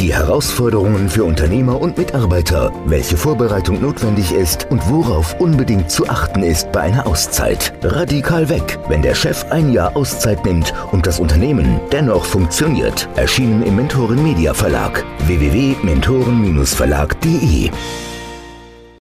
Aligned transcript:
die 0.00 0.14
Herausforderungen 0.14 1.08
für 1.08 1.24
Unternehmer 1.24 1.80
und 1.80 1.98
Mitarbeiter, 1.98 2.72
welche 2.86 3.16
Vorbereitung 3.16 3.80
notwendig 3.80 4.32
ist 4.32 4.66
und 4.70 4.88
worauf 4.88 5.40
unbedingt 5.40 5.90
zu 5.90 6.08
achten 6.08 6.42
ist 6.42 6.70
bei 6.72 6.80
einer 6.82 7.06
Auszeit. 7.06 7.72
Radikal 7.82 8.48
weg, 8.48 8.78
wenn 8.88 9.02
der 9.02 9.14
Chef 9.14 9.44
ein 9.50 9.72
Jahr 9.72 9.96
Auszeit 9.96 10.44
nimmt 10.44 10.72
und 10.92 11.06
das 11.06 11.18
Unternehmen 11.18 11.80
dennoch 11.92 12.24
funktioniert. 12.24 13.08
Erschienen 13.16 13.62
im 13.62 13.76
Mentoren 13.76 14.22
Media 14.22 14.54
Verlag 14.54 15.04
www.mentoren-verlag.de 15.26 17.70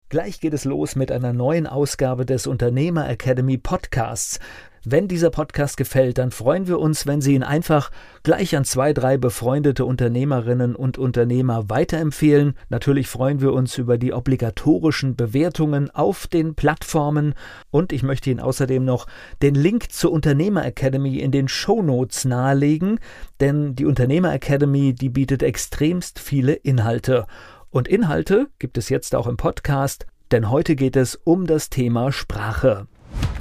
Gleich 0.08 0.40
geht 0.40 0.54
es 0.54 0.64
los 0.64 0.94
mit 0.94 1.10
einer 1.10 1.32
neuen 1.32 1.66
Ausgabe 1.66 2.24
des 2.24 2.46
Unternehmer 2.46 3.08
Academy 3.08 3.58
Podcasts. 3.58 4.38
Wenn 4.88 5.08
dieser 5.08 5.30
Podcast 5.30 5.76
gefällt, 5.76 6.16
dann 6.16 6.30
freuen 6.30 6.68
wir 6.68 6.78
uns, 6.78 7.08
wenn 7.08 7.20
Sie 7.20 7.34
ihn 7.34 7.42
einfach 7.42 7.90
gleich 8.22 8.54
an 8.54 8.64
zwei, 8.64 8.92
drei 8.92 9.16
befreundete 9.16 9.84
Unternehmerinnen 9.84 10.76
und 10.76 10.96
Unternehmer 10.96 11.68
weiterempfehlen. 11.68 12.54
Natürlich 12.68 13.08
freuen 13.08 13.40
wir 13.40 13.52
uns 13.52 13.76
über 13.78 13.98
die 13.98 14.12
obligatorischen 14.12 15.16
Bewertungen 15.16 15.90
auf 15.90 16.28
den 16.28 16.54
Plattformen 16.54 17.34
und 17.72 17.92
ich 17.92 18.04
möchte 18.04 18.30
Ihnen 18.30 18.38
außerdem 18.38 18.84
noch 18.84 19.08
den 19.42 19.56
Link 19.56 19.90
zur 19.90 20.12
Unternehmer 20.12 20.64
Academy 20.64 21.18
in 21.18 21.32
den 21.32 21.48
Show 21.48 21.82
Notes 21.82 22.24
nahelegen, 22.24 23.00
denn 23.40 23.74
die 23.74 23.86
Unternehmer 23.86 24.32
Academy, 24.32 24.94
die 24.94 25.08
bietet 25.08 25.42
extremst 25.42 26.20
viele 26.20 26.52
Inhalte. 26.52 27.26
Und 27.70 27.88
Inhalte 27.88 28.46
gibt 28.60 28.78
es 28.78 28.88
jetzt 28.88 29.16
auch 29.16 29.26
im 29.26 29.36
Podcast, 29.36 30.06
denn 30.30 30.48
heute 30.48 30.76
geht 30.76 30.94
es 30.94 31.16
um 31.16 31.48
das 31.48 31.70
Thema 31.70 32.12
Sprache. 32.12 32.86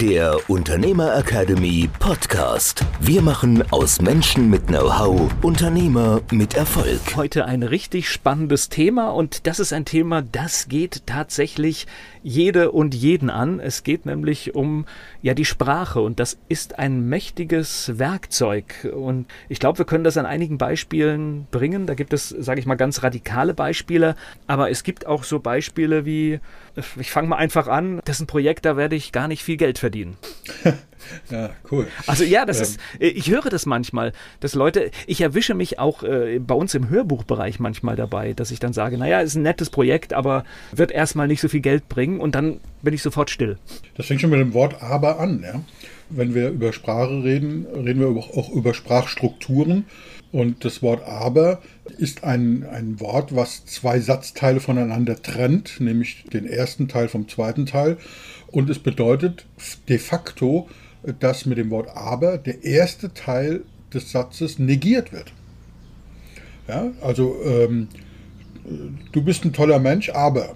Der 0.00 0.38
Unternehmer 0.50 1.16
Academy 1.16 1.88
Podcast. 1.98 2.84
Wir 3.00 3.22
machen 3.22 3.64
aus 3.72 4.02
Menschen 4.02 4.50
mit 4.50 4.66
Know-how 4.66 5.32
Unternehmer 5.42 6.20
mit 6.30 6.54
Erfolg. 6.54 7.00
Heute 7.16 7.46
ein 7.46 7.62
richtig 7.62 8.10
spannendes 8.10 8.68
Thema 8.68 9.08
und 9.08 9.46
das 9.46 9.58
ist 9.58 9.72
ein 9.72 9.86
Thema, 9.86 10.20
das 10.20 10.68
geht 10.68 11.06
tatsächlich 11.06 11.86
jede 12.22 12.72
und 12.72 12.94
jeden 12.94 13.30
an. 13.30 13.58
Es 13.58 13.84
geht 13.84 14.04
nämlich 14.04 14.54
um 14.54 14.84
ja 15.22 15.32
die 15.32 15.46
Sprache 15.46 16.02
und 16.02 16.20
das 16.20 16.36
ist 16.48 16.78
ein 16.78 17.08
mächtiges 17.08 17.98
Werkzeug 17.98 18.86
und 18.94 19.26
ich 19.48 19.60
glaube, 19.60 19.78
wir 19.78 19.86
können 19.86 20.04
das 20.04 20.18
an 20.18 20.26
einigen 20.26 20.58
Beispielen 20.58 21.46
bringen. 21.50 21.86
Da 21.86 21.94
gibt 21.94 22.12
es, 22.12 22.28
sage 22.28 22.60
ich 22.60 22.66
mal, 22.66 22.74
ganz 22.74 23.02
radikale 23.02 23.54
Beispiele, 23.54 24.14
aber 24.46 24.70
es 24.70 24.82
gibt 24.82 25.06
auch 25.06 25.24
so 25.24 25.40
Beispiele 25.40 26.04
wie 26.04 26.40
ich 26.98 27.10
fange 27.10 27.28
mal 27.28 27.36
einfach 27.36 27.68
an, 27.68 28.00
das 28.04 28.16
ist 28.16 28.22
ein 28.22 28.26
Projekt, 28.26 28.64
da 28.64 28.76
werde 28.76 28.96
ich 28.96 29.12
gar 29.12 29.28
nicht 29.28 29.42
viel 29.42 29.56
Geld 29.56 29.78
verdienen. 29.78 30.16
Ja, 31.30 31.50
cool. 31.70 31.86
Also 32.06 32.24
ja, 32.24 32.44
das 32.44 32.58
ähm. 32.58 32.62
ist, 32.62 32.80
äh, 33.00 33.08
ich 33.08 33.30
höre 33.30 33.48
das 33.48 33.66
manchmal, 33.66 34.12
dass 34.40 34.54
Leute, 34.54 34.90
ich 35.06 35.20
erwische 35.20 35.54
mich 35.54 35.78
auch 35.78 36.02
äh, 36.02 36.40
bei 36.40 36.54
uns 36.54 36.74
im 36.74 36.88
Hörbuchbereich 36.88 37.60
manchmal 37.60 37.94
dabei, 37.94 38.32
dass 38.32 38.50
ich 38.50 38.58
dann 38.58 38.72
sage, 38.72 38.98
naja, 38.98 39.20
ist 39.20 39.36
ein 39.36 39.42
nettes 39.42 39.70
Projekt, 39.70 40.12
aber 40.12 40.44
wird 40.72 40.90
erstmal 40.90 41.28
nicht 41.28 41.40
so 41.40 41.48
viel 41.48 41.60
Geld 41.60 41.88
bringen 41.88 42.18
und 42.18 42.34
dann 42.34 42.60
bin 42.82 42.94
ich 42.94 43.02
sofort 43.02 43.30
still. 43.30 43.56
Das 43.96 44.06
fängt 44.06 44.20
schon 44.20 44.30
mit 44.30 44.40
dem 44.40 44.52
Wort 44.54 44.82
aber 44.82 45.20
an, 45.20 45.44
ja. 45.44 45.60
Wenn 46.08 46.34
wir 46.34 46.50
über 46.50 46.72
Sprache 46.72 47.22
reden, 47.22 47.66
reden 47.66 48.00
wir 48.00 48.08
auch 48.08 48.50
über 48.50 48.74
Sprachstrukturen. 48.74 49.86
Und 50.36 50.66
das 50.66 50.82
Wort 50.82 51.02
aber 51.08 51.62
ist 51.96 52.22
ein, 52.22 52.62
ein 52.64 53.00
Wort, 53.00 53.34
was 53.34 53.64
zwei 53.64 54.00
Satzteile 54.00 54.60
voneinander 54.60 55.22
trennt, 55.22 55.80
nämlich 55.80 56.24
den 56.30 56.46
ersten 56.46 56.88
Teil 56.88 57.08
vom 57.08 57.26
zweiten 57.26 57.64
Teil. 57.64 57.96
Und 58.48 58.68
es 58.68 58.78
bedeutet 58.78 59.46
de 59.88 59.96
facto, 59.96 60.68
dass 61.20 61.46
mit 61.46 61.56
dem 61.56 61.70
Wort 61.70 61.88
aber 61.96 62.36
der 62.36 62.64
erste 62.64 63.14
Teil 63.14 63.62
des 63.94 64.12
Satzes 64.12 64.58
negiert 64.58 65.10
wird. 65.10 65.32
Ja, 66.68 66.90
also 67.00 67.38
ähm, 67.42 67.88
du 69.12 69.22
bist 69.22 69.42
ein 69.46 69.54
toller 69.54 69.78
Mensch, 69.78 70.10
aber. 70.10 70.54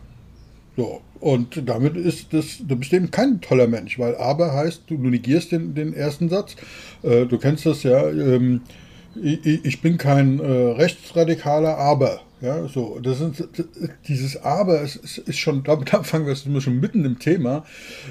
So, 0.76 1.00
und 1.20 1.62
damit 1.66 1.96
ist 1.96 2.34
das, 2.34 2.58
du 2.68 2.76
bist 2.76 2.92
eben 2.92 3.10
kein 3.10 3.40
toller 3.40 3.66
Mensch, 3.66 3.98
weil 3.98 4.14
aber 4.16 4.52
heißt, 4.52 4.82
du, 4.88 4.98
negierst 4.98 5.52
den, 5.52 5.74
den 5.74 5.94
ersten 5.94 6.28
Satz. 6.28 6.56
Äh, 7.02 7.24
du 7.24 7.38
kennst 7.38 7.64
das 7.64 7.82
ja, 7.82 8.10
ähm, 8.10 8.60
ich, 9.14 9.64
ich, 9.64 9.80
bin 9.80 9.98
kein 9.98 10.38
äh, 10.38 10.44
Rechtsradikaler, 10.44 11.76
aber. 11.76 12.20
Ja, 12.40 12.66
so, 12.68 12.98
das 13.00 13.20
ist, 13.20 13.44
dieses 14.08 14.38
Aber 14.38 14.80
ist, 14.80 15.18
ist 15.18 15.38
schon, 15.38 15.62
damit 15.64 15.90
fangen 15.90 16.26
wir 16.26 16.34
sind 16.34 16.60
schon 16.62 16.80
mitten 16.80 17.04
im 17.04 17.18
Thema. 17.18 17.66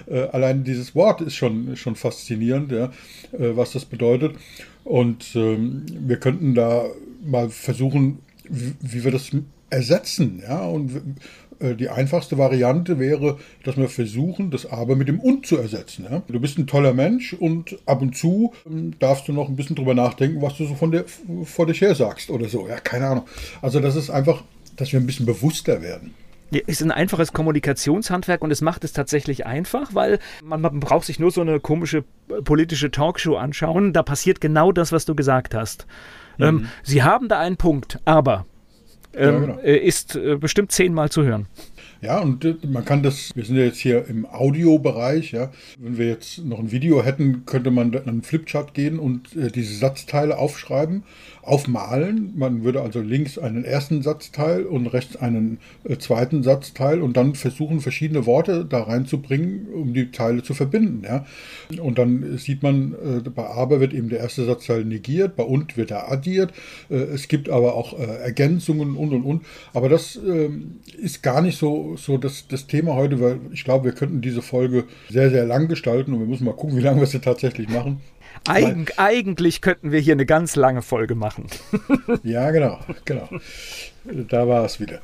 Äh, 0.06 0.28
allein 0.28 0.64
dieses 0.64 0.94
Wort 0.94 1.22
ist 1.22 1.36
schon, 1.36 1.76
schon 1.76 1.96
faszinierend, 1.96 2.72
ja, 2.72 2.86
äh, 3.32 3.56
was 3.58 3.72
das 3.72 3.86
bedeutet. 3.86 4.36
Und 4.84 5.36
ähm, 5.36 5.86
wir 5.90 6.18
könnten 6.18 6.54
da 6.54 6.86
mal 7.24 7.50
versuchen, 7.50 8.20
wie, 8.48 8.74
wie 8.82 9.04
wir 9.04 9.12
das 9.12 9.32
ersetzen, 9.70 10.42
ja, 10.48 10.64
und 10.66 11.02
die 11.60 11.90
einfachste 11.90 12.38
Variante 12.38 13.00
wäre, 13.00 13.38
dass 13.64 13.78
wir 13.78 13.90
versuchen, 13.90 14.52
das 14.52 14.66
Aber 14.66 14.96
mit 14.96 15.08
dem 15.08 15.20
Und 15.20 15.46
zu 15.46 15.58
ersetzen. 15.58 16.06
Ja? 16.10 16.22
Du 16.28 16.40
bist 16.40 16.58
ein 16.58 16.68
toller 16.68 16.94
Mensch 16.94 17.34
und 17.34 17.78
ab 17.86 18.02
und 18.02 18.16
zu 18.16 18.54
ähm, 18.66 18.94
darfst 19.00 19.28
du 19.28 19.34
noch 19.34 19.50
ein 19.50 19.56
bisschen 19.56 19.76
drüber 19.76 19.94
nachdenken, 19.94 20.42
was 20.42 20.56
du 20.58 20.66
so 20.66 20.76
von 20.76 20.92
der, 20.92 21.06
vor 21.44 21.66
dich 21.66 21.82
her 21.82 21.96
sagst 21.96 22.30
oder 22.30 22.48
so. 22.48 22.68
Ja, 22.68 22.80
keine 22.80 23.08
Ahnung. 23.08 23.26
Also 23.62 23.80
das 23.80 23.96
ist 23.96 24.10
einfach, 24.10 24.44
dass 24.76 24.92
wir 24.92 25.00
ein 25.00 25.06
bisschen 25.06 25.26
bewusster 25.26 25.82
werden. 25.82 26.14
Es 26.52 26.62
ist 26.68 26.82
ein 26.82 26.92
einfaches 26.92 27.32
Kommunikationshandwerk 27.32 28.42
und 28.42 28.50
es 28.52 28.62
macht 28.62 28.84
es 28.84 28.92
tatsächlich 28.92 29.46
einfach, 29.46 29.94
weil 29.94 30.20
man, 30.44 30.62
man, 30.62 30.80
braucht 30.80 31.06
sich 31.06 31.20
nur 31.20 31.30
so 31.30 31.42
eine 31.42 31.60
komische 31.60 32.06
äh, 32.30 32.42
politische 32.42 32.90
Talkshow 32.90 33.36
anschauen. 33.36 33.94
Da 33.94 34.02
passiert 34.02 34.42
genau 34.42 34.72
das, 34.72 34.92
was 34.92 35.06
du 35.06 35.14
gesagt 35.14 35.54
hast. 35.54 35.86
Mhm. 36.38 36.46
Ähm, 36.46 36.68
Sie 36.84 37.04
haben 37.04 37.28
da 37.28 37.40
einen 37.40 37.58
Punkt, 37.58 38.00
aber 38.06 38.46
ähm, 39.20 39.34
ja, 39.34 39.40
genau. 39.40 39.60
Äh, 39.60 39.78
ist 39.78 40.16
äh, 40.16 40.36
bestimmt 40.38 40.72
zehnmal 40.72 41.10
zu 41.10 41.24
hören. 41.24 41.48
Ja, 42.02 42.20
und 42.20 42.46
äh, 42.46 42.56
man 42.68 42.86
kann 42.86 43.04
das, 43.04 43.32
wir 43.36 43.44
sind 43.44 43.58
ja 43.58 43.64
jetzt 43.64 43.80
hier 43.80 44.08
im 44.08 44.26
Audiobereich, 44.26 45.32
ja. 45.32 45.52
Wenn 45.78 45.98
wir 45.98 46.08
jetzt 46.08 46.46
noch 46.46 46.60
ein 46.60 46.72
Video 46.72 47.04
hätten, 47.04 47.46
könnte 47.46 47.72
man 47.72 47.94
an 47.96 48.08
einen 48.08 48.22
Flipchart 48.22 48.74
gehen 48.74 49.00
und 49.00 49.36
äh, 49.36 49.52
diese 49.52 49.76
Satzteile 49.76 50.38
aufschreiben 50.38 51.04
aufmalen. 51.50 52.34
Man 52.36 52.64
würde 52.64 52.82
also 52.82 53.02
links 53.02 53.38
einen 53.38 53.66
ersten 53.66 54.02
Satzteil 54.02 54.64
und 54.66 54.88
rechts 54.88 55.16
einen 55.16 55.60
äh, 55.84 55.98
zweiten 55.98 56.44
Satzteil 56.44 57.02
und 57.02 57.18
dann 57.18 57.36
versuchen, 57.36 57.82
verschiedene 57.82 58.26
Worte 58.26 58.66
da 58.66 58.84
reinzubringen, 58.84 59.68
um 59.74 59.94
die 59.94 60.12
Teile 60.12 60.44
zu 60.44 60.54
verbinden. 60.54 61.04
Ja? 61.04 61.26
Und 61.82 61.98
dann 61.98 62.38
sieht 62.38 62.64
man, 62.64 62.94
äh, 62.94 63.30
bei 63.30 63.48
aber 63.48 63.80
wird 63.80 63.94
eben 63.94 64.10
der 64.10 64.20
erste 64.20 64.46
Satzteil 64.46 64.86
negiert, 64.86 65.36
bei 65.36 65.44
und 65.44 65.76
wird 65.76 65.92
er 65.92 66.12
addiert. 66.12 66.54
Äh, 66.90 66.96
es 66.96 67.28
gibt 67.28 67.50
aber 67.50 67.76
auch 67.76 67.98
äh, 67.98 68.04
Ergänzungen 68.04 68.96
und 68.96 69.12
und 69.14 69.24
und. 69.24 69.46
Aber 69.74 69.90
das 69.90 70.18
ähm, 70.18 70.76
ist 70.98 71.24
gar 71.24 71.42
nicht 71.42 71.58
so, 71.58 71.89
so 71.96 72.18
das, 72.18 72.48
das 72.48 72.68
Thema 72.68 72.96
heute, 72.96 73.20
weil 73.20 73.40
ich 73.52 73.64
glaube, 73.64 73.86
wir 73.86 73.92
könnten 73.92 74.22
diese 74.22 74.42
Folge 74.42 74.86
sehr, 75.10 75.30
sehr 75.30 75.46
lang 75.46 75.68
gestalten 75.68 76.14
und 76.14 76.20
wir 76.20 76.28
müssen 76.28 76.46
mal 76.46 76.56
gucken, 76.56 76.78
wie 76.78 76.82
lange 76.82 77.00
wir 77.00 77.08
sie 77.08 77.20
tatsächlich 77.20 77.70
machen. 77.70 78.02
Eig 78.48 78.94
eigentlich 78.98 79.62
könnten 79.62 79.92
wir 79.92 80.00
hier 80.00 80.14
eine 80.14 80.26
ganz 80.26 80.56
lange 80.56 80.82
Folge 80.82 81.16
machen. 81.16 81.48
ja, 82.24 82.52
genau, 82.52 82.80
genau. 83.06 83.28
Da 84.06 84.48
war 84.48 84.66
es 84.66 84.80
wieder. 84.80 85.02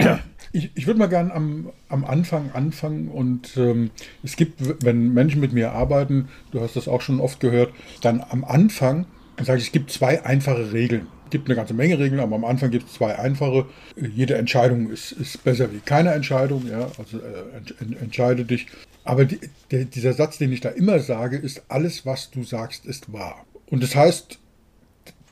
Ja, 0.00 0.20
ich, 0.52 0.70
ich 0.74 0.86
würde 0.86 0.98
mal 0.98 1.08
gerne 1.08 1.32
am, 1.34 1.70
am 1.88 2.04
Anfang 2.04 2.50
anfangen 2.52 3.08
und 3.08 3.56
ähm, 3.56 3.90
es 4.22 4.36
gibt, 4.36 4.84
wenn 4.84 5.12
Menschen 5.12 5.40
mit 5.40 5.52
mir 5.52 5.72
arbeiten, 5.72 6.28
du 6.52 6.60
hast 6.60 6.76
das 6.76 6.88
auch 6.88 7.02
schon 7.02 7.20
oft 7.20 7.40
gehört, 7.40 7.72
dann 8.00 8.24
am 8.28 8.44
Anfang 8.44 9.06
sage 9.42 9.58
ich, 9.58 9.66
es 9.66 9.72
gibt 9.72 9.90
zwei 9.90 10.24
einfache 10.24 10.72
Regeln. 10.72 11.06
Gibt 11.30 11.48
eine 11.48 11.56
ganze 11.56 11.74
Menge 11.74 11.98
Regeln, 11.98 12.20
aber 12.20 12.36
am 12.36 12.44
Anfang 12.44 12.70
gibt 12.70 12.88
es 12.88 12.94
zwei 12.94 13.18
einfache. 13.18 13.66
Jede 13.96 14.34
Entscheidung 14.36 14.90
ist, 14.90 15.12
ist 15.12 15.42
besser 15.44 15.72
wie 15.72 15.78
keine 15.78 16.12
Entscheidung. 16.12 16.66
Ja? 16.68 16.90
Also 16.98 17.18
äh, 17.18 18.02
entscheide 18.02 18.44
dich 18.44 18.66
aber 19.04 19.24
die, 19.24 19.40
der, 19.70 19.84
dieser 19.84 20.12
Satz, 20.12 20.38
den 20.38 20.52
ich 20.52 20.60
da 20.60 20.68
immer 20.68 21.00
sage, 21.00 21.36
ist, 21.36 21.62
alles, 21.68 22.04
was 22.06 22.30
du 22.30 22.44
sagst, 22.44 22.86
ist 22.86 23.12
wahr. 23.12 23.44
Und 23.66 23.82
das 23.82 23.94
heißt, 23.94 24.38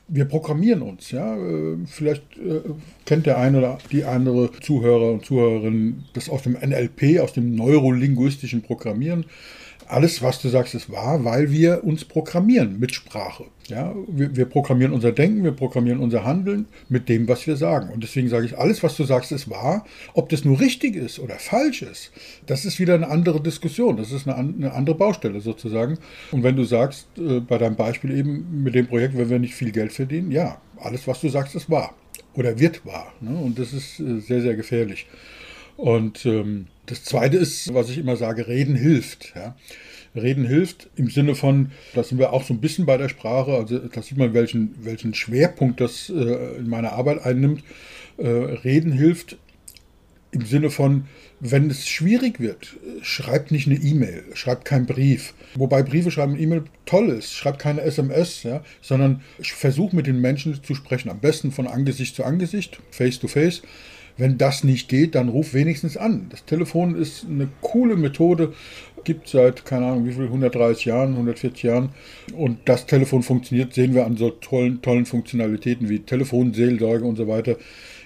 wir 0.09 0.25
programmieren 0.25 0.83
uns, 0.83 1.11
ja. 1.11 1.37
Äh, 1.37 1.77
vielleicht 1.87 2.23
äh, 2.39 2.61
kennt 3.05 3.27
der 3.27 3.39
eine 3.39 3.59
oder 3.59 3.79
die 3.93 4.05
andere 4.05 4.51
Zuhörer 4.61 5.13
und 5.13 5.25
Zuhörerin 5.25 6.05
das 6.15 6.31
aus 6.31 6.43
dem 6.43 6.55
NLP, 6.55 7.21
aus 7.21 7.35
dem 7.35 7.55
neurolinguistischen 7.55 8.63
Programmieren 8.63 9.27
alles, 9.89 10.23
was 10.23 10.41
du 10.41 10.49
sagst, 10.49 10.75
ist 10.75 10.91
wahr, 10.91 11.25
weil 11.25 11.51
wir 11.51 11.85
uns 11.85 12.05
programmieren 12.05 12.79
mit 12.79 12.95
Sprache. 12.95 13.45
Ja, 13.69 13.95
wir, 14.07 14.35
wir, 14.35 14.47
programmieren 14.47 14.93
unser 14.93 15.13
Denken, 15.13 15.45
wir 15.45 15.53
programmieren 15.53 16.01
unser 16.01 16.25
Handeln 16.25 16.67
mit 16.89 17.09
dem, 17.09 17.29
was 17.29 17.47
wir 17.47 17.57
sagen. 17.57 17.91
Und 17.91 18.03
deswegen 18.03 18.29
sage 18.29 18.47
ich, 18.47 18.57
alles, 18.57 18.83
was 18.83 18.97
du 18.97 19.05
sagst, 19.05 19.31
ist 19.31 19.51
wahr. 19.51 19.85
Ob 20.15 20.31
das 20.31 20.45
nur 20.45 20.59
richtig 20.59 20.97
ist 20.97 21.19
oder 21.19 21.35
falsch 21.35 21.83
ist, 21.83 22.11
das 22.47 22.65
ist 22.65 22.79
wieder 22.81 22.95
eine 22.95 23.09
andere 23.09 23.43
Diskussion. 23.43 23.99
Das 23.99 24.11
ist 24.11 24.27
eine, 24.27 24.37
eine 24.37 24.73
andere 24.73 24.97
Baustelle 24.97 25.41
sozusagen. 25.41 25.99
Und 26.31 26.43
wenn 26.43 26.57
du 26.57 26.65
sagst, 26.65 27.09
äh, 27.19 27.41
bei 27.41 27.59
deinem 27.59 27.77
Beispiel 27.77 28.17
eben 28.17 28.63
mit 28.63 28.75
dem 28.75 28.87
Projekt, 28.87 29.19
wenn 29.19 29.29
wir 29.29 29.39
nicht 29.39 29.55
viel 29.55 29.71
Geld 29.73 29.93
verdienen, 29.93 30.31
ja, 30.31 30.61
alles, 30.79 31.07
was 31.07 31.21
du 31.21 31.29
sagst, 31.29 31.55
ist 31.55 31.69
wahr. 31.69 31.95
oder 32.35 32.59
wird 32.59 32.87
wahr. 32.87 33.13
Ne? 33.21 33.37
Und 33.37 33.59
das 33.59 33.73
ist 33.73 34.01
äh, 34.01 34.21
sehr, 34.21 34.41
sehr 34.41 34.55
gefährlich. 34.55 35.07
Und 35.79 36.27
ähm, 36.27 36.67
das 36.87 37.05
Zweite 37.05 37.37
ist, 37.37 37.73
was 37.73 37.89
ich 37.89 37.99
immer 37.99 38.17
sage, 38.17 38.49
Reden 38.49 38.75
hilft. 38.75 39.33
Ja? 39.37 39.55
Reden 40.15 40.45
hilft 40.45 40.91
im 40.97 41.09
Sinne 41.09 41.37
von, 41.37 41.71
da 41.95 42.03
sind 42.03 42.19
wir 42.19 42.33
auch 42.33 42.43
so 42.43 42.53
ein 42.53 42.61
bisschen 42.61 42.85
bei 42.85 42.97
der 42.97 43.09
Sprache, 43.09 43.53
also 43.53 43.79
da 43.79 44.03
sieht 44.03 44.19
man, 44.19 44.35
welchen, 44.35 44.75
welchen 44.83 45.15
Schwerpunkt 45.15 45.81
das 45.81 46.11
äh, 46.11 46.57
in 46.59 46.69
meiner 46.69 46.95
Arbeit 46.95 47.23
einnimmt. 47.23 47.63
Äh, 48.17 48.27
Reden 48.27 48.91
hilft 48.91 49.39
im 50.33 50.45
Sinne 50.45 50.71
von, 50.71 51.05
wenn 51.39 51.71
es 51.71 51.87
schwierig 51.87 52.41
wird, 52.41 52.77
schreibt 53.03 53.53
nicht 53.53 53.69
eine 53.69 53.77
E-Mail, 53.77 54.25
schreibt 54.35 54.65
keinen 54.65 54.87
Brief. 54.87 55.33
Wobei 55.55 55.85
Briefe 55.85 56.11
schreiben, 56.11 56.37
E-Mail 56.37 56.65
toll 56.87 57.11
ist, 57.11 57.33
schreibt 57.33 57.61
keine 57.61 57.83
SMS, 57.83 58.43
ja, 58.43 58.65
sondern 58.83 59.23
versucht 59.41 59.93
mit 59.93 60.09
den 60.09 60.21
Menschen 60.21 60.61
zu 60.65 60.75
sprechen. 60.75 61.09
Am 61.09 61.21
besten 61.21 61.53
von 61.53 61.69
Angesicht 61.69 62.17
zu 62.17 62.25
Angesicht, 62.25 62.81
face 62.91 63.21
to 63.21 63.29
face. 63.29 63.63
Wenn 64.19 64.37
das 64.37 64.65
nicht 64.65 64.89
geht, 64.89 65.15
dann 65.15 65.29
ruf 65.29 65.55
wenigstens 65.55 65.97
an. 65.97 66.27
Das 66.31 66.45
Telefon 66.45 66.97
ist 66.97 67.25
eine 67.25 67.49
coole 67.61 67.97
Methode, 67.97 68.53
gibt 69.05 69.29
seit, 69.29 69.65
keine 69.65 69.87
Ahnung, 69.87 70.07
wie 70.07 70.13
viel, 70.13 70.25
130 70.25 70.85
Jahren, 70.85 71.13
140 71.13 71.63
Jahren. 71.63 71.91
Und 72.37 72.59
das 72.67 72.87
Telefon 72.87 73.23
funktioniert, 73.23 73.73
sehen 73.73 73.95
wir 73.95 74.05
an 74.05 74.17
so 74.17 74.31
tollen, 74.31 74.83
tollen 74.83 75.07
Funktionalitäten 75.07 75.89
wie 75.89 76.01
Telefonseelsorge 76.01 77.05
und 77.05 77.17
so 77.17 77.29
weiter. 77.29 77.57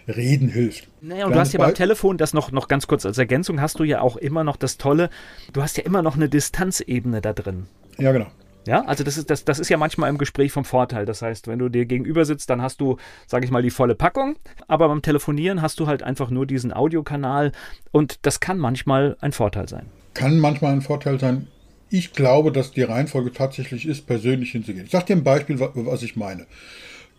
Reden 0.06 0.48
hilft. 0.48 0.88
Naja, 1.00 1.26
und 1.26 1.34
du 1.34 1.38
hast 1.38 1.52
ja 1.52 1.60
beim 1.60 1.74
Telefon, 1.74 2.18
das 2.18 2.34
noch, 2.34 2.52
noch 2.52 2.68
ganz 2.68 2.86
kurz 2.86 3.06
als 3.06 3.18
Ergänzung, 3.18 3.60
hast 3.60 3.78
du 3.78 3.84
ja 3.84 4.00
auch 4.00 4.16
immer 4.16 4.44
noch 4.44 4.56
das 4.56 4.76
Tolle, 4.76 5.10
du 5.52 5.62
hast 5.62 5.76
ja 5.78 5.84
immer 5.84 6.02
noch 6.02 6.16
eine 6.16 6.28
Distanzebene 6.28 7.20
da 7.20 7.32
drin. 7.32 7.66
Ja, 7.98 8.12
genau. 8.12 8.26
Ja, 8.66 8.84
also 8.84 9.04
das 9.04 9.16
ist, 9.16 9.30
das, 9.30 9.44
das 9.44 9.58
ist 9.58 9.68
ja 9.68 9.76
manchmal 9.76 10.10
im 10.10 10.18
Gespräch 10.18 10.52
vom 10.52 10.64
Vorteil. 10.64 11.04
Das 11.04 11.22
heißt, 11.22 11.48
wenn 11.48 11.58
du 11.58 11.68
dir 11.68 11.84
gegenüber 11.86 12.24
sitzt, 12.24 12.50
dann 12.50 12.62
hast 12.62 12.80
du, 12.80 12.96
sage 13.26 13.44
ich 13.44 13.50
mal, 13.50 13.62
die 13.62 13.70
volle 13.70 13.94
Packung. 13.94 14.36
Aber 14.68 14.88
beim 14.88 15.02
Telefonieren 15.02 15.62
hast 15.62 15.80
du 15.80 15.86
halt 15.86 16.02
einfach 16.02 16.30
nur 16.30 16.46
diesen 16.46 16.72
Audiokanal 16.72 17.52
und 17.90 18.20
das 18.22 18.40
kann 18.40 18.58
manchmal 18.58 19.16
ein 19.20 19.32
Vorteil 19.32 19.68
sein. 19.68 19.86
Kann 20.14 20.38
manchmal 20.38 20.72
ein 20.72 20.82
Vorteil 20.82 21.18
sein. 21.18 21.48
Ich 21.90 22.12
glaube, 22.12 22.52
dass 22.52 22.72
die 22.72 22.82
Reihenfolge 22.82 23.32
tatsächlich 23.32 23.86
ist, 23.86 24.06
persönlich 24.06 24.52
hinzugehen. 24.52 24.86
Ich 24.86 24.92
sage 24.92 25.06
dir 25.06 25.16
ein 25.16 25.24
Beispiel, 25.24 25.58
was 25.60 26.02
ich 26.02 26.16
meine 26.16 26.46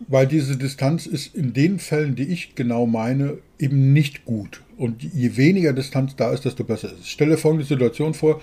weil 0.07 0.27
diese 0.27 0.57
Distanz 0.57 1.05
ist 1.05 1.35
in 1.35 1.53
den 1.53 1.79
Fällen, 1.79 2.15
die 2.15 2.23
ich 2.23 2.55
genau 2.55 2.85
meine, 2.85 3.37
eben 3.59 3.93
nicht 3.93 4.25
gut. 4.25 4.61
Und 4.77 5.03
je 5.03 5.37
weniger 5.37 5.73
Distanz 5.73 6.15
da 6.15 6.31
ist, 6.33 6.45
desto 6.45 6.63
besser 6.63 6.91
ist 6.91 7.01
es. 7.01 7.09
Stelle 7.09 7.37
folgende 7.37 7.65
Situation 7.65 8.13
vor. 8.13 8.41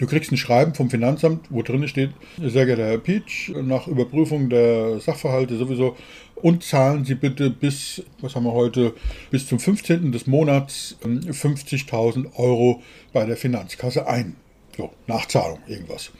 Du 0.00 0.06
kriegst 0.06 0.32
ein 0.32 0.38
Schreiben 0.38 0.72
vom 0.72 0.88
Finanzamt, 0.88 1.48
wo 1.50 1.60
drin 1.60 1.86
steht, 1.86 2.12
sehr 2.38 2.64
geehrter 2.64 2.86
Herr 2.86 2.96
Peach, 2.96 3.52
nach 3.54 3.86
Überprüfung 3.86 4.48
der 4.48 4.98
Sachverhalte 4.98 5.58
sowieso 5.58 5.94
und 6.36 6.64
zahlen 6.64 7.04
Sie 7.04 7.14
bitte 7.14 7.50
bis, 7.50 8.02
was 8.22 8.34
haben 8.34 8.44
wir 8.44 8.54
heute, 8.54 8.94
bis 9.30 9.46
zum 9.46 9.58
15. 9.58 10.10
des 10.10 10.26
Monats 10.26 10.96
50.000 11.02 12.16
ähm, 12.16 12.30
Euro 12.36 12.82
bei 13.12 13.26
der 13.26 13.36
Finanzkasse 13.36 14.06
ein. 14.06 14.36
So, 14.74 14.90
Nachzahlung, 15.06 15.58
irgendwas. 15.66 16.12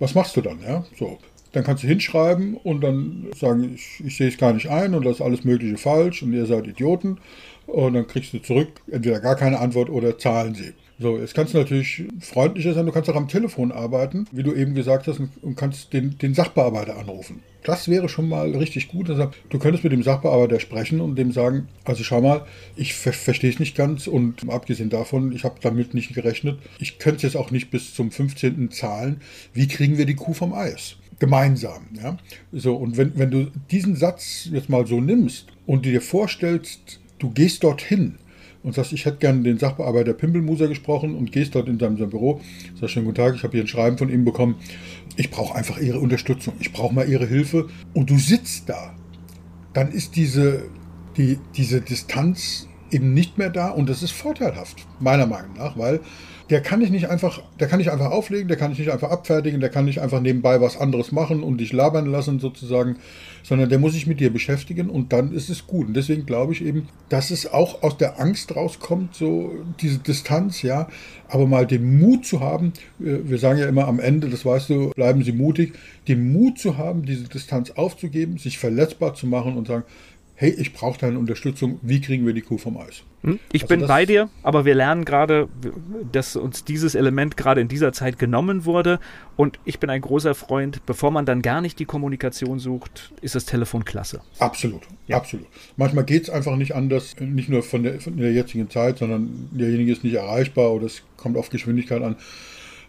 Was 0.00 0.16
machst 0.16 0.36
du 0.36 0.40
dann? 0.40 0.60
Ja? 0.60 0.84
So, 0.98 1.18
dann 1.52 1.62
kannst 1.62 1.84
du 1.84 1.86
hinschreiben 1.86 2.56
und 2.56 2.80
dann 2.80 3.28
sagen, 3.38 3.72
ich, 3.72 4.04
ich 4.04 4.16
sehe 4.16 4.30
es 4.30 4.36
gar 4.36 4.52
nicht 4.52 4.68
ein 4.68 4.96
und 4.96 5.06
das 5.06 5.16
ist 5.16 5.22
alles 5.22 5.44
Mögliche 5.44 5.76
falsch 5.76 6.24
und 6.24 6.32
ihr 6.32 6.46
seid 6.46 6.66
Idioten. 6.66 7.18
Und 7.68 7.94
dann 7.94 8.08
kriegst 8.08 8.32
du 8.32 8.40
zurück 8.40 8.80
entweder 8.90 9.20
gar 9.20 9.36
keine 9.36 9.60
Antwort 9.60 9.90
oder 9.90 10.18
zahlen 10.18 10.56
sie. 10.56 10.72
So, 11.00 11.16
jetzt 11.16 11.34
kannst 11.34 11.54
du 11.54 11.58
natürlich 11.58 12.04
freundlicher 12.18 12.74
sein, 12.74 12.84
du 12.84 12.90
kannst 12.90 13.08
auch 13.08 13.14
am 13.14 13.28
Telefon 13.28 13.70
arbeiten, 13.70 14.26
wie 14.32 14.42
du 14.42 14.52
eben 14.52 14.74
gesagt 14.74 15.06
hast, 15.06 15.20
und 15.20 15.56
kannst 15.56 15.92
den, 15.92 16.18
den 16.18 16.34
Sachbearbeiter 16.34 16.98
anrufen. 16.98 17.40
Das 17.62 17.86
wäre 17.86 18.08
schon 18.08 18.28
mal 18.28 18.50
richtig 18.50 18.88
gut. 18.88 19.08
Also, 19.08 19.30
du 19.48 19.58
könntest 19.60 19.84
mit 19.84 19.92
dem 19.92 20.02
Sachbearbeiter 20.02 20.58
sprechen 20.58 21.00
und 21.00 21.14
dem 21.14 21.30
sagen, 21.30 21.68
also 21.84 22.02
schau 22.02 22.20
mal, 22.20 22.46
ich 22.74 22.94
ver 22.94 23.12
verstehe 23.12 23.50
es 23.50 23.60
nicht 23.60 23.76
ganz 23.76 24.08
und 24.08 24.50
abgesehen 24.50 24.90
davon, 24.90 25.30
ich 25.30 25.44
habe 25.44 25.60
damit 25.60 25.94
nicht 25.94 26.14
gerechnet. 26.14 26.58
Ich 26.80 26.98
könnte 26.98 27.18
es 27.18 27.22
jetzt 27.22 27.36
auch 27.36 27.52
nicht 27.52 27.70
bis 27.70 27.94
zum 27.94 28.10
15. 28.10 28.72
zahlen. 28.72 29.20
Wie 29.52 29.68
kriegen 29.68 29.98
wir 29.98 30.06
die 30.06 30.16
Kuh 30.16 30.34
vom 30.34 30.52
Eis? 30.52 30.96
gemeinsam. 31.20 31.88
Ja? 32.00 32.16
So, 32.52 32.76
und 32.76 32.96
wenn, 32.96 33.18
wenn 33.18 33.32
du 33.32 33.50
diesen 33.72 33.96
Satz 33.96 34.48
jetzt 34.52 34.68
mal 34.68 34.86
so 34.86 35.00
nimmst 35.00 35.48
und 35.66 35.84
dir 35.84 36.00
vorstellst, 36.00 37.00
du 37.18 37.30
gehst 37.30 37.64
dorthin 37.64 38.18
und 38.62 38.74
sagst, 38.74 38.92
ich 38.92 39.04
hätte 39.04 39.18
gerne 39.18 39.42
den 39.42 39.58
Sachbearbeiter 39.58 40.12
Pimpelmuser 40.12 40.68
gesprochen 40.68 41.14
und 41.14 41.32
gehst 41.32 41.54
dort 41.54 41.68
in 41.68 41.78
seinem, 41.78 41.96
seinem 41.96 42.10
Büro, 42.10 42.40
sagst, 42.78 42.94
schönen 42.94 43.06
guten 43.06 43.16
Tag, 43.16 43.34
ich 43.34 43.42
habe 43.42 43.52
hier 43.52 43.62
ein 43.62 43.68
Schreiben 43.68 43.98
von 43.98 44.10
ihm 44.10 44.24
bekommen, 44.24 44.56
ich 45.16 45.30
brauche 45.30 45.54
einfach 45.54 45.78
Ihre 45.78 46.00
Unterstützung, 46.00 46.54
ich 46.60 46.72
brauche 46.72 46.94
mal 46.94 47.08
Ihre 47.08 47.26
Hilfe. 47.26 47.68
Und 47.94 48.10
du 48.10 48.18
sitzt 48.18 48.68
da, 48.68 48.94
dann 49.72 49.90
ist 49.92 50.16
diese, 50.16 50.64
die, 51.16 51.38
diese 51.56 51.80
Distanz 51.80 52.68
eben 52.90 53.14
nicht 53.14 53.38
mehr 53.38 53.50
da. 53.50 53.70
Und 53.70 53.88
das 53.88 54.02
ist 54.02 54.12
vorteilhaft, 54.12 54.86
meiner 55.00 55.26
Meinung 55.26 55.54
nach, 55.56 55.76
weil 55.76 56.00
der 56.50 56.62
kann 56.62 56.80
ich 56.80 56.90
nicht 56.90 57.08
einfach, 57.10 57.42
der 57.60 57.68
kann 57.68 57.80
ich 57.80 57.90
einfach 57.90 58.10
auflegen, 58.10 58.48
der 58.48 58.56
kann 58.56 58.72
ich 58.72 58.78
nicht 58.78 58.90
einfach 58.90 59.10
abfertigen, 59.10 59.60
der 59.60 59.68
kann 59.68 59.84
nicht 59.84 60.00
einfach 60.00 60.20
nebenbei 60.20 60.60
was 60.60 60.78
anderes 60.78 61.12
machen 61.12 61.42
und 61.42 61.58
dich 61.58 61.72
labern 61.72 62.06
lassen 62.06 62.40
sozusagen, 62.40 62.96
sondern 63.42 63.68
der 63.68 63.78
muss 63.78 63.92
sich 63.92 64.06
mit 64.06 64.18
dir 64.20 64.32
beschäftigen 64.32 64.88
und 64.88 65.12
dann 65.12 65.32
ist 65.32 65.50
es 65.50 65.66
gut. 65.66 65.88
Und 65.88 65.94
deswegen 65.94 66.24
glaube 66.24 66.54
ich 66.54 66.64
eben, 66.64 66.88
dass 67.10 67.30
es 67.30 67.52
auch 67.52 67.82
aus 67.82 67.98
der 67.98 68.18
Angst 68.18 68.56
rauskommt, 68.56 69.14
so 69.14 69.52
diese 69.80 69.98
Distanz, 69.98 70.62
ja, 70.62 70.88
aber 71.28 71.46
mal 71.46 71.66
den 71.66 71.98
Mut 71.98 72.24
zu 72.24 72.40
haben, 72.40 72.72
wir 72.98 73.38
sagen 73.38 73.58
ja 73.58 73.66
immer 73.66 73.86
am 73.86 74.00
Ende, 74.00 74.28
das 74.28 74.46
weißt 74.46 74.70
du, 74.70 74.90
bleiben 74.90 75.22
Sie 75.22 75.32
mutig, 75.32 75.74
den 76.08 76.32
Mut 76.32 76.58
zu 76.58 76.78
haben, 76.78 77.04
diese 77.04 77.24
Distanz 77.24 77.72
aufzugeben, 77.72 78.38
sich 78.38 78.58
verletzbar 78.58 79.14
zu 79.14 79.26
machen 79.26 79.56
und 79.56 79.68
sagen, 79.68 79.84
hey, 80.40 80.50
ich 80.50 80.72
brauche 80.72 81.00
deine 81.00 81.18
Unterstützung, 81.18 81.80
wie 81.82 82.00
kriegen 82.00 82.24
wir 82.24 82.32
die 82.32 82.42
Kuh 82.42 82.58
vom 82.58 82.76
Eis? 82.78 83.02
Hm? 83.24 83.40
Ich 83.50 83.62
also 83.62 83.74
bin 83.74 83.88
bei 83.88 84.06
dir, 84.06 84.30
aber 84.44 84.64
wir 84.64 84.76
lernen 84.76 85.04
gerade, 85.04 85.48
dass 86.12 86.36
uns 86.36 86.64
dieses 86.64 86.94
Element 86.94 87.36
gerade 87.36 87.60
in 87.60 87.66
dieser 87.66 87.92
Zeit 87.92 88.20
genommen 88.20 88.64
wurde. 88.64 89.00
Und 89.36 89.58
ich 89.64 89.80
bin 89.80 89.90
ein 89.90 90.00
großer 90.00 90.36
Freund, 90.36 90.86
bevor 90.86 91.10
man 91.10 91.26
dann 91.26 91.42
gar 91.42 91.60
nicht 91.60 91.80
die 91.80 91.86
Kommunikation 91.86 92.60
sucht, 92.60 93.12
ist 93.20 93.34
das 93.34 93.46
Telefon 93.46 93.84
klasse. 93.84 94.20
Absolut, 94.38 94.82
ja. 95.08 95.16
absolut. 95.16 95.48
Manchmal 95.76 96.04
geht 96.04 96.22
es 96.22 96.30
einfach 96.30 96.54
nicht 96.54 96.72
anders, 96.76 97.16
nicht 97.18 97.48
nur 97.48 97.64
von 97.64 97.82
der, 97.82 98.00
von 98.00 98.16
der 98.16 98.32
jetzigen 98.32 98.70
Zeit, 98.70 98.98
sondern 98.98 99.48
derjenige 99.50 99.90
ist 99.90 100.04
nicht 100.04 100.14
erreichbar 100.14 100.70
oder 100.72 100.86
es 100.86 101.02
kommt 101.16 101.36
auf 101.36 101.50
Geschwindigkeit 101.50 102.00
an. 102.00 102.14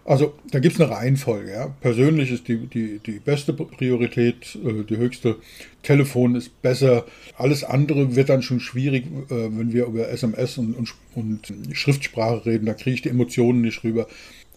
Also 0.09 0.33
da 0.49 0.57
gibt 0.57 0.73
es 0.73 0.81
eine 0.81 0.89
Reihenfolge. 0.89 1.51
Ja. 1.51 1.67
Persönlich 1.81 2.31
ist 2.31 2.47
die, 2.47 2.57
die, 2.65 2.97
die 2.97 3.19
beste 3.19 3.53
Priorität, 3.53 4.57
äh, 4.65 4.83
die 4.83 4.97
höchste. 4.97 5.35
Telefon 5.83 6.33
ist 6.33 6.63
besser. 6.63 7.05
Alles 7.37 7.63
andere 7.63 8.15
wird 8.15 8.29
dann 8.29 8.41
schon 8.41 8.59
schwierig, 8.59 9.05
äh, 9.05 9.29
wenn 9.29 9.71
wir 9.71 9.85
über 9.85 10.09
SMS 10.09 10.57
und, 10.57 10.73
und, 10.73 10.95
und 11.13 11.53
Schriftsprache 11.73 12.43
reden. 12.43 12.65
Da 12.65 12.73
kriege 12.73 12.95
ich 12.95 13.03
die 13.03 13.09
Emotionen 13.09 13.61
nicht 13.61 13.83
rüber. 13.83 14.07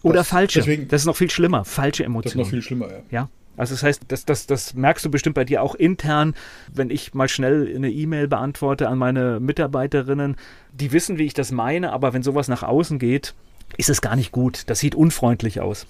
Oder 0.03 0.21
das, 0.21 0.29
falsche. 0.29 0.61
Deswegen, 0.61 0.88
das 0.88 1.03
ist 1.03 1.07
noch 1.07 1.19
viel 1.19 1.31
schlimmer. 1.31 1.67
Falsche 1.67 2.03
Emotionen. 2.03 2.23
Das 2.23 2.33
ist 2.33 2.38
noch 2.38 2.49
viel 2.50 2.62
schlimmer, 2.62 2.88
ja. 2.88 3.03
Ja. 3.11 3.29
Also 3.59 3.75
das 3.75 3.83
heißt, 3.83 4.05
das, 4.09 4.25
das, 4.25 4.47
das 4.47 4.73
merkst 4.73 5.05
du 5.05 5.11
bestimmt 5.11 5.35
bei 5.35 5.45
dir 5.45 5.62
auch 5.62 5.75
intern, 5.75 6.35
wenn 6.73 6.88
ich 6.88 7.12
mal 7.12 7.29
schnell 7.29 7.71
eine 7.76 7.91
E-Mail 7.91 8.26
beantworte 8.26 8.88
an 8.88 8.97
meine 8.97 9.38
Mitarbeiterinnen. 9.38 10.37
Die 10.73 10.93
wissen, 10.93 11.19
wie 11.19 11.25
ich 11.25 11.35
das 11.35 11.53
meine, 11.53 11.93
aber 11.93 12.15
wenn 12.15 12.23
sowas 12.23 12.49
nach 12.49 12.62
außen 12.62 12.99
geht, 12.99 13.35
ist 13.76 13.90
es 13.90 14.00
gar 14.00 14.16
nicht 14.16 14.33
gut. 14.33 14.64
Das 14.66 14.78
sieht 14.78 14.95
unfreundlich 14.95 15.61
aus. 15.61 15.87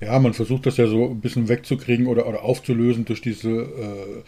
Ja, 0.00 0.18
man 0.18 0.32
versucht 0.32 0.66
das 0.66 0.76
ja 0.76 0.86
so 0.86 1.10
ein 1.10 1.20
bisschen 1.20 1.48
wegzukriegen 1.48 2.06
oder, 2.06 2.26
oder 2.28 2.42
aufzulösen 2.42 3.04
durch 3.04 3.20
diese 3.20 3.50
äh, 3.50 4.22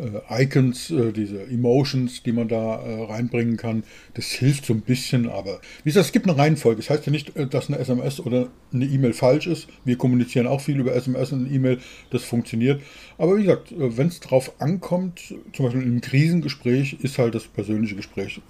äh, 0.00 0.44
Icons, 0.44 0.90
äh, 0.90 1.12
diese 1.12 1.42
Emotions, 1.42 2.22
die 2.22 2.32
man 2.32 2.48
da 2.48 2.76
äh, 2.76 3.04
reinbringen 3.04 3.56
kann. 3.56 3.84
Das 4.14 4.26
hilft 4.26 4.64
so 4.64 4.72
ein 4.72 4.80
bisschen, 4.80 5.28
aber 5.28 5.60
wie 5.84 5.90
gesagt, 5.90 6.06
es 6.06 6.12
gibt 6.12 6.28
eine 6.28 6.38
Reihenfolge. 6.38 6.80
Das 6.80 6.90
heißt 6.90 7.06
ja 7.06 7.12
nicht, 7.12 7.36
äh, 7.36 7.46
dass 7.46 7.68
eine 7.68 7.78
SMS 7.78 8.20
oder 8.20 8.48
eine 8.72 8.86
E-Mail 8.86 9.12
falsch 9.12 9.46
ist. 9.46 9.68
Wir 9.84 9.96
kommunizieren 9.96 10.46
auch 10.46 10.60
viel 10.60 10.80
über 10.80 10.94
SMS 10.94 11.32
und 11.32 11.52
E-Mail, 11.52 11.78
das 12.10 12.24
funktioniert. 12.24 12.80
Aber 13.18 13.36
wie 13.36 13.42
gesagt, 13.42 13.72
äh, 13.72 13.96
wenn 13.96 14.08
es 14.08 14.20
drauf 14.20 14.52
ankommt, 14.58 15.34
zum 15.52 15.66
Beispiel 15.66 15.82
im 15.82 16.00
Krisengespräch, 16.00 16.96
ist 17.02 17.18
halt 17.18 17.34
das 17.34 17.44
persönliche 17.44 17.96
Gespräch 17.96 18.40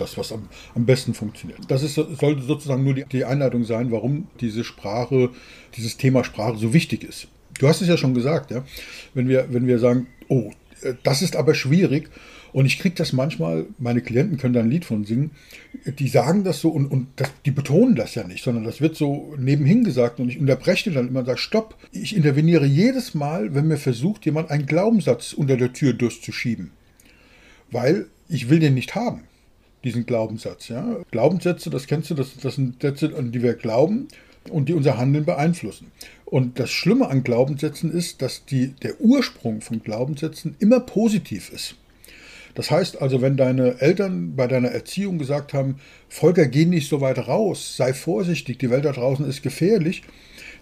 das, 0.00 0.16
was 0.16 0.32
am, 0.32 0.48
am 0.74 0.86
besten 0.86 1.14
funktioniert. 1.14 1.58
Das 1.68 1.82
ist, 1.82 1.94
sollte 1.94 2.42
sozusagen 2.42 2.84
nur 2.84 2.94
die, 2.94 3.04
die 3.04 3.24
Einleitung 3.24 3.64
sein, 3.64 3.90
warum 3.90 4.28
diese 4.40 4.64
Sprache, 4.64 5.30
dieses 5.76 5.96
Thema 5.96 6.24
Sprache 6.24 6.58
so 6.58 6.72
wichtig 6.72 7.04
ist. 7.04 7.28
Du 7.58 7.68
hast 7.68 7.80
es 7.80 7.88
ja 7.88 7.96
schon 7.96 8.14
gesagt, 8.14 8.50
ja. 8.50 8.64
Wenn 9.14 9.28
wir, 9.28 9.52
wenn 9.52 9.66
wir 9.66 9.78
sagen, 9.78 10.06
oh, 10.28 10.50
das 11.02 11.22
ist 11.22 11.36
aber 11.36 11.54
schwierig, 11.54 12.10
und 12.52 12.66
ich 12.66 12.78
kriege 12.78 12.94
das 12.94 13.12
manchmal, 13.12 13.66
meine 13.78 14.00
Klienten 14.00 14.38
können 14.38 14.54
da 14.54 14.60
ein 14.60 14.70
Lied 14.70 14.84
von 14.84 15.04
singen, 15.04 15.32
die 15.86 16.08
sagen 16.08 16.44
das 16.44 16.60
so 16.60 16.70
und, 16.70 16.86
und 16.86 17.08
das, 17.16 17.30
die 17.44 17.50
betonen 17.50 17.94
das 17.94 18.14
ja 18.14 18.26
nicht, 18.26 18.42
sondern 18.42 18.64
das 18.64 18.80
wird 18.80 18.96
so 18.96 19.34
nebenhin 19.38 19.84
gesagt 19.84 20.18
und 20.18 20.28
ich 20.28 20.38
unterbreche 20.38 20.90
dann 20.90 21.08
immer 21.08 21.20
und 21.20 21.26
sage, 21.26 21.38
stopp, 21.38 21.76
ich 21.92 22.16
interveniere 22.16 22.66
jedes 22.66 23.14
Mal, 23.14 23.54
wenn 23.54 23.68
mir 23.68 23.76
versucht, 23.76 24.24
jemand 24.24 24.50
einen 24.50 24.66
Glaubenssatz 24.66 25.32
unter 25.32 25.56
der 25.56 25.72
Tür 25.72 25.92
durchzuschieben. 25.92 26.70
Weil 27.70 28.06
ich 28.28 28.48
will 28.48 28.60
den 28.60 28.74
nicht 28.74 28.94
haben 28.94 29.27
diesen 29.84 30.06
Glaubenssatz. 30.06 30.68
Ja? 30.68 30.98
Glaubenssätze, 31.10 31.70
das 31.70 31.86
kennst 31.86 32.10
du, 32.10 32.14
das, 32.14 32.36
das 32.36 32.56
sind 32.56 32.82
Sätze, 32.82 33.14
an 33.16 33.32
die 33.32 33.42
wir 33.42 33.54
glauben 33.54 34.08
und 34.50 34.68
die 34.68 34.74
unser 34.74 34.98
Handeln 34.98 35.24
beeinflussen. 35.24 35.90
Und 36.24 36.58
das 36.58 36.70
Schlimme 36.70 37.08
an 37.08 37.24
Glaubenssätzen 37.24 37.92
ist, 37.92 38.22
dass 38.22 38.44
die, 38.44 38.68
der 38.68 39.00
Ursprung 39.00 39.60
von 39.60 39.82
Glaubenssätzen 39.82 40.56
immer 40.58 40.80
positiv 40.80 41.50
ist. 41.52 41.76
Das 42.54 42.70
heißt 42.70 43.00
also, 43.00 43.22
wenn 43.22 43.36
deine 43.36 43.80
Eltern 43.80 44.34
bei 44.34 44.46
deiner 44.48 44.70
Erziehung 44.70 45.18
gesagt 45.18 45.54
haben, 45.54 45.76
Volker, 46.08 46.46
geh 46.46 46.64
nicht 46.64 46.88
so 46.88 47.00
weit 47.00 47.28
raus, 47.28 47.76
sei 47.76 47.94
vorsichtig, 47.94 48.58
die 48.58 48.70
Welt 48.70 48.84
da 48.84 48.92
draußen 48.92 49.26
ist 49.28 49.42
gefährlich, 49.42 50.02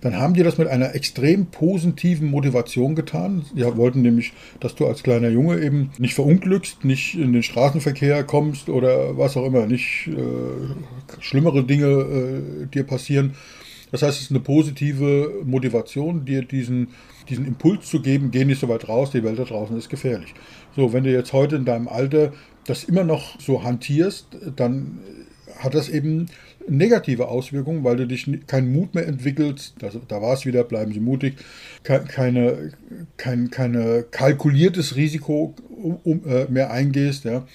dann 0.00 0.16
haben 0.16 0.34
die 0.34 0.42
das 0.42 0.58
mit 0.58 0.68
einer 0.68 0.94
extrem 0.94 1.46
positiven 1.46 2.30
Motivation 2.30 2.94
getan. 2.94 3.44
Die 3.54 3.64
wollten 3.76 4.02
nämlich, 4.02 4.32
dass 4.60 4.74
du 4.74 4.86
als 4.86 5.02
kleiner 5.02 5.28
Junge 5.28 5.60
eben 5.62 5.90
nicht 5.98 6.14
verunglückst, 6.14 6.84
nicht 6.84 7.14
in 7.14 7.32
den 7.32 7.42
Straßenverkehr 7.42 8.24
kommst 8.24 8.68
oder 8.68 9.16
was 9.16 9.36
auch 9.36 9.46
immer, 9.46 9.66
nicht 9.66 10.08
äh, 10.08 11.20
schlimmere 11.20 11.64
Dinge 11.64 11.86
äh, 11.86 12.66
dir 12.66 12.84
passieren. 12.84 13.34
Das 13.92 14.02
heißt, 14.02 14.18
es 14.18 14.24
ist 14.24 14.30
eine 14.30 14.40
positive 14.40 15.42
Motivation, 15.44 16.24
dir 16.24 16.42
diesen, 16.42 16.88
diesen 17.28 17.46
Impuls 17.46 17.86
zu 17.86 18.02
geben, 18.02 18.30
geh 18.30 18.44
nicht 18.44 18.60
so 18.60 18.68
weit 18.68 18.88
raus, 18.88 19.10
die 19.12 19.22
Welt 19.22 19.38
da 19.38 19.44
draußen 19.44 19.76
ist 19.76 19.88
gefährlich. 19.88 20.34
So, 20.74 20.92
wenn 20.92 21.04
du 21.04 21.12
jetzt 21.12 21.32
heute 21.32 21.56
in 21.56 21.64
deinem 21.64 21.88
Alter 21.88 22.32
das 22.66 22.84
immer 22.84 23.04
noch 23.04 23.40
so 23.40 23.62
hantierst, 23.62 24.26
dann 24.56 24.98
hat 25.58 25.74
das 25.74 25.88
eben 25.88 26.26
negative 26.68 27.28
Auswirkungen, 27.28 27.84
weil 27.84 27.96
du 27.96 28.06
dich 28.06 28.28
keinen 28.46 28.72
Mut 28.72 28.94
mehr 28.94 29.06
entwickelst. 29.06 29.74
Also, 29.82 30.00
da 30.06 30.20
war 30.20 30.34
es 30.34 30.46
wieder, 30.46 30.64
bleiben 30.64 30.92
Sie 30.92 31.00
mutig. 31.00 31.34
Keine, 31.82 32.72
kein 33.16 33.50
keine 33.50 34.04
kalkuliertes 34.10 34.96
Risiko 34.96 35.54
um, 35.68 35.98
um, 36.02 36.26
äh, 36.26 36.46
mehr 36.50 36.70
eingehst. 36.70 37.24
Ja. 37.24 37.46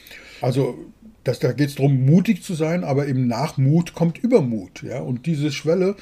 Also 0.41 0.77
das, 1.23 1.39
da 1.39 1.51
geht 1.51 1.69
es 1.69 1.75
darum, 1.75 2.05
mutig 2.05 2.43
zu 2.43 2.53
sein, 2.55 2.83
aber 2.83 3.07
eben 3.07 3.27
nach 3.27 3.57
Mut 3.57 3.93
kommt 3.93 4.17
Übermut. 4.17 4.83
Ja? 4.83 5.01
Und 5.01 5.25
diese 5.25 5.51
Schwelle, 5.51 5.95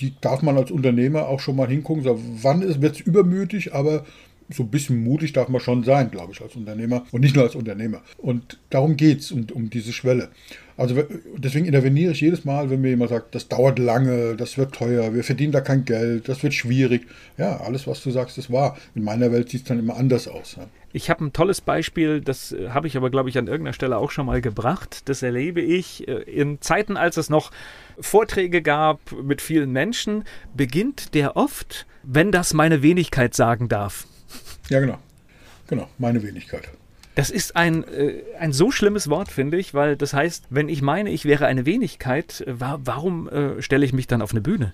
die 0.00 0.14
darf 0.20 0.42
man 0.42 0.56
als 0.56 0.70
Unternehmer 0.70 1.28
auch 1.28 1.40
schon 1.40 1.56
mal 1.56 1.68
hingucken. 1.68 2.02
So, 2.02 2.18
wann 2.42 2.62
wird 2.80 2.96
es 2.96 3.00
übermütig, 3.00 3.74
aber 3.74 4.04
so 4.50 4.62
ein 4.62 4.70
bisschen 4.70 5.02
mutig 5.02 5.32
darf 5.32 5.48
man 5.48 5.60
schon 5.60 5.84
sein, 5.84 6.10
glaube 6.10 6.32
ich, 6.32 6.40
als 6.40 6.56
Unternehmer 6.56 7.04
und 7.10 7.20
nicht 7.20 7.34
nur 7.34 7.44
als 7.44 7.54
Unternehmer. 7.54 8.02
Und 8.18 8.60
darum 8.70 8.96
geht 8.96 9.20
es, 9.20 9.32
um, 9.32 9.46
um 9.52 9.70
diese 9.70 9.92
Schwelle. 9.92 10.30
Also 10.76 11.02
deswegen 11.36 11.66
interveniere 11.66 12.12
ich 12.12 12.20
jedes 12.20 12.44
Mal, 12.44 12.70
wenn 12.70 12.80
mir 12.80 12.90
jemand 12.90 13.10
sagt, 13.10 13.34
das 13.34 13.48
dauert 13.48 13.78
lange, 13.78 14.36
das 14.36 14.56
wird 14.58 14.74
teuer, 14.74 15.14
wir 15.14 15.24
verdienen 15.24 15.52
da 15.52 15.60
kein 15.60 15.84
Geld, 15.84 16.28
das 16.28 16.42
wird 16.42 16.54
schwierig. 16.54 17.06
Ja, 17.36 17.58
alles, 17.60 17.86
was 17.86 18.02
du 18.02 18.10
sagst, 18.10 18.38
ist 18.38 18.50
wahr. 18.50 18.76
In 18.94 19.04
meiner 19.04 19.32
Welt 19.32 19.50
sieht 19.50 19.62
es 19.62 19.68
dann 19.68 19.78
immer 19.78 19.96
anders 19.96 20.28
aus. 20.28 20.56
Ja. 20.56 20.66
Ich 20.94 21.08
habe 21.08 21.24
ein 21.24 21.32
tolles 21.32 21.60
Beispiel, 21.60 22.20
das 22.20 22.52
äh, 22.52 22.70
habe 22.70 22.86
ich 22.86 22.96
aber, 22.96 23.10
glaube 23.10 23.28
ich, 23.28 23.38
an 23.38 23.46
irgendeiner 23.46 23.72
Stelle 23.72 23.96
auch 23.96 24.10
schon 24.10 24.26
mal 24.26 24.40
gebracht. 24.40 25.08
Das 25.08 25.22
erlebe 25.22 25.60
ich 25.60 26.06
äh, 26.06 26.22
in 26.22 26.60
Zeiten, 26.60 26.96
als 26.96 27.16
es 27.16 27.30
noch 27.30 27.50
Vorträge 27.98 28.62
gab 28.62 29.00
mit 29.12 29.40
vielen 29.40 29.72
Menschen, 29.72 30.24
beginnt 30.54 31.14
der 31.14 31.36
oft, 31.36 31.86
wenn 32.02 32.30
das 32.32 32.52
meine 32.52 32.82
Wenigkeit 32.82 33.34
sagen 33.34 33.68
darf. 33.68 34.06
Ja, 34.68 34.80
genau. 34.80 34.98
Genau, 35.68 35.88
meine 35.98 36.22
Wenigkeit. 36.22 36.68
Das 37.14 37.30
ist 37.30 37.56
ein, 37.56 37.84
äh, 37.84 38.22
ein 38.38 38.52
so 38.52 38.70
schlimmes 38.70 39.08
Wort, 39.10 39.30
finde 39.30 39.58
ich, 39.58 39.74
weil 39.74 39.96
das 39.96 40.14
heißt, 40.14 40.46
wenn 40.50 40.68
ich 40.68 40.80
meine, 40.80 41.10
ich 41.10 41.24
wäre 41.24 41.46
eine 41.46 41.66
Wenigkeit, 41.66 42.40
äh, 42.46 42.58
wa 42.58 42.80
warum 42.84 43.28
äh, 43.28 43.60
stelle 43.60 43.84
ich 43.84 43.92
mich 43.92 44.06
dann 44.06 44.22
auf 44.22 44.30
eine 44.30 44.40
Bühne? 44.40 44.72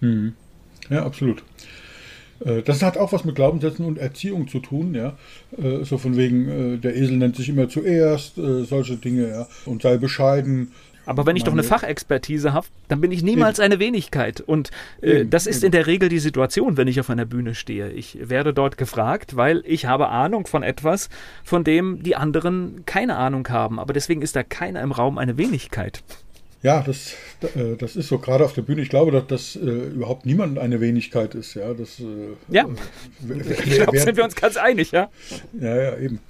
Hm. 0.00 0.34
Ja, 0.90 1.04
absolut. 1.04 1.42
Äh, 2.44 2.62
das 2.62 2.82
hat 2.82 2.98
auch 2.98 3.12
was 3.12 3.24
mit 3.24 3.36
Glaubenssätzen 3.36 3.86
und 3.86 3.98
Erziehung 3.98 4.48
zu 4.48 4.58
tun, 4.58 4.94
ja. 4.94 5.16
Äh, 5.56 5.84
so 5.84 5.96
von 5.96 6.16
wegen, 6.16 6.80
der 6.82 6.94
Esel 6.94 7.16
nennt 7.16 7.36
sich 7.36 7.48
immer 7.48 7.68
zuerst, 7.68 8.34
solche 8.36 8.96
Dinge, 8.96 9.28
ja. 9.28 9.48
Und 9.64 9.82
sei 9.82 9.96
bescheiden, 9.96 10.72
aber 11.06 11.26
wenn 11.26 11.36
ich 11.36 11.44
doch 11.44 11.52
eine 11.52 11.62
Fachexpertise 11.62 12.52
habe, 12.52 12.66
dann 12.88 13.00
bin 13.00 13.10
ich 13.10 13.22
niemals 13.22 13.60
eine 13.60 13.78
Wenigkeit. 13.78 14.40
Und 14.40 14.70
äh, 15.00 15.24
das 15.24 15.46
ist 15.46 15.64
in 15.64 15.72
der 15.72 15.86
Regel 15.86 16.08
die 16.08 16.18
Situation, 16.18 16.76
wenn 16.76 16.88
ich 16.88 17.00
auf 17.00 17.10
einer 17.10 17.24
Bühne 17.24 17.54
stehe. 17.54 17.90
Ich 17.90 18.18
werde 18.28 18.54
dort 18.54 18.78
gefragt, 18.78 19.36
weil 19.36 19.62
ich 19.66 19.86
habe 19.86 20.08
Ahnung 20.08 20.46
von 20.46 20.62
etwas, 20.62 21.08
von 21.42 21.64
dem 21.64 22.02
die 22.02 22.16
anderen 22.16 22.84
keine 22.86 23.16
Ahnung 23.16 23.48
haben. 23.48 23.78
Aber 23.78 23.92
deswegen 23.92 24.22
ist 24.22 24.36
da 24.36 24.42
keiner 24.42 24.80
im 24.82 24.92
Raum 24.92 25.18
eine 25.18 25.36
Wenigkeit. 25.38 26.02
Ja, 26.62 26.80
das, 26.80 27.14
äh, 27.56 27.76
das 27.76 27.96
ist 27.96 28.06
so 28.06 28.18
gerade 28.18 28.44
auf 28.44 28.52
der 28.52 28.62
Bühne. 28.62 28.82
Ich 28.82 28.88
glaube, 28.88 29.10
dass 29.10 29.26
das 29.26 29.56
äh, 29.56 29.68
überhaupt 29.68 30.26
niemand 30.26 30.60
eine 30.60 30.80
Wenigkeit 30.80 31.34
ist. 31.34 31.54
Ja, 31.54 31.74
das, 31.74 31.98
äh, 31.98 32.04
ja. 32.48 32.68
ich 33.64 33.74
glaube, 33.74 33.98
sind 33.98 34.16
wir 34.16 34.22
uns 34.22 34.36
ganz 34.36 34.56
einig, 34.56 34.92
ja. 34.92 35.10
Ja, 35.60 35.82
ja, 35.82 35.98
eben. 35.98 36.20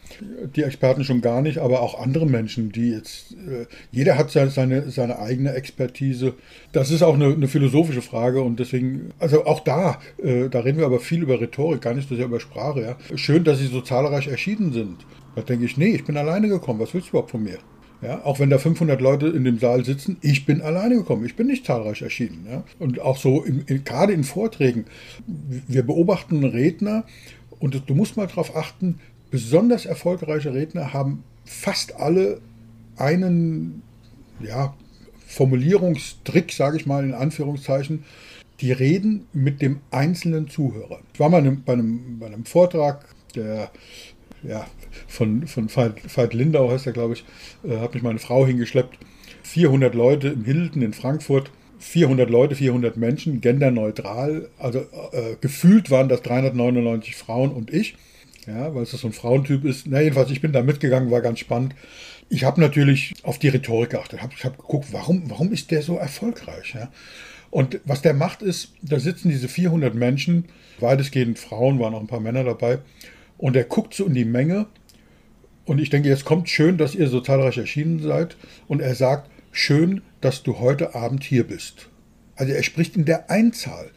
Die 0.56 0.62
Experten 0.62 1.04
schon 1.04 1.20
gar 1.20 1.42
nicht, 1.42 1.58
aber 1.58 1.82
auch 1.82 2.00
andere 2.00 2.26
Menschen, 2.26 2.72
die 2.72 2.92
jetzt, 2.92 3.32
äh, 3.32 3.66
jeder 3.90 4.16
hat 4.16 4.30
seine, 4.30 4.90
seine 4.90 5.18
eigene 5.18 5.52
Expertise. 5.52 6.32
Das 6.72 6.90
ist 6.90 7.02
auch 7.02 7.14
eine, 7.14 7.26
eine 7.26 7.48
philosophische 7.48 8.02
Frage 8.02 8.40
und 8.40 8.58
deswegen, 8.58 9.10
also 9.18 9.44
auch 9.44 9.60
da, 9.60 10.00
äh, 10.22 10.48
da 10.48 10.60
reden 10.60 10.78
wir 10.78 10.86
aber 10.86 11.00
viel 11.00 11.22
über 11.22 11.40
Rhetorik, 11.40 11.82
gar 11.82 11.92
nicht 11.92 12.08
so 12.08 12.16
sehr 12.16 12.24
über 12.24 12.40
Sprache. 12.40 12.80
Ja. 12.80 13.18
Schön, 13.18 13.44
dass 13.44 13.58
sie 13.58 13.66
so 13.66 13.82
zahlreich 13.82 14.28
erschienen 14.28 14.72
sind. 14.72 15.04
Da 15.34 15.42
denke 15.42 15.66
ich, 15.66 15.76
nee, 15.76 15.94
ich 15.94 16.04
bin 16.04 16.16
alleine 16.16 16.48
gekommen. 16.48 16.80
Was 16.80 16.94
willst 16.94 17.08
du 17.08 17.10
überhaupt 17.10 17.32
von 17.32 17.42
mir? 17.42 17.58
Ja, 18.02 18.24
auch 18.24 18.40
wenn 18.40 18.50
da 18.50 18.58
500 18.58 19.00
Leute 19.00 19.28
in 19.28 19.44
dem 19.44 19.60
Saal 19.60 19.84
sitzen, 19.84 20.16
ich 20.22 20.44
bin 20.44 20.60
alleine 20.60 20.96
gekommen, 20.96 21.24
ich 21.24 21.36
bin 21.36 21.46
nicht 21.46 21.64
zahlreich 21.64 22.02
erschienen. 22.02 22.46
Ja. 22.50 22.64
Und 22.80 23.00
auch 23.00 23.16
so, 23.16 23.42
in, 23.42 23.62
in, 23.66 23.84
gerade 23.84 24.12
in 24.12 24.24
Vorträgen, 24.24 24.86
wir 25.26 25.84
beobachten 25.84 26.44
Redner 26.44 27.04
und 27.60 27.80
du 27.88 27.94
musst 27.94 28.16
mal 28.16 28.26
darauf 28.26 28.56
achten, 28.56 28.98
besonders 29.30 29.86
erfolgreiche 29.86 30.52
Redner 30.52 30.92
haben 30.92 31.22
fast 31.44 31.94
alle 31.94 32.40
einen 32.96 33.82
ja, 34.40 34.74
Formulierungstrick, 35.28 36.52
sage 36.52 36.78
ich 36.78 36.86
mal 36.86 37.04
in 37.04 37.14
Anführungszeichen, 37.14 38.04
die 38.60 38.72
reden 38.72 39.26
mit 39.32 39.62
dem 39.62 39.80
einzelnen 39.92 40.48
Zuhörer. 40.48 41.00
Ich 41.14 41.20
war 41.20 41.28
mal 41.28 41.42
bei 41.42 41.72
einem, 41.72 42.18
bei 42.18 42.26
einem 42.26 42.44
Vortrag, 42.44 43.04
der 43.34 43.70
ja, 44.42 44.66
von, 45.06 45.46
von 45.46 45.74
Veit, 45.74 45.94
Veit 46.16 46.34
Lindau 46.34 46.70
heißt 46.70 46.86
er, 46.86 46.92
glaube 46.92 47.14
ich, 47.14 47.24
äh, 47.64 47.78
hat 47.78 47.94
mich 47.94 48.02
meine 48.02 48.18
Frau 48.18 48.46
hingeschleppt. 48.46 48.98
400 49.42 49.94
Leute 49.94 50.28
im 50.28 50.44
Hilton 50.44 50.82
in 50.82 50.92
Frankfurt. 50.92 51.50
400 51.78 52.30
Leute, 52.30 52.54
400 52.54 52.96
Menschen, 52.96 53.40
genderneutral. 53.40 54.48
Also 54.58 54.80
äh, 54.80 55.36
gefühlt 55.40 55.90
waren 55.90 56.08
das 56.08 56.22
399 56.22 57.16
Frauen 57.16 57.50
und 57.50 57.72
ich. 57.72 57.96
Ja, 58.46 58.74
weil 58.74 58.82
es 58.82 58.90
so 58.90 59.06
ein 59.06 59.12
Frauentyp 59.12 59.64
ist. 59.64 59.86
Na, 59.86 60.00
jedenfalls, 60.00 60.30
ich 60.30 60.40
bin 60.40 60.52
da 60.52 60.62
mitgegangen, 60.62 61.10
war 61.10 61.20
ganz 61.20 61.38
spannend. 61.38 61.74
Ich 62.28 62.44
habe 62.44 62.60
natürlich 62.60 63.14
auf 63.22 63.38
die 63.38 63.48
Rhetorik 63.48 63.90
geachtet. 63.90 64.20
Ich 64.36 64.44
habe 64.44 64.56
geguckt, 64.56 64.88
warum, 64.92 65.28
warum 65.30 65.52
ist 65.52 65.70
der 65.70 65.82
so 65.82 65.96
erfolgreich? 65.96 66.74
Ja? 66.74 66.90
Und 67.50 67.80
was 67.84 68.02
der 68.02 68.14
macht 68.14 68.42
ist, 68.42 68.72
da 68.80 68.98
sitzen 68.98 69.28
diese 69.28 69.48
400 69.48 69.94
Menschen, 69.94 70.46
weitestgehend 70.80 71.38
Frauen, 71.38 71.78
waren 71.78 71.94
auch 71.94 72.00
ein 72.00 72.06
paar 72.06 72.20
Männer 72.20 72.44
dabei. 72.44 72.78
Und 73.38 73.56
er 73.56 73.64
guckt 73.64 73.94
so 73.94 74.06
in 74.06 74.14
die 74.14 74.24
Menge 74.24 74.66
und 75.64 75.80
ich 75.80 75.90
denke, 75.90 76.08
jetzt 76.08 76.24
kommt 76.24 76.48
schön, 76.48 76.76
dass 76.76 76.94
ihr 76.94 77.08
so 77.08 77.20
zahlreich 77.20 77.58
erschienen 77.58 78.00
seid. 78.00 78.36
Und 78.68 78.80
er 78.80 78.94
sagt, 78.94 79.30
schön, 79.52 80.02
dass 80.20 80.42
du 80.42 80.58
heute 80.58 80.94
Abend 80.94 81.22
hier 81.24 81.46
bist. 81.46 81.88
Also 82.34 82.52
er 82.52 82.62
spricht 82.62 82.96
in 82.96 83.04
der 83.04 83.30
Einzahl. 83.30 83.90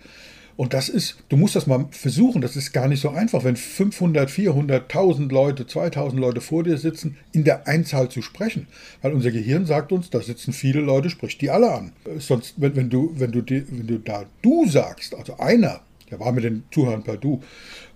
Und 0.57 0.73
das 0.73 0.87
ist, 0.87 1.17
du 1.27 1.35
musst 1.35 1.55
das 1.55 1.67
mal 1.67 1.87
versuchen, 1.91 2.41
das 2.41 2.55
ist 2.55 2.71
gar 2.71 2.87
nicht 2.87 3.01
so 3.01 3.09
einfach, 3.09 3.43
wenn 3.43 3.57
500, 3.57 4.31
400, 4.31 4.83
1000 4.83 5.31
Leute, 5.31 5.67
2000 5.67 6.19
Leute 6.19 6.39
vor 6.39 6.63
dir 6.63 6.77
sitzen, 6.77 7.17
in 7.33 7.43
der 7.43 7.67
Einzahl 7.67 8.07
zu 8.07 8.21
sprechen. 8.21 8.67
Weil 9.01 9.13
unser 9.13 9.31
Gehirn 9.31 9.65
sagt 9.65 9.91
uns, 9.91 10.09
da 10.09 10.21
sitzen 10.21 10.53
viele 10.53 10.79
Leute, 10.79 11.09
sprich 11.09 11.37
die 11.37 11.49
alle 11.49 11.73
an. 11.73 11.91
Sonst, 12.19 12.53
wenn, 12.57 12.75
wenn, 12.77 12.89
du, 12.89 13.11
wenn, 13.15 13.33
du, 13.33 13.43
wenn 13.45 13.87
du 13.87 13.99
da 13.99 14.25
du 14.41 14.65
sagst, 14.65 15.13
also 15.15 15.37
einer, 15.37 15.81
der 16.09 16.19
war 16.19 16.31
mit 16.31 16.45
den 16.45 16.63
Zuhörern 16.71 17.03
per 17.03 17.17
Du, 17.17 17.41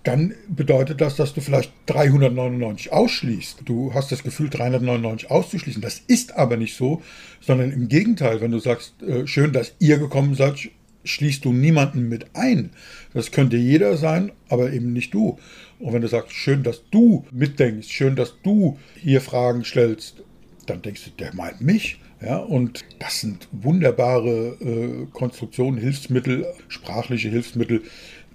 dann 0.02 0.34
bedeutet 0.48 1.00
das, 1.00 1.16
dass 1.16 1.34
du 1.34 1.40
vielleicht 1.40 1.72
399 1.86 2.92
ausschließt. 2.92 3.62
Du 3.66 3.92
hast 3.92 4.10
das 4.10 4.22
Gefühl, 4.22 4.48
399 4.48 5.30
auszuschließen. 5.30 5.82
Das 5.82 6.00
ist 6.06 6.36
aber 6.36 6.56
nicht 6.56 6.74
so, 6.74 7.02
sondern 7.40 7.70
im 7.70 7.88
Gegenteil, 7.88 8.40
wenn 8.40 8.50
du 8.50 8.58
sagst, 8.58 9.02
äh, 9.02 9.26
schön, 9.26 9.52
dass 9.52 9.74
ihr 9.78 9.98
gekommen 9.98 10.34
seid, 10.34 10.70
schließt 11.04 11.44
du 11.44 11.52
niemanden 11.52 12.08
mit 12.08 12.34
ein. 12.34 12.70
Das 13.12 13.30
könnte 13.30 13.56
jeder 13.56 13.96
sein, 13.96 14.32
aber 14.48 14.72
eben 14.72 14.92
nicht 14.92 15.12
du. 15.12 15.38
Und 15.78 15.92
wenn 15.92 16.02
du 16.02 16.08
sagst, 16.08 16.32
schön, 16.32 16.62
dass 16.62 16.82
du 16.90 17.26
mitdenkst, 17.30 17.88
schön, 17.90 18.16
dass 18.16 18.34
du 18.42 18.78
hier 18.96 19.20
Fragen 19.20 19.64
stellst, 19.64 20.22
dann 20.66 20.82
denkst 20.82 21.04
du, 21.04 21.10
der 21.10 21.34
meint 21.34 21.60
mich. 21.60 21.98
Ja, 22.22 22.36
und 22.36 22.84
das 22.98 23.20
sind 23.20 23.48
wunderbare 23.50 24.58
äh, 24.60 25.06
Konstruktionen, 25.10 25.80
Hilfsmittel, 25.80 26.44
sprachliche 26.68 27.30
Hilfsmittel, 27.30 27.82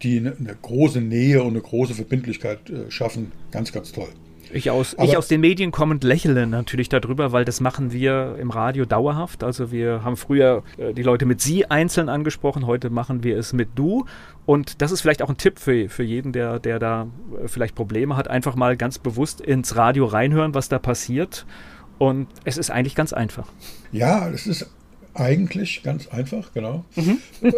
die 0.05 0.19
eine, 0.19 0.35
eine 0.37 0.55
große 0.61 1.01
Nähe 1.01 1.41
und 1.41 1.49
eine 1.49 1.61
große 1.61 1.93
Verbindlichkeit 1.93 2.69
äh, 2.69 2.89
schaffen. 2.89 3.31
Ganz, 3.51 3.71
ganz 3.71 3.91
toll. 3.91 4.07
Ich 4.53 4.69
aus, 4.69 4.95
ich 5.01 5.17
aus 5.17 5.27
den 5.27 5.41
Medien 5.41 5.71
kommend 5.71 6.03
lächle 6.03 6.45
natürlich 6.45 6.87
darüber, 6.87 7.31
weil 7.31 7.45
das 7.45 7.59
machen 7.61 7.91
wir 7.91 8.35
im 8.39 8.51
Radio 8.51 8.85
dauerhaft. 8.85 9.43
Also 9.43 9.71
wir 9.71 10.03
haben 10.03 10.17
früher 10.17 10.63
äh, 10.77 10.93
die 10.93 11.03
Leute 11.03 11.25
mit 11.25 11.41
Sie 11.41 11.65
einzeln 11.65 12.09
angesprochen, 12.09 12.67
heute 12.67 12.89
machen 12.89 13.23
wir 13.23 13.37
es 13.37 13.53
mit 13.53 13.69
Du. 13.75 14.05
Und 14.45 14.81
das 14.81 14.91
ist 14.91 15.01
vielleicht 15.01 15.23
auch 15.23 15.29
ein 15.29 15.37
Tipp 15.37 15.59
für, 15.59 15.89
für 15.89 16.03
jeden, 16.03 16.31
der, 16.31 16.59
der 16.59 16.79
da 16.79 17.07
äh, 17.43 17.47
vielleicht 17.47 17.75
Probleme 17.75 18.15
hat, 18.15 18.27
einfach 18.27 18.55
mal 18.55 18.77
ganz 18.77 18.99
bewusst 18.99 19.41
ins 19.41 19.75
Radio 19.75 20.05
reinhören, 20.05 20.53
was 20.53 20.69
da 20.69 20.77
passiert. 20.77 21.45
Und 21.97 22.27
es 22.43 22.57
ist 22.57 22.69
eigentlich 22.69 22.95
ganz 22.95 23.13
einfach. 23.13 23.47
Ja, 23.91 24.29
es 24.29 24.45
ist 24.47 24.69
Eigentlich 25.15 25.81
ganz 25.81 26.09
einfach, 26.09 26.51
genau. 26.53 26.83
Mhm. 26.95 27.19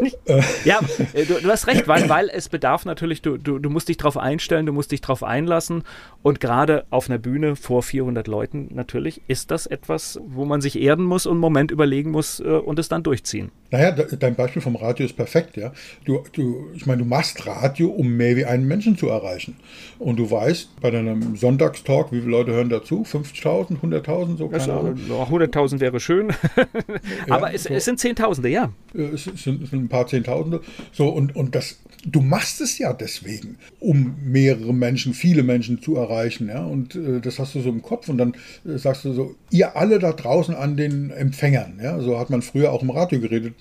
ja, 0.63 0.79
äh, 1.13 1.25
du, 1.25 1.41
du, 1.41 1.49
hast 1.49 1.65
recht, 1.65 1.87
weil, 1.87 2.07
weil 2.07 2.29
es 2.29 2.49
bedarf 2.49 2.85
natürlich, 2.85 3.23
du, 3.23 3.37
du, 3.37 3.57
du 3.57 3.69
musst 3.71 3.89
dich 3.89 3.97
darauf 3.97 4.15
einstellen, 4.15 4.67
du 4.67 4.73
musst 4.73 4.91
dich 4.91 5.01
darauf 5.01 5.23
einlassen. 5.23 5.83
Und 6.21 6.39
gerade 6.39 6.85
auf 6.91 7.09
einer 7.09 7.17
Bühne 7.17 7.55
vor 7.55 7.81
400 7.81 8.27
Leuten 8.27 8.69
natürlich 8.75 9.23
ist 9.27 9.49
das 9.49 9.65
etwas, 9.65 10.19
wo 10.27 10.45
man 10.45 10.61
sich 10.61 10.79
erden 10.79 11.03
muss 11.03 11.25
und 11.25 11.33
einen 11.33 11.41
Moment 11.41 11.71
überlegen 11.71 12.11
muss 12.11 12.39
äh, 12.39 12.43
und 12.43 12.77
es 12.77 12.89
dann 12.89 13.01
durchziehen. 13.01 13.51
Naja, 13.71 13.91
dein 13.91 14.36
Beispiel 14.36 14.62
vom 14.62 14.75
Radio 14.75 15.05
ist 15.05 15.15
perfekt, 15.15 15.57
ja. 15.57 15.74
Du, 16.05 16.24
du, 16.33 16.67
ich 16.75 16.86
meine, 16.86 17.00
du 17.00 17.05
machst 17.05 17.47
Radio, 17.47 17.89
um 17.89 18.15
mehr 18.15 18.36
wie 18.36 18.45
einen 18.45 18.67
Menschen 18.67 18.97
zu 18.97 19.09
erreichen. 19.09 19.55
Und 19.97 20.17
du 20.17 20.29
weißt, 20.29 20.79
bei 20.79 20.91
deinem 20.91 21.36
Sonntagstalk, 21.36 22.12
wie 22.12 22.19
viele 22.19 22.31
Leute 22.31 22.51
hören 22.51 22.69
dazu? 22.69 23.03
50.000, 23.03 23.79
100.000, 23.81 24.38
so 24.38 24.47
keine 24.47 24.74
also, 24.74 24.95
100.000 25.24 25.79
wäre 25.79 26.00
schön. 26.00 26.33
Aber 27.29 27.47
aber 27.47 27.55
es, 27.55 27.63
so. 27.63 27.74
es 27.74 27.86
sind 27.86 28.00
Zehntausende, 28.00 28.50
ja. 28.50 28.71
Es 28.93 29.24
sind, 29.24 29.63
es 29.63 29.69
sind 29.69 29.74
ein 29.74 29.89
paar 29.89 30.07
Zehntausende. 30.07 30.62
So, 30.91 31.09
und, 31.09 31.36
und 31.36 31.55
das, 31.55 31.79
du 32.05 32.21
machst 32.21 32.62
es 32.62 32.77
ja 32.77 32.93
deswegen, 32.93 33.57
um 33.79 34.15
mehrere 34.24 34.74
Menschen, 34.74 35.13
viele 35.13 35.43
Menschen 35.43 35.81
zu 35.81 35.95
erreichen. 35.95 36.47
Ja? 36.47 36.63
Und 36.63 36.95
äh, 36.95 37.19
das 37.21 37.39
hast 37.39 37.55
du 37.55 37.62
so 37.62 37.69
im 37.69 37.81
Kopf. 37.81 38.09
Und 38.09 38.17
dann 38.17 38.33
äh, 38.65 38.77
sagst 38.77 39.05
du 39.05 39.13
so, 39.13 39.36
ihr 39.51 39.75
alle 39.75 40.00
da 40.00 40.12
draußen 40.13 40.55
an 40.55 40.77
den 40.77 41.12
Empfängern. 41.12 41.79
Ja? 41.81 42.00
So 42.00 42.19
hat 42.19 42.29
man 42.29 42.41
früher 42.41 42.71
auch 42.71 42.81
im 42.81 42.89
Radio 42.89 43.19
geredet, 43.19 43.56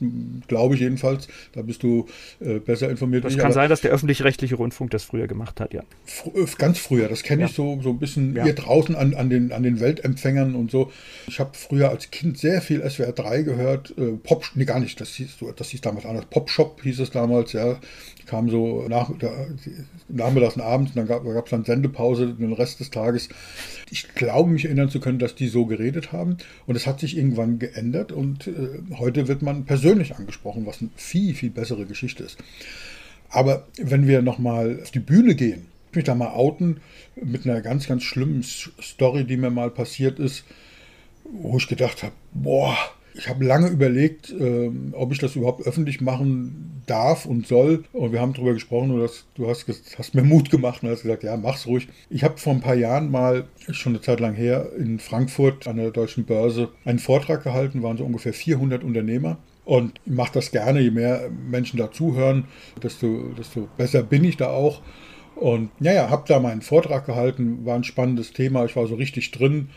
glaube 0.49 0.75
ich 0.75 0.81
jedenfalls. 0.81 1.29
Da 1.53 1.63
bist 1.63 1.83
du 1.83 2.07
äh, 2.41 2.59
besser 2.59 2.91
informiert. 2.91 3.25
Das 3.25 3.37
kann 3.37 3.53
sein, 3.53 3.69
dass 3.69 3.81
der 3.81 3.91
öffentlich-rechtliche 3.91 4.57
Rundfunk 4.57 4.91
das 4.91 5.05
früher 5.05 5.27
gemacht 5.27 5.61
hat, 5.61 5.73
ja. 5.73 5.83
Fr 6.05 6.35
äh, 6.35 6.47
ganz 6.59 6.79
früher, 6.79 7.09
das 7.09 7.23
kenne 7.23 7.43
ja. 7.43 7.49
ich 7.49 7.55
so, 7.55 7.81
so 7.83 7.91
ein 7.91 7.99
bisschen 7.99 8.37
ja. 8.37 8.47
ihr 8.47 8.55
draußen 8.55 8.95
an, 8.95 9.15
an, 9.15 9.31
den, 9.31 9.53
an 9.53 9.63
den 9.63 9.81
Weltempfängern 9.81 10.55
und 10.55 10.71
so. 10.71 10.93
Ich 11.27 11.41
habe 11.41 11.51
früher 11.55 11.91
als 11.91 12.11
Kind 12.11 12.39
sehr 12.39 12.61
viel 12.63 12.89
SWR 12.89 13.13
3 13.13 13.43
gehört. 13.43 13.95
Äh, 13.99 14.13
Pop, 14.23 14.51
nee, 14.55 14.65
gar 14.65 14.81
nicht, 14.81 15.01
das 15.01 15.11
hieß, 15.11 15.37
das 15.57 15.69
hieß 15.69 15.81
damals 15.81 16.07
anders. 16.07 16.27
Pop 16.27 16.51
Shop 16.51 16.81
hieß 16.83 17.01
es 17.01 17.11
damals, 17.11 17.53
ja 17.53 17.79
kam 18.27 18.51
so 18.51 18.87
nach, 18.89 19.11
nachmittags 20.09 20.57
und 20.57 20.63
abends 20.63 20.93
und 20.95 20.97
dann 20.97 21.07
gab 21.07 21.45
es 21.45 21.51
dann 21.51 21.65
Sendepause 21.65 22.35
den 22.35 22.53
Rest 22.53 22.81
des 22.81 22.91
Tages. 22.91 23.29
Ich 23.91 24.15
glaube, 24.15 24.51
mich 24.51 24.65
erinnern 24.65 24.91
zu 24.91 25.01
können, 25.01 25.19
dass 25.19 25.35
die 25.35 25.49
so 25.49 25.65
geredet 25.67 26.13
haben 26.13 26.37
und 26.67 26.77
es 26.77 26.87
hat 26.87 27.01
sich 27.01 27.17
irgendwann 27.17 27.59
geändert 27.59 28.13
und 28.13 28.49
äh, 28.49 28.81
heute 28.99 29.29
wird 29.29 29.43
man 29.43 29.65
persönlich 29.65 29.86
angesprochen, 30.17 30.67
was 30.67 30.81
eine 30.81 30.91
viel, 30.97 31.35
viel 31.35 31.51
bessere 31.51 31.87
Geschichte 31.87 32.23
ist. 32.23 32.39
Aber 33.29 33.67
wenn 33.77 34.07
wir 34.07 34.23
nochmal 34.23 34.81
auf 34.83 34.91
die 34.91 35.01
Bühne 35.01 35.35
gehen, 35.35 35.67
ich 35.91 35.97
mich 35.97 36.05
da 36.05 36.15
mal 36.15 36.35
outen 36.35 36.81
mit 37.15 37.47
einer 37.47 37.61
ganz, 37.63 37.87
ganz 37.87 38.03
schlimmen 38.03 38.43
Story, 38.43 39.25
die 39.25 39.37
mir 39.37 39.51
mal 39.51 39.71
passiert 39.71 40.19
ist, 40.19 40.45
wo 41.25 41.57
ich 41.57 41.69
gedacht 41.69 42.03
habe, 42.03 42.13
boah, 42.35 42.77
ich 43.15 43.29
habe 43.29 43.45
lange 43.45 43.69
überlegt, 43.69 44.31
äh, 44.31 44.71
ob 44.93 45.13
ich 45.13 45.19
das 45.19 45.37
überhaupt 45.37 45.67
öffentlich 45.67 46.01
machen 46.01 46.83
darf 46.87 47.25
und 47.25 47.47
soll. 47.47 47.85
Und 47.93 48.13
wir 48.13 48.21
haben 48.21 48.35
darüber 48.35 48.53
gesprochen 48.53 48.91
und 48.91 49.01
das, 49.01 49.25
du 49.35 49.49
hast, 49.49 49.67
hast, 49.99 50.15
mir 50.15 50.23
Mut 50.23 50.51
gemacht 50.51 50.83
und 50.83 50.91
hast 50.91 51.03
gesagt, 51.03 51.23
ja, 51.23 51.37
mach's 51.37 51.67
ruhig. 51.67 51.89
Ich 52.11 52.25
habe 52.25 52.37
vor 52.37 52.53
ein 52.53 52.61
paar 52.61 52.75
Jahren 52.75 53.11
mal, 53.11 53.47
schon 53.71 53.93
eine 53.93 54.03
Zeit 54.03 54.21
lang 54.21 54.35
her, 54.35 54.71
in 54.79 54.99
Frankfurt 54.99 55.67
an 55.67 55.77
der 55.77 55.91
deutschen 55.91 56.25
Börse 56.25 56.69
einen 56.85 56.99
Vortrag 56.99 57.43
gehalten, 57.43 57.83
waren 57.83 57.97
so 57.97 58.05
ungefähr 58.05 58.35
400 58.35 58.85
Unternehmer. 58.85 59.39
Und 59.67 60.01
ich 60.07 60.13
mache 60.13 60.33
das 60.33 60.53
gerne, 60.53 60.81
je 60.81 60.93
mehr 60.93 61.29
Menschen 61.29 61.77
dazuhören, 61.77 62.45
desto, 62.83 63.31
desto 63.37 63.69
besser 63.77 64.05
bin 64.05 64.23
ich 64.23 64.37
da 64.37 64.47
auch. 64.47 64.81
Und 65.35 65.71
naja, 65.81 66.09
habe 66.09 66.25
da 66.29 66.39
meinen 66.39 66.63
Vortrag 66.63 67.05
gehalten, 67.05 67.67
war 67.67 67.75
ein 67.75 67.85
spannendes 67.85 68.33
Thema, 68.33 68.65
ich 68.65 68.77
war 68.77 68.87
so 68.87 68.95
richtig 68.95 69.33
drin 69.33 69.69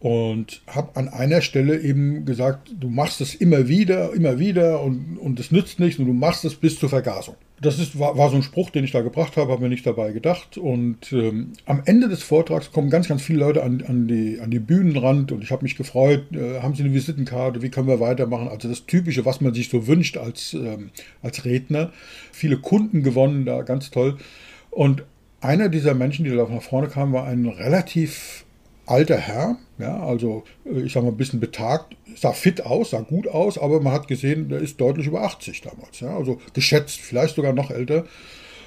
und 0.00 0.62
habe 0.66 0.96
an 0.96 1.08
einer 1.08 1.42
Stelle 1.42 1.80
eben 1.80 2.24
gesagt, 2.24 2.74
du 2.78 2.88
machst 2.88 3.20
es 3.20 3.34
immer 3.36 3.68
wieder, 3.68 4.12
immer 4.14 4.40
wieder 4.40 4.82
und, 4.82 5.16
und 5.16 5.38
es 5.38 5.52
nützt 5.52 5.78
nichts 5.78 6.00
und 6.00 6.06
du 6.06 6.12
machst 6.12 6.44
es 6.44 6.56
bis 6.56 6.78
zur 6.80 6.88
Vergasung. 6.88 7.36
Das 7.62 7.78
ist, 7.78 7.98
war, 7.98 8.16
war 8.16 8.30
so 8.30 8.36
ein 8.36 8.42
Spruch, 8.42 8.70
den 8.70 8.84
ich 8.84 8.92
da 8.92 9.02
gebracht 9.02 9.36
habe, 9.36 9.52
habe 9.52 9.62
mir 9.62 9.68
nicht 9.68 9.86
dabei 9.86 10.12
gedacht. 10.12 10.56
Und 10.56 11.12
ähm, 11.12 11.52
am 11.66 11.82
Ende 11.84 12.08
des 12.08 12.22
Vortrags 12.22 12.72
kommen 12.72 12.88
ganz, 12.88 13.08
ganz 13.08 13.22
viele 13.22 13.40
Leute 13.40 13.62
an, 13.62 13.84
an, 13.86 14.08
die, 14.08 14.40
an 14.40 14.50
die 14.50 14.58
Bühnenrand 14.58 15.30
und 15.30 15.42
ich 15.42 15.50
habe 15.52 15.62
mich 15.62 15.76
gefreut, 15.76 16.24
äh, 16.32 16.60
haben 16.60 16.74
Sie 16.74 16.82
eine 16.82 16.94
Visitenkarte, 16.94 17.60
wie 17.60 17.68
können 17.68 17.86
wir 17.86 18.00
weitermachen? 18.00 18.48
Also 18.48 18.68
das 18.68 18.86
Typische, 18.86 19.26
was 19.26 19.42
man 19.42 19.52
sich 19.52 19.68
so 19.68 19.86
wünscht 19.86 20.16
als, 20.16 20.54
ähm, 20.54 20.90
als 21.22 21.44
Redner. 21.44 21.92
Viele 22.32 22.56
Kunden 22.56 23.02
gewonnen 23.02 23.44
da, 23.44 23.60
ganz 23.60 23.90
toll. 23.90 24.16
Und 24.70 25.04
einer 25.42 25.68
dieser 25.68 25.94
Menschen, 25.94 26.24
die 26.24 26.30
da 26.30 26.48
nach 26.48 26.62
vorne 26.62 26.88
kamen, 26.88 27.12
war 27.12 27.26
ein 27.26 27.46
relativ 27.46 28.44
alter 28.90 29.16
Herr, 29.16 29.56
ja, 29.78 30.02
also 30.02 30.44
äh, 30.64 30.80
ich 30.80 30.92
sage 30.92 31.06
mal 31.06 31.12
ein 31.12 31.16
bisschen 31.16 31.40
betagt, 31.40 31.96
sah 32.16 32.32
fit 32.32 32.64
aus, 32.66 32.90
sah 32.90 33.00
gut 33.00 33.28
aus, 33.28 33.56
aber 33.58 33.80
man 33.80 33.92
hat 33.92 34.08
gesehen, 34.08 34.48
der 34.48 34.60
ist 34.60 34.80
deutlich 34.80 35.06
über 35.06 35.22
80 35.22 35.60
damals, 35.62 36.00
ja, 36.00 36.16
also 36.16 36.40
geschätzt, 36.54 37.00
vielleicht 37.00 37.36
sogar 37.36 37.52
noch 37.52 37.70
älter, 37.70 38.04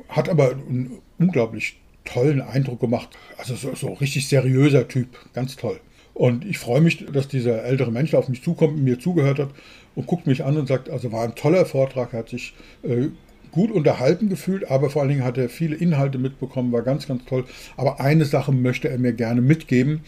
hat 0.08 0.30
aber 0.30 0.52
einen 0.52 1.00
unglaublich 1.20 1.80
tollen 2.06 2.42
Eindruck 2.42 2.80
gemacht, 2.80 3.10
also 3.38 3.56
so, 3.56 3.76
so 3.76 3.94
richtig 3.94 4.28
seriöser 4.28 4.88
Typ, 4.88 5.10
ganz 5.34 5.56
toll. 5.56 5.80
Und 6.14 6.46
ich 6.46 6.60
freue 6.60 6.82
mich, 6.82 7.06
dass 7.12 7.28
dieser 7.28 7.64
ältere 7.64 7.92
Mensch 7.92 8.14
auf 8.14 8.30
mich 8.30 8.44
zukommt, 8.44 8.78
mir 8.78 9.00
zugehört 9.00 9.40
hat 9.40 9.50
und 9.96 10.06
guckt 10.06 10.28
mich 10.28 10.44
an 10.44 10.58
und 10.58 10.68
sagt, 10.68 10.90
also 10.90 11.12
war 11.12 11.24
ein 11.24 11.36
toller 11.36 11.66
Vortrag, 11.66 12.14
hat 12.14 12.30
sich 12.30 12.54
äh, 12.84 13.08
gut 13.54 13.72
unterhalten 13.72 14.28
gefühlt, 14.30 14.70
aber 14.70 14.90
vor 14.90 15.02
allen 15.02 15.10
Dingen 15.10 15.24
hat 15.24 15.38
er 15.38 15.48
viele 15.48 15.76
Inhalte 15.76 16.18
mitbekommen, 16.18 16.72
war 16.74 16.82
ganz, 16.82 17.08
ganz 17.08 17.24
toll. 17.26 17.46
Aber 17.78 18.02
eine 18.02 18.26
Sache 18.26 18.52
möchte 18.52 18.90
er 18.90 18.98
mir 18.98 19.14
gerne 19.14 19.42
mitgeben. 19.42 20.02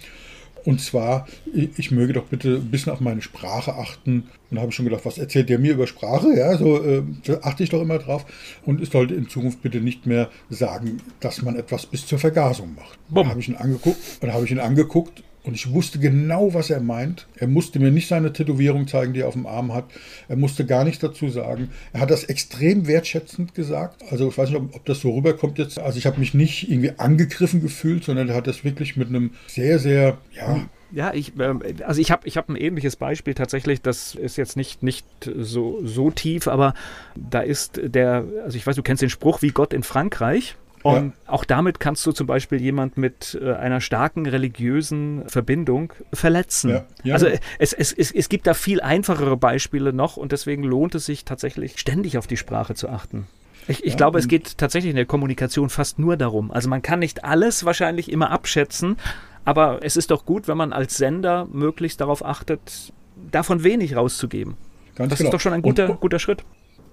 Und 0.65 0.81
zwar, 0.81 1.27
ich 1.53 1.91
möge 1.91 2.13
doch 2.13 2.25
bitte 2.25 2.55
ein 2.55 2.71
bisschen 2.71 2.91
auf 2.91 2.99
meine 2.99 3.21
Sprache 3.21 3.75
achten. 3.75 4.23
Und 4.49 4.60
habe 4.60 4.69
ich 4.69 4.75
schon 4.75 4.86
gedacht, 4.86 5.05
was 5.05 5.19
erzählt 5.19 5.47
der 5.47 5.60
mir 5.60 5.73
über 5.73 5.86
Sprache? 5.86 6.36
Ja, 6.36 6.58
so 6.58 6.84
äh, 6.84 7.03
achte 7.43 7.63
ich 7.63 7.69
doch 7.69 7.81
immer 7.81 7.99
drauf. 7.99 8.25
Und 8.65 8.81
es 8.81 8.89
sollte 8.89 9.13
in 9.13 9.29
Zukunft 9.29 9.62
bitte 9.62 9.79
nicht 9.79 10.08
mehr 10.08 10.29
sagen, 10.49 10.97
dass 11.19 11.43
man 11.43 11.55
etwas 11.55 11.86
bis 11.86 12.08
zur 12.08 12.17
Vergasung 12.17 12.73
macht. 12.75 12.97
Da 13.13 13.27
habe 13.27 13.39
ich 13.39 13.47
ihn 13.47 13.55
angeguckt, 13.55 13.99
dann 14.21 14.34
habe 14.34 14.45
ich 14.45 14.51
ihn 14.51 14.60
angeguckt 14.60 15.23
und 15.45 15.53
ich 15.53 15.71
wusste 15.71 15.99
genau, 15.99 16.53
was 16.53 16.69
er 16.69 16.79
meint. 16.79 17.27
Er 17.38 17.47
musste 17.47 17.79
mir 17.79 17.91
nicht 17.91 18.08
seine 18.08 18.34
Tätowierung 18.34 18.88
zeigen, 18.88 19.13
die 19.13 19.21
er 19.21 19.27
auf 19.27 19.34
dem 19.34 19.45
Arm 19.45 19.73
hat. 19.73 19.86
Er 20.27 20.36
musste 20.36 20.65
gar 20.65 20.84
nichts 20.84 20.99
dazu 20.99 21.29
sagen. 21.29 21.69
Er 21.93 22.01
hat 22.01 22.12
das 22.12 22.23
extrem 22.23 22.88
wertschätzend 22.88 23.53
gesagt. 23.53 24.03
Also 24.10 24.29
ich 24.29 24.38
weiß 24.38 24.49
nicht, 24.49 24.60
ob, 24.60 24.75
ob 24.75 24.86
das 24.86 25.01
so 25.01 25.12
rüberkommt 25.12 25.60
jetzt. 25.60 25.77
Also 25.77 25.99
ich 25.99 26.05
habe 26.05 26.19
mich 26.19 26.34
nicht 26.34 26.69
irgendwie 26.69 26.93
angegriffen 26.97 27.62
gefühlt, 27.62 28.03
sondern 28.03 28.29
er 28.29 28.36
hat 28.36 28.47
das 28.47 28.63
wirklich 28.63 28.97
mit 28.97 29.10
einem 29.10 29.31
sehr, 29.47 29.79
sehr, 29.79 30.17
ja, 30.36 30.67
ja, 30.91 31.13
ich, 31.13 31.34
ähm, 31.39 31.62
also 31.86 31.99
ich 31.99 32.12
habe 32.12 32.27
ich 32.27 32.38
hab 32.38 32.47
ein 32.47 32.55
ähnliches 32.55 32.95
Beispiel 32.95 33.34
tatsächlich, 33.34 33.81
das 33.81 34.15
ist 34.15 34.38
jetzt 34.38 34.55
nicht, 34.55 34.81
nicht 34.81 35.05
so, 35.25 35.86
so 35.86 36.12
tief, 36.12 36.47
aber 36.47 36.73
da 37.15 37.41
ist 37.41 37.81
der, 37.84 38.23
also 38.43 38.55
ich 38.55 38.65
weiß, 38.65 38.75
du 38.75 38.84
kennst 38.84 39.01
den 39.01 39.10
Spruch 39.10 39.41
wie 39.41 39.49
Gott 39.49 39.73
in 39.73 39.84
Frankreich. 39.84 40.55
Und 40.86 41.08
ja. 41.08 41.34
auch 41.34 41.45
damit 41.45 41.80
kannst 41.80 42.06
du 42.06 42.12
zum 42.12 42.28
Beispiel 42.28 42.62
jemand 42.62 42.95
mit 42.95 43.36
äh, 43.41 43.54
einer 43.54 43.82
starken 43.82 44.28
religiösen 44.28 45.28
Verbindung 45.28 45.93
verletzen. 46.13 46.69
Ja. 46.69 46.86
Ja. 47.04 47.15
Also 47.15 47.26
es, 47.58 47.74
es, 47.74 47.91
es, 47.91 48.12
es 48.12 48.30
gibt 48.30 48.45
da 48.45 48.54
viel 48.54 48.82
einfachere 48.82 49.36
Beispiele 49.36 49.93
noch 49.93 50.15
und 50.15 50.32
deswegen 50.32 50.62
lohnt 50.62 50.93
es 50.93 51.08
sich 51.08 51.26
tatsächlich 51.26 51.80
ständig 51.80 52.19
auf 52.19 52.28
die 52.28 52.38
Sprache 52.38 52.76
zu 52.76 52.88
achten. 52.88 53.26
Ich, 53.67 53.84
ich 53.84 53.98
glaube, 53.98 54.19
es 54.19 54.28
geht 54.28 54.60
tatsächlich 54.60 54.91
in 54.91 54.95
der 54.95 55.08
Kommunikation 55.08 55.71
fast 55.71 55.98
nur 55.98 56.17
darum. 56.17 56.52
Also 56.52 56.69
man 56.69 56.84
kann 56.84 57.00
nicht 57.00 57.24
alles 57.24 57.65
wahrscheinlich 57.65 58.12
immer 58.12 58.30
abschätzen, 58.30 58.98
aber 59.43 59.80
es 59.82 59.98
ist 59.98 60.12
doch 60.12 60.24
gut, 60.24 60.48
wenn 60.48 60.58
man 60.58 60.71
als 60.71 60.98
Sender 60.98 61.48
möglichst 61.52 62.00
darauf 62.00 62.24
achtet, 62.24 62.93
davon 63.32 63.63
wenig 63.63 63.95
rauszugeben. 63.95 64.56
Ganz 64.93 65.10
das 65.10 65.17
genau. 65.17 65.30
ist 65.30 65.34
doch 65.34 65.39
schon 65.39 65.54
ein 65.54 65.63
guter, 65.63 65.89
und, 65.89 66.00
guter 66.00 66.19
Schritt. 66.19 66.43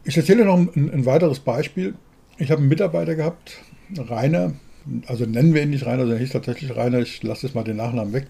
Ich 0.04 0.16
erzähle 0.16 0.46
noch 0.46 0.56
ein, 0.56 0.70
ein 0.74 1.04
weiteres 1.04 1.40
Beispiel. 1.40 1.92
Ich 2.38 2.50
habe 2.50 2.60
einen 2.60 2.70
Mitarbeiter 2.70 3.14
gehabt, 3.16 3.58
Rainer, 3.98 4.52
also 5.06 5.24
nennen 5.26 5.54
wir 5.54 5.62
ihn 5.62 5.70
nicht 5.70 5.86
Rainer, 5.86 6.00
sondern 6.00 6.18
er 6.18 6.20
hieß 6.20 6.32
tatsächlich 6.32 6.74
Rainer, 6.76 7.00
ich 7.00 7.22
lasse 7.22 7.46
jetzt 7.46 7.54
mal 7.54 7.64
den 7.64 7.76
Nachnamen 7.76 8.12
weg. 8.12 8.26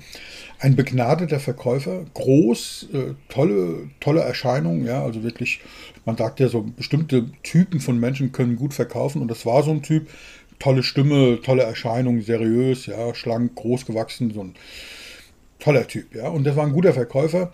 Ein 0.59 0.77
begnadeter 0.77 1.41
Verkäufer, 1.41 2.05
groß, 2.15 2.89
äh, 2.93 3.15
tolle, 3.29 3.91
tolle 4.01 4.21
Erscheinung, 4.21 4.85
ja, 4.85 5.03
also 5.03 5.23
wirklich, 5.23 5.61
man 6.05 6.17
sagt 6.17 6.41
ja 6.41 6.49
so, 6.49 6.63
bestimmte 6.63 7.31
Typen 7.43 7.81
von 7.81 7.99
Menschen 7.99 8.33
können 8.33 8.57
gut 8.57 8.75
verkaufen 8.75 9.23
und 9.23 9.29
das 9.29 9.47
war 9.47 9.63
so 9.63 9.71
ein 9.71 9.83
Typ, 9.83 10.09
tolle 10.59 10.83
Stimme, 10.83 11.41
tolle 11.43 11.63
Erscheinung, 11.63 12.21
seriös, 12.21 12.87
ja, 12.87 13.15
schlank, 13.15 13.55
groß 13.55 13.87
gewachsen, 13.87 14.33
so 14.33 14.45
ein 14.45 14.55
toller 15.59 15.87
Typ, 15.87 16.15
ja, 16.15 16.29
und 16.29 16.45
das 16.45 16.57
war 16.57 16.67
ein 16.67 16.73
guter 16.73 16.93
Verkäufer 16.93 17.53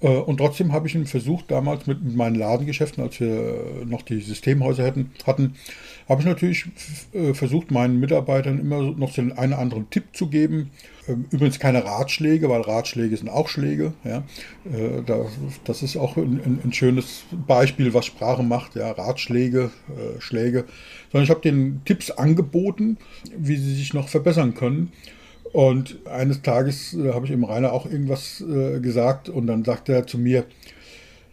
und 0.00 0.36
trotzdem 0.38 0.72
habe 0.72 0.86
ich 0.86 0.94
ihn 0.94 1.06
versucht, 1.06 1.50
damals 1.50 1.86
mit 1.86 2.14
meinen 2.14 2.36
Ladengeschäften, 2.36 3.02
als 3.02 3.18
wir 3.18 3.84
noch 3.84 4.02
die 4.02 4.20
Systemhäuser 4.20 4.84
hatten, 4.84 5.10
hatten 5.26 5.54
habe 6.08 6.22
ich 6.22 6.26
natürlich 6.26 6.64
äh, 7.12 7.34
versucht, 7.34 7.70
meinen 7.70 8.00
Mitarbeitern 8.00 8.58
immer 8.58 8.80
noch 8.80 9.12
so 9.12 9.20
einen 9.20 9.32
anderen 9.32 9.90
Tipp 9.90 10.04
zu 10.14 10.28
geben. 10.28 10.70
Ähm, 11.06 11.26
übrigens 11.30 11.58
keine 11.58 11.84
Ratschläge, 11.84 12.48
weil 12.48 12.62
Ratschläge 12.62 13.16
sind 13.16 13.28
auch 13.28 13.48
Schläge. 13.48 13.92
Ja. 14.04 14.24
Äh, 14.64 15.02
das 15.64 15.82
ist 15.82 15.96
auch 15.98 16.16
ein, 16.16 16.60
ein 16.64 16.72
schönes 16.72 17.24
Beispiel, 17.46 17.92
was 17.92 18.06
Sprache 18.06 18.42
macht. 18.42 18.74
Ja. 18.74 18.90
Ratschläge, 18.92 19.70
Schläge. 20.18 20.64
Sondern 21.12 21.24
ich 21.24 21.30
habe 21.30 21.40
den 21.40 21.82
Tipps 21.84 22.10
angeboten, 22.10 22.96
wie 23.36 23.56
sie 23.56 23.74
sich 23.74 23.92
noch 23.92 24.08
verbessern 24.08 24.54
können. 24.54 24.92
Und 25.52 26.06
eines 26.06 26.42
Tages 26.42 26.94
äh, 26.94 27.12
habe 27.12 27.26
ich 27.26 27.32
ihm 27.32 27.44
Rainer 27.44 27.72
auch 27.72 27.86
irgendwas 27.86 28.40
äh, 28.40 28.80
gesagt 28.80 29.28
und 29.28 29.46
dann 29.46 29.64
sagte 29.64 29.92
er 29.92 30.06
zu 30.06 30.18
mir, 30.18 30.44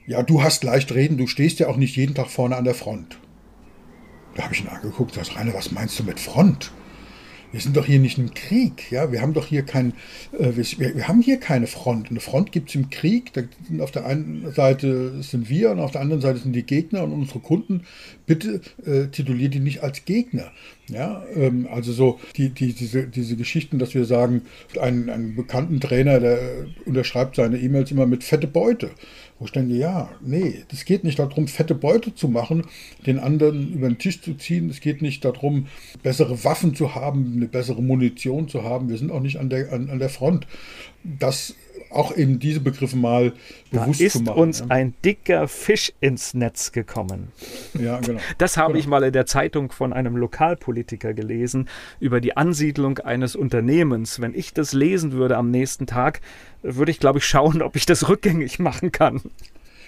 ja, 0.08 0.23
du 0.23 0.43
hast 0.43 0.63
leicht 0.63 0.93
reden, 0.93 1.17
du 1.17 1.28
stehst 1.28 1.60
ja 1.60 1.67
auch 1.67 1.78
nicht 1.78 1.95
jeden 1.95 2.15
Tag 2.15 2.28
vorne 2.28 2.56
an 2.56 2.63
der 2.63 2.75
Front. 2.75 3.17
Da 4.36 4.43
habe 4.43 4.54
ich 4.54 4.62
ihn 4.62 4.67
angeguckt, 4.67 5.17
das 5.17 5.36
Rainer, 5.36 5.54
was 5.54 5.71
meinst 5.71 5.97
du 5.99 6.04
mit 6.04 6.19
Front? 6.19 6.71
Wir 7.55 7.61
sind 7.61 7.77
doch 7.77 7.85
hier 7.85 7.99
nicht 7.99 8.17
im 8.17 8.33
Krieg, 8.33 8.91
ja, 8.91 9.13
wir 9.13 9.21
haben 9.21 9.33
doch 9.33 9.47
hier 9.47 9.63
kein, 9.63 9.93
äh, 10.37 10.57
wir, 10.57 10.95
wir, 10.95 11.07
haben 11.07 11.21
hier 11.21 11.37
keine 11.37 11.67
Front. 11.67 12.09
Eine 12.09 12.19
Front 12.19 12.51
gibt 12.51 12.67
es 12.67 12.75
im 12.75 12.89
Krieg, 12.89 13.31
da 13.31 13.43
sind 13.65 13.79
auf 13.79 13.91
der 13.91 14.05
einen 14.05 14.51
Seite 14.51 15.23
sind 15.23 15.47
wir 15.47 15.71
und 15.71 15.79
auf 15.79 15.91
der 15.91 16.01
anderen 16.01 16.21
Seite 16.21 16.39
sind 16.39 16.51
die 16.51 16.63
Gegner 16.63 17.03
und 17.03 17.13
unsere 17.13 17.39
Kunden. 17.39 17.83
Bitte 18.25 18.59
äh, 18.85 19.07
tituliert 19.07 19.53
die 19.53 19.61
nicht 19.61 19.83
als 19.83 20.03
Gegner. 20.03 20.51
Ja, 20.89 21.23
ähm, 21.33 21.69
also 21.71 21.93
so 21.93 22.19
die, 22.35 22.49
die, 22.49 22.73
diese, 22.73 23.07
diese 23.07 23.37
Geschichten, 23.37 23.79
dass 23.79 23.95
wir 23.95 24.03
sagen, 24.03 24.41
ein, 24.77 25.09
einen 25.09 25.35
bekannten 25.35 25.79
Trainer, 25.79 26.19
der 26.19 26.37
unterschreibt 26.85 27.37
seine 27.37 27.57
E-Mails 27.57 27.89
immer 27.89 28.05
mit 28.05 28.25
fette 28.25 28.47
Beute. 28.47 28.91
Wo 29.37 29.45
ich 29.45 29.51
denke, 29.51 29.75
ja, 29.75 30.09
nee, 30.21 30.63
es 30.71 30.85
geht 30.85 31.03
nicht 31.03 31.19
darum, 31.19 31.49
fette 31.49 31.75
Beute 31.75 32.15
zu 32.15 32.29
machen, 32.29 32.63
den 33.05 33.19
anderen 33.19 33.73
über 33.73 33.89
den 33.89 33.97
Tisch 33.97 34.21
zu 34.21 34.35
ziehen. 34.35 34.69
Es 34.69 34.79
geht 34.79 35.01
nicht 35.01 35.25
darum, 35.25 35.67
bessere 36.03 36.45
Waffen 36.45 36.73
zu 36.73 36.95
haben, 36.95 37.33
eine 37.35 37.47
bessere 37.47 37.81
Munition 37.81 38.47
zu 38.47 38.63
haben. 38.63 38.87
Wir 38.87 38.97
sind 38.97 39.11
auch 39.11 39.19
nicht 39.19 39.37
an 39.37 39.49
der, 39.49 39.73
an, 39.73 39.89
an 39.89 39.99
der 39.99 40.09
Front. 40.09 40.47
Das 41.03 41.53
auch 41.95 42.15
eben 42.15 42.39
diese 42.39 42.60
Begriffe 42.60 42.97
mal 42.97 43.34
bewusst 43.71 44.01
da 44.01 44.10
zu 44.10 44.19
machen. 44.21 44.27
ist 44.27 44.41
uns 44.41 44.60
ja. 44.60 44.65
ein 44.69 44.93
dicker 45.03 45.47
Fisch 45.47 45.93
ins 46.01 46.34
Netz 46.34 46.71
gekommen. 46.71 47.31
Ja, 47.79 47.99
genau. 47.99 48.19
Das 48.38 48.58
habe 48.58 48.73
genau. 48.73 48.79
ich 48.79 48.88
mal 48.88 49.03
in 49.03 49.13
der 49.13 49.25
Zeitung 49.25 49.71
von 49.71 49.93
einem 49.93 50.17
Lokalpolitiker 50.17 51.13
gelesen 51.13 51.69
über 51.99 52.21
die 52.21 52.38
Ansiedlung 52.38 52.99
eines 52.99 53.36
Unternehmens. 53.36 54.19
Wenn 54.19 54.34
ich 54.34 54.53
das 54.53 54.73
lesen 54.73 55.13
würde 55.13 55.38
am 55.38 55.51
nächsten 55.51 55.88
Tag, 55.88 56.21
würde 56.62 56.91
ich, 56.91 56.99
glaube 56.99 57.19
ich, 57.19 57.25
schauen, 57.25 57.62
ob 57.62 57.75
ich 57.75 57.86
das 57.86 58.10
rückgängig 58.10 58.60
machen 58.60 58.91
kann. 58.91 59.21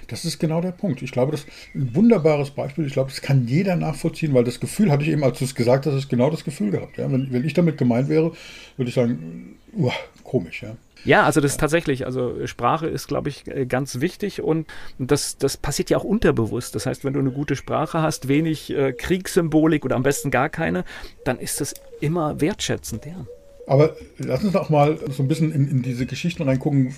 Das 0.08 0.24
ist 0.24 0.40
genau 0.40 0.62
der 0.62 0.72
Punkt. 0.72 1.02
Ich 1.02 1.12
glaube, 1.12 1.32
das 1.32 1.42
ist 1.42 1.50
ein 1.76 1.94
wunderbares 1.94 2.52
Beispiel. 2.52 2.86
Ich 2.86 2.94
glaube, 2.94 3.10
das 3.10 3.22
kann 3.22 3.46
jeder 3.48 3.76
nachvollziehen, 3.76 4.34
weil 4.34 4.46
das 4.46 4.60
Gefühl 4.60 4.90
hatte 4.90 5.04
ich 5.04 5.10
eben, 5.10 5.24
als 5.24 5.40
du 5.40 5.46
es 5.46 5.54
gesagt 5.54 5.86
hast, 5.86 5.96
ist 5.96 6.10
genau 6.10 6.30
das 6.30 6.46
Gefühl 6.46 6.72
gehabt. 6.72 6.98
Ja? 6.98 7.12
Wenn, 7.12 7.32
wenn 7.32 7.44
ich 7.44 7.54
damit 7.54 7.78
gemeint 7.78 8.08
wäre, 8.08 8.32
würde 8.78 8.90
ich 8.90 8.96
sagen, 8.96 9.58
uah, 9.74 9.94
komisch. 10.24 10.64
Ja? 10.64 10.78
Ja, 11.08 11.24
also 11.24 11.42
das 11.42 11.52
ist 11.52 11.60
tatsächlich, 11.60 12.06
also 12.06 12.46
Sprache 12.46 12.88
ist, 12.88 13.08
glaube 13.08 13.30
ich, 13.30 13.48
äh, 13.48 13.66
ganz 13.66 14.02
wichtig 14.02 14.42
und 14.42 14.68
das, 15.00 15.38
das 15.38 15.58
passiert 15.58 15.90
ja 15.90 15.98
auch 15.98 16.04
unterbewusst. 16.04 16.76
Das 16.76 16.86
heißt, 16.86 17.06
wenn 17.06 17.14
du 17.14 17.20
eine 17.20 17.32
gute 17.32 17.56
Sprache 17.56 18.02
hast, 18.02 18.28
wenig 18.28 18.70
äh, 18.72 18.92
Kriegssymbolik 18.94 19.86
oder 19.86 19.96
am 19.96 20.04
besten 20.04 20.32
gar 20.32 20.50
keine, 20.50 20.84
dann 21.24 21.40
ist 21.40 21.62
das 21.62 21.74
immer 22.02 22.42
wertschätzend, 22.42 23.06
ja. 23.06 23.26
Aber 23.68 23.96
lass 24.18 24.44
uns 24.44 24.54
doch 24.54 24.70
mal 24.70 24.98
so 25.10 25.24
ein 25.24 25.28
bisschen 25.28 25.52
in, 25.52 25.70
in, 25.70 25.82
diese 25.82 26.06
Geschichten 26.06 26.44
reingucken, 26.44 26.94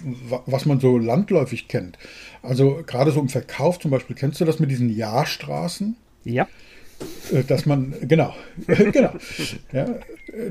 was 0.45 0.67
man 0.67 0.79
so 0.79 0.99
landläufig 0.99 1.67
kennt. 1.67 1.97
Also 2.43 2.83
gerade 2.85 3.11
so 3.11 3.19
im 3.19 3.29
Verkauf 3.29 3.79
zum 3.79 3.89
Beispiel, 3.89 4.15
kennst 4.15 4.39
du 4.39 4.45
das 4.45 4.59
mit 4.59 4.69
diesen 4.69 4.95
Jahrstraßen? 4.95 5.95
Ja. 6.25 6.47
Äh, 7.31 7.43
dass 7.43 7.65
man, 7.65 7.95
genau, 8.01 8.35
genau, 8.67 9.13
ja, 9.73 9.87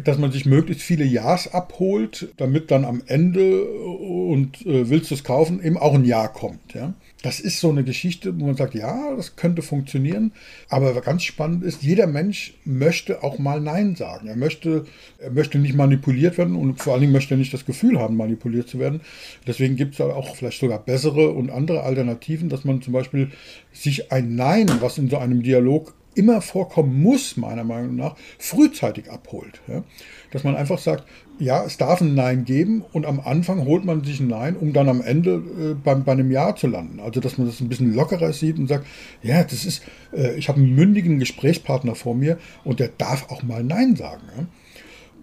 dass 0.04 0.18
man 0.18 0.32
sich 0.32 0.46
möglichst 0.46 0.82
viele 0.82 1.04
Ja's 1.04 1.52
abholt, 1.52 2.32
damit 2.36 2.70
dann 2.70 2.84
am 2.84 3.02
Ende 3.06 3.64
und 3.64 4.64
äh, 4.66 4.90
willst 4.90 5.10
du 5.10 5.14
es 5.14 5.24
kaufen, 5.24 5.62
eben 5.62 5.76
auch 5.76 5.94
ein 5.94 6.04
Ja 6.04 6.28
kommt. 6.28 6.74
Ja. 6.74 6.94
Das 7.22 7.40
ist 7.40 7.60
so 7.60 7.70
eine 7.70 7.84
Geschichte, 7.84 8.38
wo 8.38 8.46
man 8.46 8.56
sagt, 8.56 8.74
ja, 8.74 9.14
das 9.16 9.36
könnte 9.36 9.62
funktionieren, 9.62 10.32
aber 10.68 11.00
ganz 11.00 11.24
spannend 11.24 11.64
ist, 11.64 11.82
jeder 11.82 12.06
Mensch 12.06 12.54
möchte 12.64 13.22
auch 13.22 13.38
mal 13.38 13.60
Nein 13.60 13.96
sagen. 13.96 14.28
Er 14.28 14.36
möchte, 14.36 14.84
er 15.18 15.30
möchte 15.30 15.58
nicht 15.58 15.74
manipuliert 15.74 16.38
werden 16.38 16.56
und 16.56 16.80
vor 16.80 16.92
allen 16.92 17.02
Dingen 17.02 17.12
möchte 17.12 17.34
er 17.34 17.38
nicht 17.38 17.54
das 17.54 17.66
Gefühl 17.66 17.98
haben, 17.98 18.16
manipuliert 18.16 18.68
zu 18.68 18.78
werden. 18.78 19.00
Deswegen 19.46 19.76
gibt 19.76 19.94
es 19.94 20.00
auch 20.00 20.36
vielleicht 20.36 20.60
sogar 20.60 20.78
bessere 20.84 21.30
und 21.30 21.50
andere 21.50 21.82
Alternativen, 21.82 22.48
dass 22.48 22.64
man 22.64 22.82
zum 22.82 22.92
Beispiel 22.92 23.30
sich 23.72 24.12
ein 24.12 24.34
Nein, 24.34 24.70
was 24.80 24.98
in 24.98 25.08
so 25.08 25.18
einem 25.18 25.42
Dialog 25.42 25.94
immer 26.18 26.42
vorkommen 26.42 27.00
muss, 27.00 27.36
meiner 27.36 27.62
Meinung 27.62 27.94
nach, 27.94 28.16
frühzeitig 28.38 29.10
abholt. 29.10 29.60
Ja? 29.68 29.84
Dass 30.32 30.42
man 30.42 30.56
einfach 30.56 30.78
sagt, 30.78 31.04
ja, 31.38 31.64
es 31.64 31.76
darf 31.76 32.00
ein 32.00 32.14
Nein 32.14 32.44
geben 32.44 32.84
und 32.92 33.06
am 33.06 33.20
Anfang 33.20 33.64
holt 33.64 33.84
man 33.84 34.02
sich 34.02 34.18
ein 34.18 34.26
Nein, 34.26 34.56
um 34.56 34.72
dann 34.72 34.88
am 34.88 35.00
Ende 35.00 35.34
äh, 35.34 35.74
bei, 35.74 35.94
bei, 35.94 36.12
einem 36.12 36.32
Ja 36.32 36.56
zu 36.56 36.66
landen. 36.66 36.98
Also, 36.98 37.20
dass 37.20 37.38
man 37.38 37.46
das 37.46 37.60
ein 37.60 37.68
bisschen 37.68 37.94
lockerer 37.94 38.32
sieht 38.32 38.58
und 38.58 38.66
sagt, 38.66 38.86
ja, 39.22 39.44
das 39.44 39.64
ist, 39.64 39.82
äh, 40.12 40.36
ich 40.36 40.48
habe 40.48 40.58
einen 40.58 40.74
mündigen 40.74 41.20
Gesprächspartner 41.20 41.94
vor 41.94 42.16
mir 42.16 42.38
und 42.64 42.80
der 42.80 42.88
darf 42.88 43.30
auch 43.30 43.44
mal 43.44 43.62
Nein 43.62 43.94
sagen. 43.94 44.22
Ja? 44.36 44.46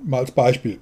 Mal 0.05 0.19
als 0.19 0.31
Beispiel. 0.31 0.79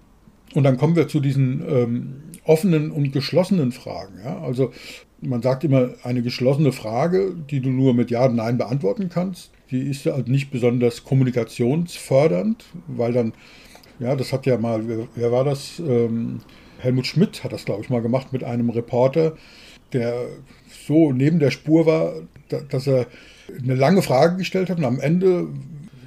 Und 0.53 0.63
dann 0.63 0.77
kommen 0.77 0.95
wir 0.95 1.07
zu 1.07 1.19
diesen 1.19 1.63
ähm, 1.67 2.13
offenen 2.43 2.91
und 2.91 3.11
geschlossenen 3.11 3.71
Fragen. 3.71 4.19
Ja? 4.23 4.39
Also, 4.41 4.71
man 5.19 5.41
sagt 5.41 5.63
immer, 5.63 5.89
eine 6.03 6.21
geschlossene 6.21 6.71
Frage, 6.71 7.33
die 7.49 7.59
du 7.59 7.69
nur 7.69 7.93
mit 7.93 8.11
Ja 8.11 8.25
und 8.25 8.35
Nein 8.35 8.59
beantworten 8.59 9.09
kannst, 9.09 9.51
die 9.73 9.89
ist 9.89 10.05
halt 10.05 10.27
nicht 10.27 10.51
besonders 10.51 11.03
kommunikationsfördernd, 11.03 12.63
weil 12.87 13.11
dann, 13.11 13.33
ja, 13.99 14.15
das 14.15 14.31
hat 14.31 14.45
ja 14.45 14.57
mal, 14.57 14.87
wer, 14.87 15.07
wer 15.15 15.31
war 15.31 15.43
das? 15.43 15.79
Ähm, 15.79 16.41
Helmut 16.77 17.07
Schmidt 17.07 17.43
hat 17.43 17.53
das, 17.53 17.65
glaube 17.65 17.81
ich, 17.81 17.89
mal 17.89 18.01
gemacht 18.01 18.31
mit 18.31 18.43
einem 18.43 18.69
Reporter, 18.69 19.35
der 19.93 20.27
so 20.85 21.11
neben 21.11 21.39
der 21.39 21.49
Spur 21.49 21.85
war, 21.85 22.13
dass 22.69 22.87
er 22.87 23.07
eine 23.61 23.75
lange 23.75 24.01
Frage 24.01 24.37
gestellt 24.37 24.69
hat 24.69 24.77
und 24.77 24.85
am 24.85 24.99
Ende 24.99 25.47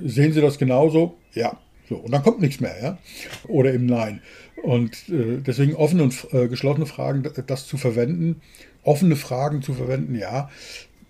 sehen 0.04 0.32
Sie 0.32 0.40
das 0.40 0.58
genauso? 0.58 1.16
Ja. 1.34 1.58
So, 1.88 1.96
und 1.96 2.12
dann 2.12 2.22
kommt 2.22 2.40
nichts 2.40 2.60
mehr, 2.60 2.74
ja? 2.82 2.98
Oder 3.46 3.72
eben 3.72 3.86
nein. 3.86 4.20
Und 4.62 5.08
äh, 5.08 5.38
deswegen 5.38 5.74
offene 5.74 6.02
und 6.02 6.26
äh, 6.32 6.48
geschlossene 6.48 6.86
Fragen, 6.86 7.24
das 7.46 7.66
zu 7.66 7.76
verwenden, 7.76 8.40
offene 8.82 9.16
Fragen 9.16 9.62
zu 9.62 9.72
verwenden, 9.72 10.14
ja, 10.16 10.50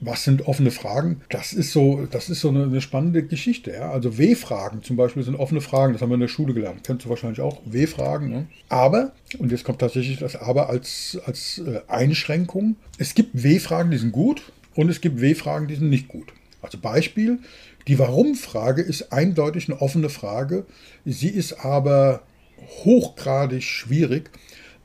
was 0.00 0.24
sind 0.24 0.46
offene 0.46 0.70
Fragen? 0.70 1.22
Das 1.30 1.52
ist 1.52 1.72
so, 1.72 2.06
das 2.10 2.28
ist 2.28 2.40
so 2.40 2.48
eine, 2.48 2.64
eine 2.64 2.80
spannende 2.80 3.22
Geschichte. 3.22 3.72
Ja? 3.72 3.90
Also 3.90 4.18
W-Fragen 4.18 4.82
zum 4.82 4.96
Beispiel 4.96 5.22
sind 5.22 5.36
offene 5.36 5.60
Fragen. 5.60 5.92
Das 5.92 6.02
haben 6.02 6.10
wir 6.10 6.14
in 6.14 6.20
der 6.20 6.28
Schule 6.28 6.52
gelernt. 6.52 6.80
Kennst 6.84 7.06
du 7.06 7.08
wahrscheinlich 7.08 7.40
auch 7.40 7.60
W-Fragen. 7.64 8.28
Ne? 8.28 8.46
Aber, 8.68 9.12
und 9.38 9.50
jetzt 9.52 9.64
kommt 9.64 9.78
tatsächlich 9.78 10.18
das 10.18 10.36
Aber 10.36 10.68
als, 10.68 11.18
als 11.24 11.58
äh, 11.58 11.80
Einschränkung. 11.88 12.76
Es 12.98 13.14
gibt 13.14 13.42
W-Fragen, 13.42 13.90
die 13.90 13.98
sind 13.98 14.12
gut 14.12 14.42
und 14.74 14.90
es 14.90 15.00
gibt 15.00 15.20
W-Fragen, 15.20 15.66
die 15.66 15.76
sind 15.76 15.88
nicht 15.88 16.08
gut. 16.08 16.32
Also 16.60 16.78
Beispiel, 16.78 17.38
die 17.88 17.98
Warum-Frage 17.98 18.82
ist 18.82 19.12
eindeutig 19.12 19.68
eine 19.68 19.80
offene 19.80 20.10
Frage. 20.10 20.66
Sie 21.04 21.28
ist 21.28 21.64
aber 21.64 22.22
hochgradig 22.84 23.62
schwierig 23.62 24.30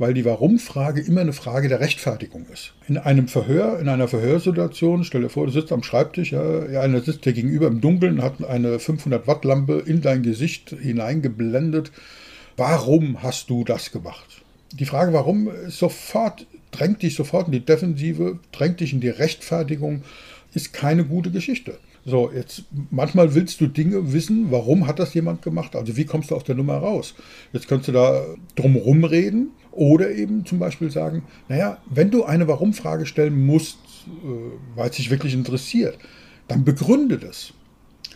weil 0.02 0.16
die 0.16 0.26
Warum-Frage 0.26 1.00
immer 1.00 1.22
eine 1.22 1.32
Frage 1.32 1.70
der 1.70 1.80
Rechtfertigung 1.80 2.48
ist. 2.52 2.74
In 2.88 2.98
einem 2.98 3.28
Verhör, 3.28 3.80
in 3.80 3.88
einer 3.88 4.08
Verhörsituation, 4.08 5.04
stell 5.04 5.22
dir 5.22 5.30
vor, 5.30 5.46
du 5.46 5.52
sitzt 5.52 5.72
am 5.72 5.84
Schreibtisch, 5.84 6.32
ja, 6.32 6.42
einer 6.82 7.02
sitzt 7.02 7.24
dir 7.24 7.34
gegenüber 7.34 7.68
im 7.68 7.82
Dunkeln, 7.82 8.24
hat 8.24 8.44
eine 8.44 8.78
500-Watt-Lampe 8.78 9.84
in 9.86 10.02
dein 10.02 10.24
Gesicht 10.24 10.72
hineingeblendet. 10.72 11.92
Warum 12.58 13.22
hast 13.22 13.52
du 13.52 13.64
das 13.64 13.92
gemacht? 13.92 14.42
Die 14.72 14.86
Frage, 14.86 15.14
warum, 15.14 15.52
sofort, 15.68 16.48
drängt 16.72 17.04
dich 17.04 17.14
sofort 17.14 17.46
in 17.46 17.54
die 17.54 17.64
Defensive, 17.64 18.40
drängt 18.52 18.80
dich 18.80 18.94
in 18.94 19.02
die 19.02 19.10
Rechtfertigung, 19.10 20.02
ist 20.56 20.74
keine 20.74 21.06
gute 21.06 21.30
Geschichte. 21.30 21.78
So, 22.06 22.32
jetzt 22.34 22.64
manchmal 22.90 23.36
willst 23.36 23.62
du 23.62 23.68
Dinge 23.68 24.12
wissen, 24.12 24.48
warum 24.50 24.88
hat 24.88 24.98
das 25.00 25.14
jemand 25.14 25.42
gemacht? 25.44 25.76
Also 25.76 25.98
wie 25.98 26.06
kommst 26.06 26.32
du 26.32 26.36
aus 26.36 26.44
der 26.44 26.56
Nummer 26.56 26.78
raus? 26.78 27.14
Jetzt 27.54 27.68
kannst 27.68 27.88
du 27.88 27.92
da 27.92 28.26
drum 28.56 28.76
rumreden 28.76 29.52
oder 29.72 30.10
eben 30.12 30.46
zum 30.46 30.58
Beispiel 30.58 30.90
sagen, 30.90 31.24
naja, 31.48 31.78
wenn 31.86 32.10
du 32.10 32.24
eine 32.24 32.48
Warum-Frage 32.48 33.06
stellen 33.06 33.46
musst, 33.46 33.78
äh, 34.08 34.78
weil 34.78 34.90
es 34.90 34.96
dich 34.96 35.12
wirklich 35.12 35.34
interessiert, 35.34 35.98
dann 36.48 36.66
begründe 36.66 37.20
das. 37.20 37.54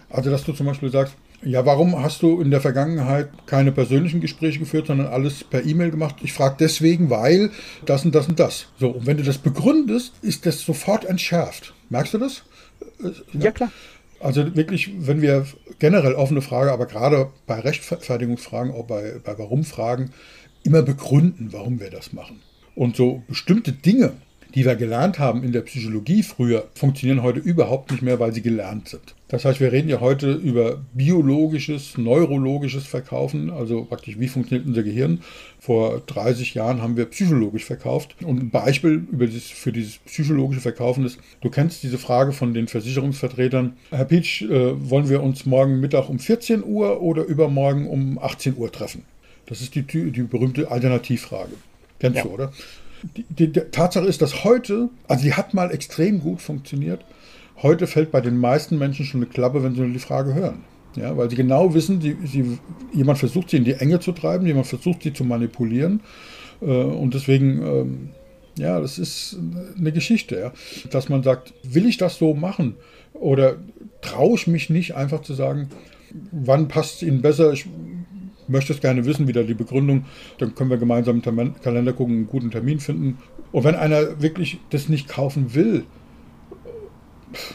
Also 0.09 0.31
dass 0.31 0.43
du 0.43 0.53
zum 0.53 0.65
Beispiel 0.65 0.89
sagst, 0.89 1.15
ja, 1.43 1.63
warum 1.63 2.01
hast 2.01 2.23
du 2.23 2.41
in 2.41 2.49
der 2.49 2.61
Vergangenheit 2.61 3.29
keine 3.45 3.71
persönlichen 3.71 4.19
Gespräche 4.19 4.57
geführt, 4.57 4.87
sondern 4.87 5.07
alles 5.07 5.43
per 5.43 5.63
E-Mail 5.63 5.91
gemacht? 5.91 6.15
Ich 6.23 6.33
frage 6.33 6.55
deswegen, 6.59 7.11
weil 7.11 7.51
das 7.85 8.03
und 8.03 8.15
das 8.15 8.27
und 8.27 8.39
das. 8.39 8.67
So, 8.79 8.89
und 8.89 9.05
wenn 9.05 9.17
du 9.17 9.23
das 9.23 9.37
begründest, 9.37 10.13
ist 10.23 10.47
das 10.47 10.61
sofort 10.61 11.05
entschärft. 11.05 11.75
Merkst 11.89 12.15
du 12.15 12.17
das? 12.17 12.43
Ja, 13.33 13.51
klar. 13.51 13.71
Also 14.19 14.55
wirklich, 14.55 14.91
wenn 14.97 15.21
wir 15.21 15.45
generell 15.79 16.13
offene 16.13 16.41
Frage, 16.41 16.71
aber 16.71 16.85
gerade 16.85 17.29
bei 17.47 17.59
Rechtfertigungsfragen, 17.59 18.71
auch 18.71 18.85
bei, 18.85 19.19
bei 19.23 19.37
Warum-Fragen, 19.37 20.11
immer 20.63 20.81
begründen, 20.81 21.49
warum 21.51 21.79
wir 21.79 21.89
das 21.89 22.13
machen. 22.13 22.41
Und 22.75 22.95
so 22.95 23.23
bestimmte 23.27 23.71
Dinge, 23.71 24.13
die 24.53 24.65
wir 24.65 24.75
gelernt 24.75 25.19
haben 25.19 25.43
in 25.43 25.51
der 25.51 25.61
Psychologie 25.61 26.23
früher, 26.23 26.67
funktionieren 26.75 27.23
heute 27.23 27.39
überhaupt 27.39 27.91
nicht 27.91 28.01
mehr, 28.01 28.19
weil 28.19 28.33
sie 28.33 28.41
gelernt 28.41 28.89
sind. 28.89 29.14
Das 29.27 29.43
heißt, 29.43 29.59
wir 29.59 29.71
reden 29.71 29.89
ja 29.89 30.01
heute 30.01 30.33
über 30.33 30.83
biologisches, 30.93 31.97
neurologisches 31.97 32.85
Verkaufen, 32.85 33.49
also 33.49 33.83
praktisch, 33.85 34.19
wie 34.19 34.27
funktioniert 34.27 34.67
unser 34.67 34.83
Gehirn. 34.83 35.21
Vor 35.59 36.01
30 36.05 36.53
Jahren 36.53 36.81
haben 36.83 36.95
wir 36.95 37.05
psychologisch 37.05 37.65
verkauft. 37.65 38.15
Und 38.23 38.39
ein 38.39 38.49
Beispiel 38.51 39.03
dieses, 39.11 39.45
für 39.45 39.71
dieses 39.71 39.97
psychologische 39.97 40.61
Verkaufen 40.61 41.05
ist, 41.05 41.17
du 41.41 41.49
kennst 41.49 41.81
diese 41.81 41.97
Frage 41.97 42.33
von 42.33 42.53
den 42.53 42.67
Versicherungsvertretern, 42.67 43.73
Herr 43.89 44.05
Pietsch, 44.05 44.43
äh, 44.43 44.89
wollen 44.89 45.09
wir 45.09 45.23
uns 45.23 45.47
morgen 45.47 45.79
Mittag 45.79 46.07
um 46.07 46.19
14 46.19 46.63
Uhr 46.63 47.01
oder 47.01 47.25
übermorgen 47.25 47.87
um 47.87 48.19
18 48.19 48.55
Uhr 48.57 48.71
treffen? 48.71 49.05
Das 49.47 49.61
ist 49.61 49.73
die, 49.73 49.81
die 49.83 50.21
berühmte 50.21 50.69
Alternativfrage. 50.69 51.53
Kennst 51.99 52.17
ja. 52.17 52.23
du, 52.23 52.29
oder? 52.29 52.51
die, 53.15 53.25
die, 53.29 53.51
die 53.51 53.59
Tatsache 53.71 54.05
ist, 54.05 54.21
dass 54.21 54.43
heute, 54.43 54.89
also 55.07 55.23
die 55.23 55.33
hat 55.33 55.53
mal 55.53 55.71
extrem 55.71 56.19
gut 56.19 56.41
funktioniert. 56.41 57.03
Heute 57.61 57.87
fällt 57.87 58.11
bei 58.11 58.21
den 58.21 58.37
meisten 58.37 58.77
Menschen 58.77 59.05
schon 59.05 59.21
eine 59.21 59.29
Klappe, 59.29 59.63
wenn 59.63 59.73
sie 59.73 59.81
nur 59.81 59.89
die 59.89 59.99
Frage 59.99 60.33
hören. 60.33 60.63
Ja, 60.95 61.15
weil 61.17 61.29
sie 61.29 61.35
genau 61.35 61.73
wissen, 61.73 62.01
sie, 62.01 62.15
sie, 62.23 62.57
jemand 62.93 63.19
versucht 63.19 63.49
sie 63.49 63.57
in 63.57 63.65
die 63.65 63.73
Enge 63.73 63.99
zu 63.99 64.13
treiben, 64.13 64.45
jemand 64.47 64.67
versucht 64.67 65.03
sie 65.03 65.13
zu 65.13 65.23
manipulieren. 65.23 66.01
Äh, 66.61 66.65
und 66.65 67.13
deswegen, 67.13 67.61
ähm, 67.61 68.09
ja, 68.57 68.79
das 68.79 68.97
ist 68.97 69.37
eine 69.77 69.91
Geschichte, 69.91 70.39
ja. 70.39 70.53
dass 70.89 71.09
man 71.09 71.23
sagt, 71.23 71.53
will 71.63 71.85
ich 71.85 71.97
das 71.97 72.17
so 72.17 72.33
machen? 72.33 72.75
Oder 73.13 73.57
traue 74.01 74.35
ich 74.35 74.47
mich 74.47 74.69
nicht 74.69 74.95
einfach 74.95 75.21
zu 75.21 75.33
sagen, 75.33 75.69
wann 76.31 76.67
passt 76.67 76.95
es 76.95 77.07
Ihnen 77.07 77.21
besser? 77.21 77.51
Ich 77.51 77.65
möchte 78.47 78.73
es 78.73 78.81
gerne 78.81 79.05
wissen, 79.05 79.27
wieder 79.27 79.43
die 79.43 79.53
Begründung. 79.53 80.05
Dann 80.37 80.55
können 80.55 80.69
wir 80.69 80.77
gemeinsam 80.77 81.21
im 81.25 81.53
Kalender 81.61 81.93
gucken, 81.93 82.15
einen 82.15 82.27
guten 82.27 82.51
Termin 82.51 82.79
finden. 82.79 83.17
Und 83.51 83.63
wenn 83.63 83.75
einer 83.75 84.21
wirklich 84.21 84.59
das 84.69 84.89
nicht 84.89 85.07
kaufen 85.07 85.55
will, 85.55 85.83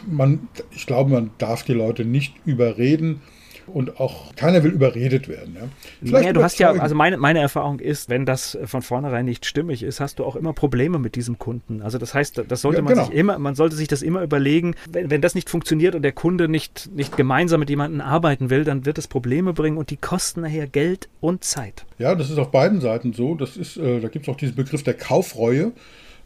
man, 0.06 0.48
ich 0.70 0.86
glaube, 0.86 1.10
man 1.10 1.30
darf 1.38 1.62
die 1.62 1.72
Leute 1.72 2.04
nicht 2.04 2.34
überreden 2.44 3.20
und 3.74 4.00
auch 4.00 4.34
keiner 4.34 4.62
will 4.62 4.72
überredet 4.72 5.28
werden. 5.28 5.56
Ja. 5.58 5.68
Vielleicht 6.00 6.12
naja, 6.12 6.32
du 6.32 6.42
hast 6.42 6.58
ja, 6.58 6.72
also 6.72 6.94
meine, 6.94 7.16
meine 7.16 7.40
Erfahrung 7.40 7.78
ist, 7.78 8.08
wenn 8.08 8.26
das 8.26 8.58
von 8.64 8.82
vornherein 8.82 9.24
nicht 9.24 9.46
stimmig 9.46 9.82
ist, 9.82 10.00
hast 10.00 10.18
du 10.18 10.24
auch 10.24 10.36
immer 10.36 10.52
Probleme 10.52 10.98
mit 10.98 11.14
diesem 11.14 11.38
Kunden. 11.38 11.82
Also 11.82 11.98
das 11.98 12.14
heißt, 12.14 12.44
das 12.46 12.60
sollte 12.60 12.78
ja, 12.78 12.82
man 12.82 12.94
genau. 12.94 13.06
sich 13.06 13.14
immer, 13.14 13.38
man 13.38 13.54
sollte 13.54 13.76
sich 13.76 13.88
das 13.88 14.02
immer 14.02 14.22
überlegen, 14.22 14.74
wenn, 14.90 15.10
wenn 15.10 15.20
das 15.20 15.34
nicht 15.34 15.50
funktioniert 15.50 15.94
und 15.94 16.02
der 16.02 16.12
Kunde 16.12 16.48
nicht, 16.48 16.90
nicht 16.94 17.16
gemeinsam 17.16 17.60
mit 17.60 17.70
jemandem 17.70 18.00
arbeiten 18.00 18.50
will, 18.50 18.64
dann 18.64 18.86
wird 18.86 18.98
es 18.98 19.08
Probleme 19.08 19.52
bringen 19.52 19.76
und 19.76 19.90
die 19.90 19.96
kosten 19.96 20.42
nachher 20.42 20.66
Geld 20.66 21.08
und 21.20 21.44
Zeit. 21.44 21.86
Ja, 21.98 22.14
das 22.14 22.30
ist 22.30 22.38
auf 22.38 22.50
beiden 22.50 22.80
Seiten 22.80 23.12
so. 23.12 23.34
Das 23.34 23.56
ist, 23.56 23.76
äh, 23.76 24.00
da 24.00 24.08
gibt 24.08 24.26
es 24.26 24.32
auch 24.32 24.36
diesen 24.36 24.56
Begriff 24.56 24.82
der 24.82 24.94
Kaufreue. 24.94 25.72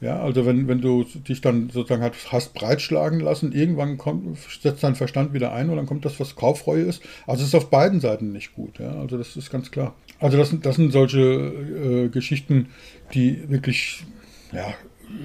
Ja, 0.05 0.21
also 0.21 0.45
wenn, 0.45 0.69
wenn 0.69 0.83
du 0.83 1.05
dich 1.05 1.41
dann 1.41 1.71
sozusagen 1.71 2.05
hast 2.31 2.53
breitschlagen 2.53 3.21
lassen, 3.21 3.53
irgendwann 3.53 3.97
kommt, 3.97 4.37
setzt 4.39 4.83
dein 4.83 4.97
Verstand 4.97 5.33
wieder 5.33 5.55
ein 5.55 5.71
und 5.71 5.77
dann 5.77 5.87
kommt 5.87 6.05
das, 6.05 6.21
was 6.21 6.37
Kaufreue 6.37 6.83
ist. 6.83 7.03
Also 7.27 7.41
es 7.41 7.49
ist 7.49 7.55
auf 7.55 7.71
beiden 7.71 8.01
Seiten 8.01 8.31
nicht 8.31 8.55
gut. 8.55 8.79
Ja, 8.79 9.01
also 9.01 9.17
das 9.17 9.35
ist 9.35 9.51
ganz 9.51 9.71
klar. 9.71 9.95
Also 10.21 10.37
das, 10.37 10.55
das 10.61 10.77
sind 10.77 10.93
solche 10.93 11.21
äh, 11.21 12.09
Geschichten, 12.11 12.69
die 13.15 13.49
wirklich 13.49 14.05
ja, 14.53 14.75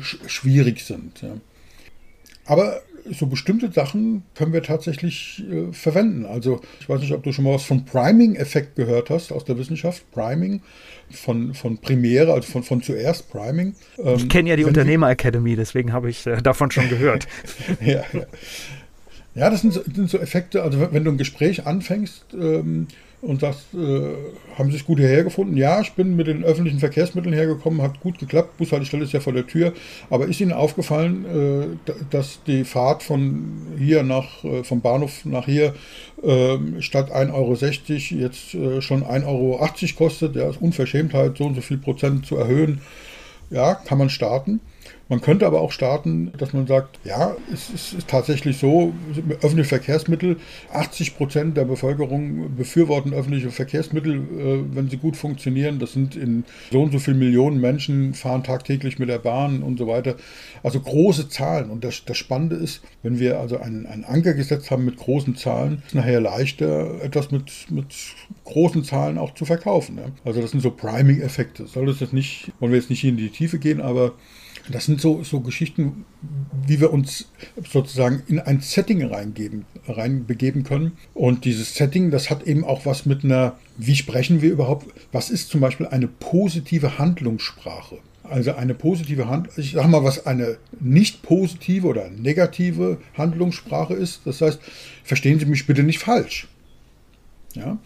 sch 0.01 0.17
schwierig 0.27 0.79
sind. 0.85 1.23
Ja. 1.23 1.35
Aber 2.45 2.81
so 3.11 3.27
bestimmte 3.27 3.71
Sachen 3.71 4.23
können 4.35 4.53
wir 4.53 4.63
tatsächlich 4.63 5.43
äh, 5.49 5.71
verwenden. 5.73 6.25
Also 6.25 6.61
ich 6.79 6.89
weiß 6.89 7.01
nicht, 7.01 7.13
ob 7.13 7.23
du 7.23 7.31
schon 7.31 7.45
mal 7.45 7.53
was 7.53 7.63
vom 7.63 7.85
Priming-Effekt 7.85 8.75
gehört 8.75 9.09
hast 9.09 9.31
aus 9.31 9.45
der 9.45 9.57
Wissenschaft. 9.57 10.09
Priming 10.11 10.61
von, 11.11 11.53
von 11.53 11.77
Primäre, 11.77 12.33
also 12.33 12.51
von, 12.51 12.63
von 12.63 12.81
zuerst 12.81 13.29
Priming. 13.31 13.75
Ähm, 13.97 14.15
ich 14.15 14.29
kenne 14.29 14.49
ja 14.49 14.55
die 14.55 14.65
Unternehmer 14.65 15.09
Academy, 15.09 15.55
deswegen 15.55 15.93
habe 15.93 16.09
ich 16.09 16.25
äh, 16.27 16.41
davon 16.41 16.71
schon 16.71 16.89
gehört. 16.89 17.27
ja, 17.81 18.03
ja. 18.13 18.25
ja, 19.35 19.49
das 19.49 19.61
sind 19.61 19.73
so, 19.73 19.81
sind 19.83 20.09
so, 20.09 20.17
Effekte. 20.19 20.63
Also 20.63 20.91
wenn 20.91 21.03
du 21.03 21.11
ein 21.11 21.17
Gespräch 21.17 21.65
anfängst, 21.65 22.25
ähm, 22.33 22.87
und 23.21 23.41
sagst, 23.41 23.73
äh, 23.73 24.57
haben 24.57 24.69
Sie 24.69 24.77
sich 24.77 24.85
gut 24.85 24.99
hierher 24.99 25.23
gefunden? 25.23 25.57
Ja, 25.57 25.81
ich 25.81 25.91
bin 25.93 26.15
mit 26.15 26.27
den 26.27 26.43
öffentlichen 26.43 26.79
Verkehrsmitteln 26.79 27.33
hergekommen, 27.33 27.81
hat 27.81 27.99
gut 27.99 28.17
geklappt, 28.17 28.57
Bushaltestelle 28.57 29.03
ist 29.03 29.13
ja 29.13 29.19
vor 29.19 29.33
der 29.33 29.45
Tür. 29.45 29.73
Aber 30.09 30.27
ist 30.27 30.39
Ihnen 30.39 30.53
aufgefallen, 30.53 31.25
äh, 31.85 31.93
dass 32.09 32.43
die 32.47 32.63
Fahrt 32.63 33.03
von 33.03 33.75
hier 33.77 34.03
nach, 34.03 34.43
äh, 34.43 34.63
vom 34.63 34.81
Bahnhof 34.81 35.25
nach 35.25 35.45
hier 35.45 35.73
äh, 36.23 36.57
statt 36.79 37.11
1,60 37.11 37.33
Euro 37.33 38.21
jetzt 38.21 38.53
äh, 38.53 38.81
schon 38.81 39.03
1,80 39.03 39.25
Euro 39.25 39.69
kostet? 39.97 40.35
Ja, 40.35 40.49
ist 40.49 40.61
Unverschämtheit, 40.61 41.37
so 41.37 41.45
und 41.45 41.55
so 41.55 41.61
viel 41.61 41.77
Prozent 41.77 42.25
zu 42.25 42.37
erhöhen. 42.37 42.81
Ja, 43.49 43.73
kann 43.73 43.97
man 43.97 44.09
starten. 44.09 44.61
Man 45.09 45.21
könnte 45.21 45.47
aber 45.47 45.59
auch 45.61 45.71
starten, 45.71 46.31
dass 46.37 46.53
man 46.53 46.67
sagt, 46.67 46.99
ja, 47.03 47.35
es 47.51 47.71
ist 47.71 48.07
tatsächlich 48.07 48.59
so, 48.59 48.93
öffentliche 49.41 49.69
Verkehrsmittel, 49.69 50.37
80 50.71 51.17
Prozent 51.17 51.57
der 51.57 51.65
Bevölkerung 51.65 52.55
befürworten 52.55 53.11
öffentliche 53.13 53.49
Verkehrsmittel, 53.49 54.15
äh, 54.15 54.75
wenn 54.75 54.87
sie 54.87 54.97
gut 54.97 55.17
funktionieren. 55.17 55.79
Das 55.79 55.93
sind 55.93 56.15
in 56.15 56.43
so 56.71 56.83
und 56.83 56.91
so 56.91 56.99
vielen 56.99 57.17
Millionen 57.17 57.59
Menschen, 57.59 58.13
fahren 58.13 58.43
tagtäglich 58.43 58.99
mit 58.99 59.09
der 59.09 59.17
Bahn 59.17 59.63
und 59.63 59.79
so 59.79 59.87
weiter. 59.87 60.15
Also 60.61 60.79
große 60.79 61.27
Zahlen. 61.27 61.71
Und 61.71 61.83
das, 61.83 62.05
das 62.05 62.17
Spannende 62.17 62.57
ist, 62.57 62.83
wenn 63.01 63.17
wir 63.17 63.39
also 63.39 63.57
einen, 63.57 63.87
einen 63.87 64.05
Anker 64.05 64.35
gesetzt 64.35 64.69
haben 64.69 64.85
mit 64.85 64.97
großen 64.97 65.35
Zahlen, 65.35 65.81
ist 65.87 65.95
nachher 65.95 66.21
leichter, 66.21 67.01
etwas 67.01 67.31
mit, 67.31 67.51
mit 67.71 67.95
großen 68.45 68.83
Zahlen 68.83 69.17
auch 69.17 69.33
zu 69.33 69.45
verkaufen. 69.45 69.97
Ja. 69.97 70.11
Also 70.23 70.39
das 70.39 70.51
sind 70.51 70.61
so 70.61 70.69
Priming-Effekte. 70.69 71.65
Soll 71.65 71.89
es 71.89 71.99
jetzt 71.99 72.13
nicht, 72.13 72.51
wollen 72.59 72.71
wir 72.71 72.79
jetzt 72.79 72.91
nicht 72.91 72.99
hier 72.99 73.09
in 73.09 73.17
die 73.17 73.29
Tiefe 73.29 73.57
gehen, 73.57 73.81
aber 73.81 74.13
das 74.69 74.85
sind 74.85 75.01
so, 75.01 75.23
so 75.23 75.39
Geschichten, 75.41 76.05
wie 76.67 76.79
wir 76.79 76.91
uns 76.91 77.29
sozusagen 77.69 78.23
in 78.27 78.39
ein 78.39 78.61
Setting 78.61 79.03
reingeben, 79.03 79.65
reinbegeben 79.87 80.63
können. 80.63 80.93
Und 81.13 81.45
dieses 81.45 81.75
Setting, 81.75 82.11
das 82.11 82.29
hat 82.29 82.43
eben 82.43 82.63
auch 82.63 82.85
was 82.85 83.05
mit 83.05 83.23
einer, 83.23 83.57
wie 83.77 83.95
sprechen 83.95 84.41
wir 84.41 84.51
überhaupt, 84.51 84.87
was 85.11 85.29
ist 85.29 85.49
zum 85.49 85.61
Beispiel 85.61 85.87
eine 85.87 86.07
positive 86.07 86.99
Handlungssprache? 86.99 87.99
Also 88.23 88.53
eine 88.53 88.75
positive 88.75 89.27
Hand, 89.27 89.49
ich 89.57 89.71
sage 89.71 89.87
mal, 89.87 90.03
was 90.03 90.27
eine 90.27 90.57
nicht 90.79 91.23
positive 91.23 91.87
oder 91.87 92.09
negative 92.09 92.99
Handlungssprache 93.15 93.95
ist. 93.95 94.21
Das 94.25 94.41
heißt, 94.41 94.59
verstehen 95.03 95.39
Sie 95.39 95.45
mich 95.45 95.65
bitte 95.65 95.81
nicht 95.81 95.99
falsch. 95.99 96.47
Ja? 97.55 97.79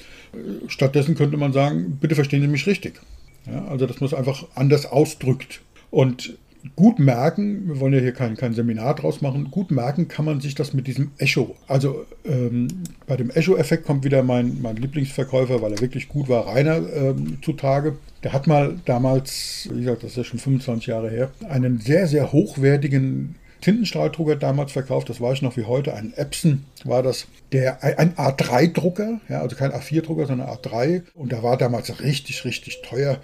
Stattdessen 0.68 1.16
könnte 1.16 1.38
man 1.38 1.54
sagen, 1.54 1.98
bitte 2.00 2.16
verstehen 2.16 2.42
Sie 2.42 2.48
mich 2.48 2.68
richtig. 2.68 3.00
Ja? 3.46 3.66
Also, 3.66 3.86
dass 3.86 4.02
man 4.02 4.08
es 4.08 4.14
einfach 4.14 4.46
anders 4.56 4.86
ausdrückt. 4.86 5.62
Und 5.92 6.38
gut 6.76 7.00
merken, 7.00 7.68
wir 7.68 7.80
wollen 7.80 7.94
ja 7.94 8.00
hier 8.00 8.14
kein, 8.14 8.38
kein 8.38 8.54
Seminar 8.54 8.96
draus 8.96 9.22
machen, 9.22 9.52
gut 9.52 9.72
merken 9.72 10.08
kann 10.08 10.26
man 10.26 10.40
sich 10.40 10.56
das 10.56 10.74
mit 10.74 10.88
diesem 10.88 11.12
Echo. 11.18 11.56
Also 11.68 12.06
ähm, 12.26 12.68
bei 13.06 13.18
dem 13.18 13.30
Echo-Effekt 13.30 13.86
kommt 13.86 14.04
wieder 14.04 14.24
mein, 14.24 14.60
mein 14.62 14.78
Lieblingsverkäufer, 14.78 15.62
weil 15.62 15.74
er 15.74 15.82
wirklich 15.82 16.08
gut 16.08 16.30
war, 16.30 16.48
Rainer 16.48 16.82
ähm, 16.94 17.38
zutage. 17.42 17.98
Der 18.24 18.32
hat 18.32 18.48
mal 18.48 18.76
damals, 18.86 19.68
wie 19.72 19.82
gesagt, 19.82 20.04
das 20.04 20.12
ist 20.12 20.18
ja 20.18 20.24
schon 20.24 20.40
25 20.40 20.88
Jahre 20.88 21.10
her, 21.10 21.32
einen 21.50 21.80
sehr, 21.80 22.08
sehr 22.08 22.32
hochwertigen 22.32 23.36
Tintenstrahldrucker 23.64 24.36
damals 24.36 24.74
verkauft, 24.74 25.10
das 25.10 25.22
weiß 25.22 25.36
ich 25.36 25.42
noch 25.42 25.56
wie 25.56 25.64
heute, 25.64 25.94
ein 25.94 26.14
Epson 26.16 26.66
war 26.84 27.02
das, 27.02 27.28
der 27.54 27.82
ein 27.82 28.14
A3-Drucker, 28.16 29.22
ja, 29.30 29.42
also 29.42 29.56
kein 29.56 29.72
A4-Drucker, 29.72 30.26
sondern 30.26 30.50
A3 30.50 31.04
und 31.16 31.32
da 31.32 31.44
war 31.44 31.58
damals 31.58 32.02
richtig, 32.02 32.44
richtig 32.44 32.82
teuer. 32.82 33.20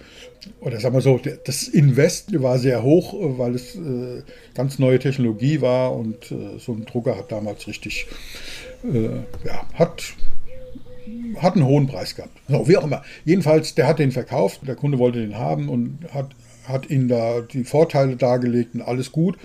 Oder 0.60 0.80
sagen 0.80 0.94
wir 0.94 1.02
so, 1.02 1.20
das 1.44 1.68
Invest 1.68 2.40
war 2.40 2.58
sehr 2.58 2.82
hoch, 2.82 3.14
weil 3.38 3.54
es 3.54 3.76
äh, 3.76 4.22
ganz 4.54 4.78
neue 4.78 4.98
Technologie 4.98 5.60
war 5.60 5.94
und 5.94 6.32
äh, 6.32 6.58
so 6.58 6.72
ein 6.72 6.86
Drucker 6.86 7.18
hat 7.18 7.30
damals 7.30 7.66
richtig, 7.66 8.06
äh, 8.82 9.16
ja, 9.46 9.66
hat 9.74 10.02
hat 11.40 11.54
einen 11.54 11.66
hohen 11.66 11.86
Preis 11.86 12.14
gehabt. 12.14 12.38
So, 12.48 12.68
wie 12.68 12.76
auch 12.76 12.84
immer. 12.84 13.02
Jedenfalls, 13.24 13.74
der 13.74 13.86
hat 13.86 13.98
den 13.98 14.12
verkauft, 14.12 14.60
der 14.66 14.76
Kunde 14.76 14.98
wollte 14.98 15.20
den 15.20 15.36
haben 15.36 15.68
und 15.68 15.98
hat, 16.12 16.30
hat 16.66 16.88
ihnen 16.88 17.08
da 17.08 17.40
die 17.40 17.64
Vorteile 17.64 18.16
dargelegt 18.16 18.74
und 18.74 18.82
alles 18.82 19.10
gut. 19.12 19.36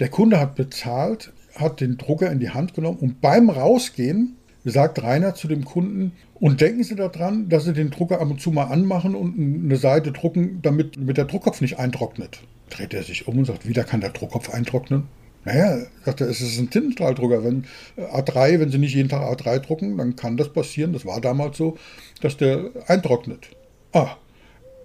Der 0.00 0.08
Kunde 0.08 0.38
hat 0.38 0.54
bezahlt, 0.54 1.32
hat 1.54 1.80
den 1.80 1.96
Drucker 1.96 2.30
in 2.30 2.38
die 2.38 2.50
Hand 2.50 2.74
genommen 2.74 2.98
und 2.98 3.20
beim 3.20 3.50
Rausgehen 3.50 4.36
sagt 4.64 5.02
Rainer 5.02 5.34
zu 5.34 5.48
dem 5.48 5.64
Kunden, 5.64 6.12
und 6.40 6.60
denken 6.60 6.84
Sie 6.84 6.94
daran, 6.94 7.48
dass 7.48 7.64
Sie 7.64 7.72
den 7.72 7.90
Drucker 7.90 8.20
ab 8.20 8.30
und 8.30 8.40
zu 8.40 8.50
mal 8.50 8.64
anmachen 8.64 9.14
und 9.14 9.38
eine 9.38 9.76
Seite 9.76 10.12
drucken, 10.12 10.60
damit, 10.62 10.96
damit 10.96 11.16
der 11.16 11.24
Druckkopf 11.24 11.60
nicht 11.60 11.78
eintrocknet. 11.78 12.40
Dreht 12.70 12.94
er 12.94 13.02
sich 13.02 13.26
um 13.26 13.38
und 13.38 13.44
sagt, 13.46 13.66
wieder 13.66 13.82
kann 13.82 14.00
der 14.00 14.10
Druckkopf 14.10 14.50
eintrocknen? 14.50 15.04
Naja, 15.44 15.78
sagt 16.04 16.20
er, 16.20 16.28
es 16.28 16.40
ist 16.40 16.58
ein 16.58 16.70
Tintenstrahldrucker. 16.70 17.42
Wenn 17.42 17.64
äh, 17.96 18.02
A3, 18.02 18.60
wenn 18.60 18.70
Sie 18.70 18.78
nicht 18.78 18.94
jeden 18.94 19.08
Tag 19.08 19.22
A3 19.22 19.60
drucken, 19.60 19.96
dann 19.96 20.14
kann 20.14 20.36
das 20.36 20.52
passieren, 20.52 20.92
das 20.92 21.06
war 21.06 21.20
damals 21.20 21.56
so, 21.56 21.76
dass 22.20 22.36
der 22.36 22.70
eintrocknet. 22.86 23.48
Ah, 23.92 24.16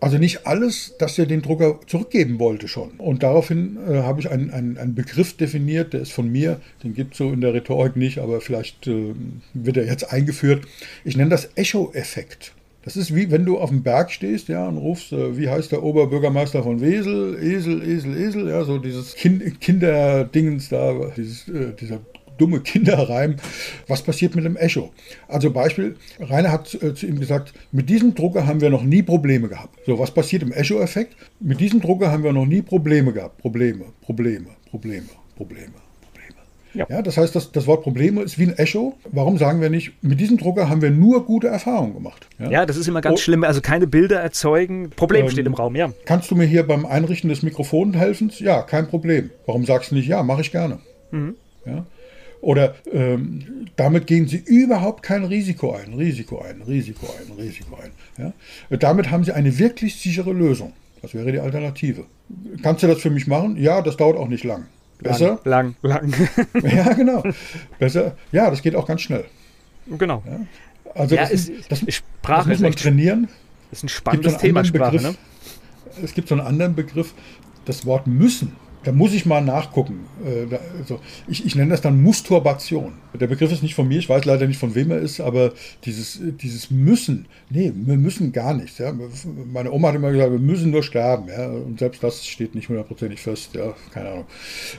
also 0.03 0.17
nicht 0.17 0.45
alles, 0.45 0.95
dass 0.99 1.17
er 1.17 1.25
den 1.25 1.41
Drucker 1.41 1.79
zurückgeben 1.87 2.37
wollte 2.37 2.67
schon. 2.67 2.91
Und 2.97 3.23
daraufhin 3.23 3.77
äh, 3.87 4.01
habe 4.01 4.19
ich 4.19 4.29
einen, 4.29 4.51
einen, 4.51 4.77
einen, 4.77 4.95
Begriff 4.95 5.37
definiert, 5.37 5.93
der 5.93 6.01
ist 6.01 6.11
von 6.11 6.29
mir, 6.29 6.59
den 6.83 6.93
gibt 6.93 7.13
es 7.13 7.19
so 7.19 7.31
in 7.31 7.39
der 7.39 7.53
Rhetorik 7.53 7.95
nicht, 7.95 8.19
aber 8.19 8.41
vielleicht 8.41 8.85
äh, 8.87 9.13
wird 9.53 9.77
er 9.77 9.85
jetzt 9.85 10.11
eingeführt. 10.11 10.65
Ich 11.05 11.15
nenne 11.15 11.29
das 11.29 11.51
Echo-Effekt. 11.55 12.53
Das 12.83 12.97
ist 12.97 13.15
wie 13.15 13.31
wenn 13.31 13.45
du 13.45 13.57
auf 13.57 13.69
dem 13.69 13.81
Berg 13.81 14.11
stehst, 14.11 14.49
ja, 14.49 14.67
und 14.67 14.77
rufst, 14.77 15.13
äh, 15.13 15.37
wie 15.37 15.47
heißt 15.49 15.71
der 15.71 15.83
Oberbürgermeister 15.83 16.63
von 16.63 16.81
Wesel, 16.81 17.41
Esel, 17.41 17.81
Esel, 17.81 18.17
Esel, 18.17 18.49
ja, 18.49 18.65
so 18.65 18.79
dieses 18.79 19.15
kind, 19.15 19.61
Kinderdingens 19.61 20.67
da, 20.67 21.11
dieses, 21.15 21.47
äh, 21.47 21.73
dieser 21.79 22.01
dumme 22.37 22.59
Kinderreim. 22.61 23.35
Was 23.87 24.01
passiert 24.01 24.35
mit 24.35 24.45
dem 24.45 24.57
Echo? 24.57 24.91
Also 25.27 25.51
Beispiel, 25.51 25.95
Rainer 26.19 26.51
hat 26.51 26.73
äh, 26.81 26.93
zu 26.93 27.07
ihm 27.07 27.19
gesagt, 27.19 27.53
mit 27.71 27.89
diesem 27.89 28.15
Drucker 28.15 28.47
haben 28.47 28.61
wir 28.61 28.69
noch 28.69 28.83
nie 28.83 29.03
Probleme 29.03 29.47
gehabt. 29.47 29.79
So, 29.85 29.99
was 29.99 30.11
passiert 30.11 30.43
im 30.43 30.51
Echo-Effekt? 30.51 31.15
Mit 31.39 31.59
diesem 31.59 31.81
Drucker 31.81 32.11
haben 32.11 32.23
wir 32.23 32.33
noch 32.33 32.45
nie 32.45 32.61
Probleme 32.61 33.11
gehabt. 33.11 33.37
Probleme, 33.37 33.85
Probleme, 34.01 34.47
Probleme, 34.69 35.07
Probleme, 35.35 35.73
Probleme. 36.01 36.43
Ja. 36.73 36.87
ja. 36.89 37.01
das 37.01 37.17
heißt, 37.17 37.35
das, 37.35 37.51
das 37.51 37.67
Wort 37.67 37.83
Probleme 37.83 38.21
ist 38.21 38.39
wie 38.39 38.43
ein 38.43 38.57
Echo. 38.57 38.97
Warum 39.11 39.37
sagen 39.37 39.61
wir 39.61 39.69
nicht, 39.69 40.03
mit 40.03 40.19
diesem 40.19 40.37
Drucker 40.37 40.69
haben 40.69 40.81
wir 40.81 40.91
nur 40.91 41.25
gute 41.25 41.47
Erfahrungen 41.47 41.93
gemacht? 41.93 42.27
Ja, 42.39 42.49
ja 42.49 42.65
das 42.65 42.77
ist 42.77 42.87
immer 42.87 43.01
ganz 43.01 43.19
oh. 43.19 43.21
schlimm. 43.21 43.43
Also 43.43 43.61
keine 43.61 43.87
Bilder 43.87 44.19
erzeugen. 44.19 44.89
Problem 44.89 45.25
ähm, 45.25 45.31
steht 45.31 45.45
im 45.45 45.53
Raum, 45.53 45.75
ja. 45.75 45.91
Kannst 46.05 46.31
du 46.31 46.35
mir 46.35 46.45
hier 46.45 46.63
beim 46.63 46.85
Einrichten 46.85 47.29
des 47.29 47.43
Mikrofons 47.43 47.95
helfen? 47.95 48.31
Ja, 48.39 48.61
kein 48.63 48.87
Problem. 48.87 49.29
Warum 49.45 49.65
sagst 49.65 49.91
du 49.91 49.95
nicht, 49.95 50.07
ja, 50.07 50.23
mache 50.23 50.41
ich 50.41 50.51
gerne? 50.51 50.79
Mhm. 51.11 51.35
Ja. 51.65 51.85
Oder 52.43 52.75
ähm, 52.91 53.69
damit 53.77 54.05
gehen 54.05 54.27
sie 54.27 54.35
überhaupt 54.35 55.01
kein 55.01 55.23
Risiko 55.23 55.71
ein, 55.71 55.93
Risiko 55.93 56.41
ein, 56.41 56.61
Risiko 56.61 57.07
ein, 57.07 57.31
Risiko 57.41 57.77
ein. 57.81 57.91
Ja? 58.17 58.77
Damit 58.77 59.11
haben 59.11 59.23
sie 59.23 59.31
eine 59.31 59.57
wirklich 59.57 59.95
sichere 59.95 60.33
Lösung. 60.33 60.73
Das 61.01 61.13
wäre 61.13 61.31
die 61.31 61.39
Alternative. 61.39 62.03
Kannst 62.61 62.83
du 62.83 62.87
das 62.87 62.99
für 62.99 63.09
mich 63.09 63.27
machen? 63.27 63.55
Ja, 63.55 63.81
das 63.81 63.95
dauert 63.95 64.17
auch 64.17 64.27
nicht 64.27 64.43
lang. 64.43 64.65
Besser? 64.99 65.39
Lang, 65.45 65.75
lang. 65.83 66.11
lang. 66.11 66.53
ja, 66.75 66.91
genau. 66.91 67.23
Besser. 67.79 68.17
Ja, 68.33 68.49
das 68.49 68.61
geht 68.61 68.75
auch 68.75 68.85
ganz 68.85 69.03
schnell. 69.03 69.23
Genau. 69.87 70.21
Ja? 70.25 70.45
Also 70.95 71.15
ja, 71.15 71.21
das, 71.21 71.31
ist, 71.31 71.71
das, 71.71 71.79
Sprache 71.87 72.49
das 72.49 72.59
muss 72.59 72.59
man 72.59 72.71
trainieren. 72.73 73.29
Das 73.69 73.79
ist 73.79 73.83
ein 73.83 73.89
spannendes 73.89 74.37
Thema, 74.37 74.65
Sprache. 74.65 74.97
Begriff, 74.97 75.11
ne? 75.11 76.03
Es 76.03 76.13
gibt 76.13 76.27
so 76.27 76.35
einen 76.35 76.45
anderen 76.45 76.75
Begriff, 76.75 77.13
das 77.63 77.85
Wort 77.85 78.05
müssen 78.05 78.53
da 78.83 78.91
muss 78.91 79.13
ich 79.13 79.25
mal 79.25 79.41
nachgucken. 79.41 80.05
Äh, 80.25 80.55
also 80.79 80.99
ich, 81.27 81.45
ich 81.45 81.55
nenne 81.55 81.71
das 81.71 81.81
dann 81.81 82.01
Musturbation. 82.01 82.93
Der 83.13 83.27
Begriff 83.27 83.51
ist 83.51 83.63
nicht 83.63 83.75
von 83.75 83.87
mir, 83.87 83.99
ich 83.99 84.09
weiß 84.09 84.25
leider 84.25 84.47
nicht 84.47 84.59
von 84.59 84.75
wem 84.75 84.91
er 84.91 84.99
ist, 84.99 85.19
aber 85.19 85.53
dieses, 85.85 86.19
dieses 86.41 86.71
Müssen, 86.71 87.27
nee, 87.49 87.71
wir 87.73 87.97
müssen 87.97 88.31
gar 88.31 88.53
nichts. 88.53 88.77
Ja. 88.77 88.93
Meine 89.51 89.71
Oma 89.71 89.89
hat 89.89 89.95
immer 89.95 90.11
gesagt, 90.11 90.31
wir 90.31 90.39
müssen 90.39 90.71
nur 90.71 90.83
sterben. 90.83 91.27
Ja. 91.29 91.47
Und 91.47 91.79
selbst 91.79 92.03
das 92.03 92.25
steht 92.25 92.55
nicht 92.55 92.69
hundertprozentig 92.69 93.19
fest, 93.19 93.55
ja, 93.55 93.73
keine 93.91 94.09
Ahnung. 94.09 94.25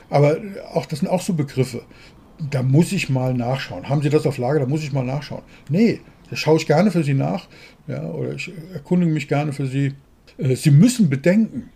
Aber 0.09 0.37
auch 0.73 0.85
das 0.85 0.99
sind 0.99 1.07
auch 1.07 1.21
so 1.21 1.33
Begriffe. 1.33 1.81
Da 2.51 2.63
muss 2.63 2.91
ich 2.91 3.09
mal 3.09 3.33
nachschauen. 3.33 3.87
Haben 3.87 4.01
Sie 4.01 4.09
das 4.09 4.25
auf 4.25 4.37
Lager? 4.37 4.59
Da 4.59 4.65
muss 4.65 4.83
ich 4.83 4.91
mal 4.91 5.05
nachschauen. 5.05 5.43
Nee, 5.69 6.01
da 6.29 6.35
schaue 6.35 6.57
ich 6.57 6.67
gerne 6.67 6.91
für 6.91 7.03
Sie 7.03 7.13
nach. 7.13 7.47
Ja, 7.87 8.03
oder 8.03 8.33
ich 8.33 8.51
erkundige 8.73 9.11
mich 9.11 9.27
gerne 9.27 9.53
für 9.53 9.67
Sie. 9.67 9.93
Äh, 10.37 10.55
Sie 10.55 10.71
müssen 10.71 11.09
bedenken, 11.09 11.69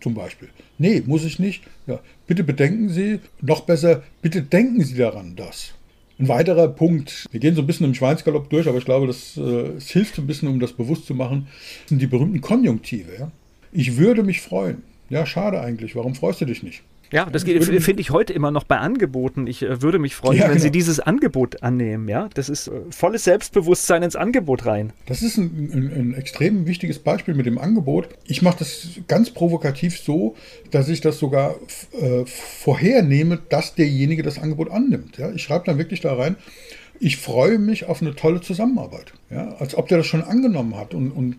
zum 0.00 0.14
Beispiel. 0.14 0.48
Nee, 0.78 1.02
muss 1.06 1.24
ich 1.24 1.38
nicht. 1.38 1.62
Ja, 1.86 2.00
bitte 2.26 2.44
bedenken 2.44 2.88
Sie, 2.88 3.20
noch 3.40 3.62
besser, 3.62 4.02
bitte 4.22 4.42
denken 4.42 4.82
Sie 4.82 4.96
daran, 4.96 5.36
dass. 5.36 5.74
Ein 6.18 6.28
weiterer 6.28 6.68
Punkt, 6.68 7.26
wir 7.30 7.40
gehen 7.40 7.54
so 7.54 7.62
ein 7.62 7.66
bisschen 7.66 7.86
im 7.86 7.94
Schweinsgalopp 7.94 8.50
durch, 8.50 8.68
aber 8.68 8.76
ich 8.76 8.84
glaube, 8.84 9.06
das, 9.06 9.38
äh, 9.38 9.40
es 9.78 9.90
hilft 9.90 10.18
ein 10.18 10.26
bisschen, 10.26 10.48
um 10.48 10.60
das 10.60 10.72
bewusst 10.72 11.06
zu 11.06 11.14
machen, 11.14 11.48
sind 11.86 12.02
die 12.02 12.06
berühmten 12.06 12.42
Konjunktive. 12.42 13.12
Ja? 13.18 13.30
Ich 13.72 13.96
würde 13.96 14.22
mich 14.22 14.42
freuen. 14.42 14.82
Ja, 15.08 15.24
schade 15.24 15.60
eigentlich. 15.60 15.96
Warum 15.96 16.14
freust 16.14 16.40
du 16.40 16.44
dich 16.44 16.62
nicht? 16.62 16.82
Ja, 17.12 17.26
das 17.26 17.42
finde 17.42 18.00
ich 18.00 18.10
heute 18.10 18.32
immer 18.32 18.50
noch 18.50 18.64
bei 18.64 18.78
Angeboten. 18.78 19.46
Ich 19.46 19.62
äh, 19.62 19.82
würde 19.82 19.98
mich 19.98 20.14
freuen, 20.14 20.38
ja, 20.38 20.44
wenn 20.44 20.52
genau. 20.52 20.62
Sie 20.62 20.70
dieses 20.70 21.00
Angebot 21.00 21.62
annehmen. 21.62 22.08
Ja, 22.08 22.28
das 22.34 22.48
ist 22.48 22.68
äh, 22.68 22.72
volles 22.90 23.24
Selbstbewusstsein 23.24 24.02
ins 24.02 24.16
Angebot 24.16 24.66
rein. 24.66 24.92
Das 25.06 25.22
ist 25.22 25.36
ein, 25.36 25.70
ein, 25.72 26.00
ein 26.00 26.14
extrem 26.14 26.66
wichtiges 26.66 27.00
Beispiel 27.00 27.34
mit 27.34 27.46
dem 27.46 27.58
Angebot. 27.58 28.08
Ich 28.26 28.42
mache 28.42 28.60
das 28.60 28.88
ganz 29.08 29.30
provokativ 29.30 29.98
so, 29.98 30.36
dass 30.70 30.88
ich 30.88 31.00
das 31.00 31.18
sogar 31.18 31.56
äh, 32.00 32.24
vorhernehme, 32.26 33.40
dass 33.48 33.74
derjenige 33.74 34.22
das 34.22 34.38
Angebot 34.38 34.70
annimmt. 34.70 35.18
Ja, 35.18 35.30
ich 35.32 35.42
schreibe 35.42 35.64
dann 35.66 35.78
wirklich 35.78 36.00
da 36.00 36.14
rein. 36.14 36.36
Ich 37.00 37.16
freue 37.16 37.58
mich 37.58 37.86
auf 37.86 38.02
eine 38.02 38.14
tolle 38.14 38.40
Zusammenarbeit. 38.40 39.14
Ja, 39.30 39.56
als 39.58 39.74
ob 39.74 39.88
der 39.88 39.98
das 39.98 40.06
schon 40.06 40.22
angenommen 40.22 40.76
hat 40.76 40.94
und, 40.94 41.10
und 41.10 41.36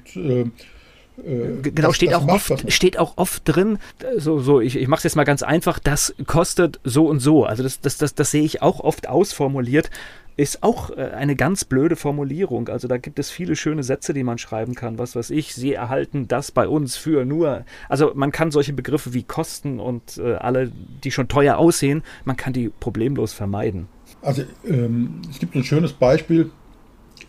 äh, 1.25 1.62
genau, 1.62 1.93
steht, 1.93 2.13
auch 2.13 2.27
oft, 2.27 2.71
steht 2.71 2.97
auch 2.97 3.13
oft 3.17 3.43
drin, 3.45 3.79
so, 4.17 4.39
so 4.39 4.62
ich, 4.62 4.75
ich 4.75 4.88
mache 4.88 4.99
es 4.99 5.03
jetzt 5.03 5.15
mal 5.15 5.23
ganz 5.23 5.43
einfach, 5.43 5.79
das 5.79 6.13
kostet 6.25 6.79
so 6.84 7.07
und 7.07 7.19
so. 7.19 7.45
Also 7.45 7.63
das, 7.63 7.79
das, 7.79 7.97
das, 7.97 8.15
das 8.15 8.31
sehe 8.31 8.43
ich 8.43 8.62
auch 8.62 8.79
oft 8.79 9.07
ausformuliert. 9.07 9.89
Ist 10.38 10.63
auch 10.63 10.91
äh, 10.91 11.12
eine 11.12 11.36
ganz 11.36 11.65
blöde 11.65 11.95
Formulierung. 11.95 12.69
Also 12.69 12.88
da 12.88 12.97
gibt 12.97 13.19
es 13.19 13.29
viele 13.29 13.55
schöne 13.55 13.84
Sätze, 13.84 14.13
die 14.13 14.23
man 14.23 14.38
schreiben 14.38 14.75
kann. 14.75 14.97
Was 14.97 15.15
weiß 15.15 15.29
ich, 15.29 15.53
sie 15.53 15.73
erhalten 15.73 16.27
das 16.27 16.51
bei 16.51 16.67
uns 16.67 16.95
für 16.95 17.25
nur. 17.25 17.65
Also 17.89 18.13
man 18.15 18.31
kann 18.31 18.49
solche 18.49 18.73
Begriffe 18.73 19.13
wie 19.13 19.23
Kosten 19.23 19.79
und 19.79 20.17
äh, 20.17 20.36
alle, 20.36 20.71
die 21.03 21.12
schon 21.12 21.27
teuer 21.27 21.57
aussehen, 21.57 22.01
man 22.23 22.38
kann 22.38 22.53
die 22.53 22.69
problemlos 22.69 23.34
vermeiden. 23.34 23.88
Also 24.21 24.43
ähm, 24.65 25.21
es 25.29 25.39
gibt 25.39 25.55
ein 25.55 25.63
schönes 25.63 25.93
Beispiel, 25.93 26.49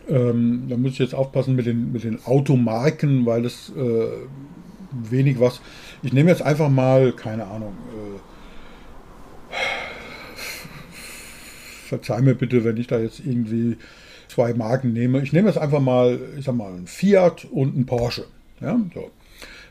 ähm, 0.09 0.65
da 0.69 0.77
muss 0.77 0.93
ich 0.93 0.99
jetzt 0.99 1.15
aufpassen 1.15 1.55
mit 1.55 1.65
den, 1.65 1.91
mit 1.91 2.03
den 2.03 2.23
Automarken, 2.25 3.25
weil 3.25 3.45
es 3.45 3.71
äh, 3.75 4.07
wenig 4.91 5.39
was. 5.39 5.61
Ich 6.01 6.13
nehme 6.13 6.29
jetzt 6.29 6.41
einfach 6.41 6.69
mal, 6.69 7.13
keine 7.13 7.45
Ahnung, 7.47 7.73
äh, 7.91 8.19
verzeih 11.87 12.21
mir 12.21 12.35
bitte, 12.35 12.63
wenn 12.63 12.77
ich 12.77 12.87
da 12.87 12.99
jetzt 12.99 13.19
irgendwie 13.19 13.77
zwei 14.27 14.53
Marken 14.53 14.93
nehme. 14.93 15.21
Ich 15.21 15.31
nehme 15.31 15.47
jetzt 15.47 15.57
einfach 15.57 15.79
mal, 15.79 16.19
ich 16.37 16.45
sag 16.45 16.55
mal, 16.55 16.73
ein 16.73 16.87
Fiat 16.87 17.45
und 17.45 17.77
ein 17.77 17.85
Porsche. 17.85 18.25
Ja, 18.61 18.79
so. 18.93 19.11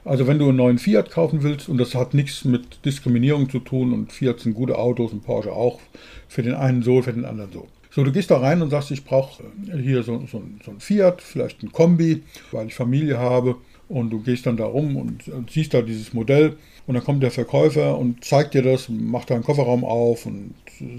Also 0.05 0.27
wenn 0.27 0.38
du 0.38 0.49
einen 0.49 0.57
neuen 0.57 0.79
Fiat 0.79 1.11
kaufen 1.11 1.42
willst, 1.42 1.68
und 1.68 1.79
das 1.79 1.95
hat 1.95 2.12
nichts 2.14 2.45
mit 2.45 2.85
Diskriminierung 2.85 3.49
zu 3.49 3.61
tun, 3.61 3.92
und 3.92 4.12
Fiat 4.12 4.40
sind 4.40 4.55
gute 4.55 4.79
Autos 4.79 5.12
und 5.12 5.23
Porsche 5.23 5.53
auch, 5.53 5.81
für 6.29 6.42
den 6.42 6.55
einen 6.55 6.83
so, 6.83 7.03
für 7.03 7.12
den 7.12 7.25
anderen 7.25 7.53
so. 7.53 7.68
So, 7.94 8.02
du 8.05 8.11
gehst 8.11 8.31
da 8.31 8.38
rein 8.38 8.62
und 8.62 8.70
sagst, 8.70 8.90
ich 8.90 9.05
brauche 9.05 9.42
äh, 9.70 9.76
hier 9.76 10.02
so, 10.02 10.24
so, 10.26 10.42
so 10.64 10.70
ein 10.70 10.81
Fiat, 10.81 11.20
vielleicht 11.20 11.62
ein 11.62 11.72
Kombi, 11.72 12.22
weil 12.50 12.68
ich 12.68 12.74
Familie 12.74 13.18
habe. 13.18 13.57
Und 13.88 14.09
du 14.09 14.22
gehst 14.22 14.46
dann 14.46 14.57
da 14.57 14.64
rum 14.64 14.96
und, 14.96 15.28
und 15.28 15.50
siehst 15.50 15.74
da 15.74 15.83
dieses 15.83 16.14
Modell. 16.14 16.57
Und 16.87 16.94
dann 16.94 17.05
kommt 17.05 17.22
der 17.22 17.31
Verkäufer 17.31 17.98
und 17.98 18.24
zeigt 18.24 18.55
dir 18.55 18.62
das, 18.62 18.88
macht 18.88 19.28
da 19.28 19.35
einen 19.35 19.44
Kofferraum 19.44 19.85
auf 19.85 20.24
und 20.24 20.55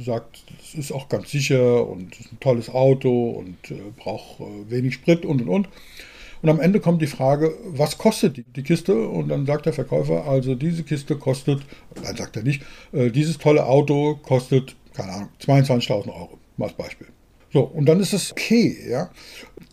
sagt, 0.06 0.44
das 0.60 0.76
ist 0.76 0.92
auch 0.92 1.10
ganz 1.10 1.32
sicher 1.32 1.88
und 1.90 2.20
ist 2.20 2.32
ein 2.32 2.40
tolles 2.40 2.70
Auto 2.70 3.32
und 3.32 3.72
äh, 3.72 3.80
braucht 3.98 4.40
äh, 4.42 4.70
wenig 4.70 4.94
Sprit 4.94 5.26
und 5.26 5.42
und 5.42 5.50
und. 5.50 5.70
Und 6.44 6.50
am 6.50 6.60
Ende 6.60 6.80
kommt 6.80 7.02
die 7.02 7.08
Frage, 7.08 7.58
was 7.70 7.98
kostet 7.98 8.38
die, 8.38 8.44
die, 8.44 8.64
Kiste? 8.64 8.94
Und 8.94 9.30
dann 9.30 9.48
sagt 9.48 9.66
der 9.66 9.74
Verkäufer, 9.74 10.28
also 10.28 10.54
diese 10.54 10.84
Kiste 10.84 11.16
kostet, 11.16 11.64
nein, 12.04 12.16
sagt 12.16 12.36
er 12.36 12.44
nicht, 12.44 12.62
äh, 12.92 13.10
dieses 13.10 13.40
tolle 13.40 13.66
Auto 13.66 14.20
kostet, 14.22 14.76
keine 14.94 15.14
Ahnung, 15.14 15.30
22.000 15.42 16.10
Euro. 16.10 16.38
Mal 16.58 16.68
als 16.68 16.76
Beispiel. 16.76 17.08
So, 17.52 17.62
und 17.62 17.86
dann 17.86 18.00
ist 18.00 18.14
es 18.14 18.32
okay, 18.32 18.76
ja. 18.90 19.12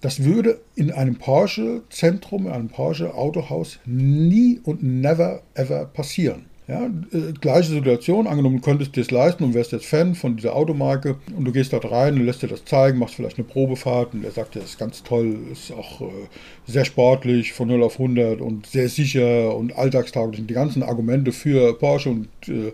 Das 0.03 0.23
würde 0.23 0.61
in 0.77 0.91
einem 0.93 1.17
Porsche-Zentrum, 1.17 2.47
in 2.47 2.53
einem 2.53 2.69
Porsche-Autohaus 2.69 3.79
nie 3.87 4.61
und 4.65 4.83
never 4.83 5.43
ever 5.55 5.87
passieren. 5.87 6.45
Ja, 6.71 6.87
äh, 6.87 7.33
gleiche 7.41 7.71
Situation, 7.71 8.29
angenommen, 8.29 8.59
du 8.59 8.63
könntest 8.63 8.95
dir 8.95 9.01
das 9.01 9.11
leisten 9.11 9.43
und 9.43 9.55
wärst 9.55 9.73
jetzt 9.73 9.87
Fan 9.87 10.15
von 10.15 10.37
dieser 10.37 10.55
Automarke 10.55 11.17
und 11.37 11.45
du 11.45 11.51
gehst 11.51 11.73
dort 11.73 11.91
rein 11.91 12.15
und 12.15 12.27
lässt 12.27 12.43
dir 12.43 12.47
das 12.49 12.65
zeigen, 12.65 12.99
machst 12.99 13.17
vielleicht 13.17 13.39
eine 13.39 13.49
Probefahrt 13.49 14.15
und 14.15 14.23
der 14.23 14.31
sagt 14.31 14.55
dir, 14.55 14.61
das 14.61 14.71
ist 14.71 14.79
ganz 14.79 15.03
toll, 15.03 15.37
ist 15.51 15.73
auch 15.73 16.01
äh, 16.03 16.29
sehr 16.69 16.85
sportlich, 16.85 17.55
von 17.55 17.67
0 17.67 17.83
auf 17.83 17.95
100 17.95 18.41
und 18.41 18.67
sehr 18.67 18.89
sicher 18.89 19.57
und 19.57 19.77
alltagstauglich. 19.77 20.43
Und 20.43 20.47
die 20.49 20.55
ganzen 20.55 20.85
Argumente 20.85 21.33
für 21.33 21.77
Porsche 21.77 22.11
und 22.11 22.29
äh, 22.47 22.73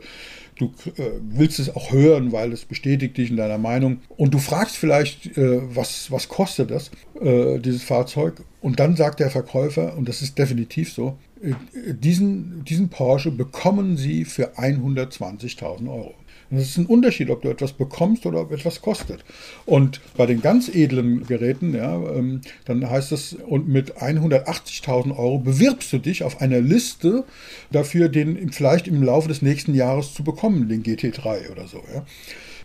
du 0.57 0.73
äh, 0.97 1.11
willst 1.23 1.59
es 1.59 1.75
auch 1.75 1.93
hören, 1.93 2.33
weil 2.33 2.53
es 2.53 2.65
bestätigt 2.65 3.17
dich 3.17 3.31
in 3.31 3.37
deiner 3.37 3.59
Meinung. 3.59 4.01
Und 4.17 4.35
du 4.35 4.39
fragst 4.39 4.77
vielleicht, 4.77 5.37
äh, 5.37 5.61
was, 5.75 6.11
was 6.11 6.29
kostet 6.29 6.71
das, 6.71 6.91
äh, 7.21 7.59
dieses 7.59 7.83
Fahrzeug? 7.83 8.43
Und 8.61 8.81
dann 8.81 8.97
sagt 8.97 9.21
der 9.21 9.31
Verkäufer, 9.31 9.97
und 9.97 10.09
das 10.09 10.23
ist 10.23 10.39
definitiv 10.39 10.93
so, 10.93 11.19
äh, 11.43 11.53
diesen, 11.95 12.65
diesen 12.65 12.89
Porsche 12.89 13.31
bekommen 13.31 13.97
sie 13.97 14.25
für 14.25 14.59
120.000 14.59 15.89
Euro. 15.89 16.15
Und 16.51 16.59
es 16.59 16.71
ist 16.71 16.79
ein 16.79 16.87
Unterschied, 16.87 17.31
ob 17.31 17.43
du 17.43 17.49
etwas 17.49 17.73
bekommst 17.73 18.27
oder 18.27 18.41
ob 18.41 18.53
etwas 18.53 18.81
kostet. 18.81 19.25
Und 19.65 20.01
bei 20.17 20.27
den 20.27 20.41
ganz 20.41 20.69
edlen 20.69 21.27
Geräten, 21.27 21.75
ja, 21.75 21.97
ähm, 22.11 22.41
dann 22.65 22.89
heißt 22.89 23.13
es, 23.13 23.35
und 23.35 23.69
mit 23.69 23.97
180.000 23.97 25.17
Euro 25.17 25.39
bewirbst 25.39 25.93
du 25.93 25.99
dich 25.99 26.23
auf 26.23 26.41
einer 26.41 26.61
Liste 26.61 27.25
dafür, 27.73 28.09
den 28.09 28.53
vielleicht 28.53 28.87
im 28.87 29.03
Laufe 29.03 29.29
des 29.29 29.43
nächsten 29.43 29.75
Jahres 29.75 30.15
zu 30.15 30.23
bekommen, 30.23 30.69
den 30.69 30.83
GT3 30.83 31.51
oder 31.51 31.67
so. 31.67 31.83
Ja. 31.93 32.05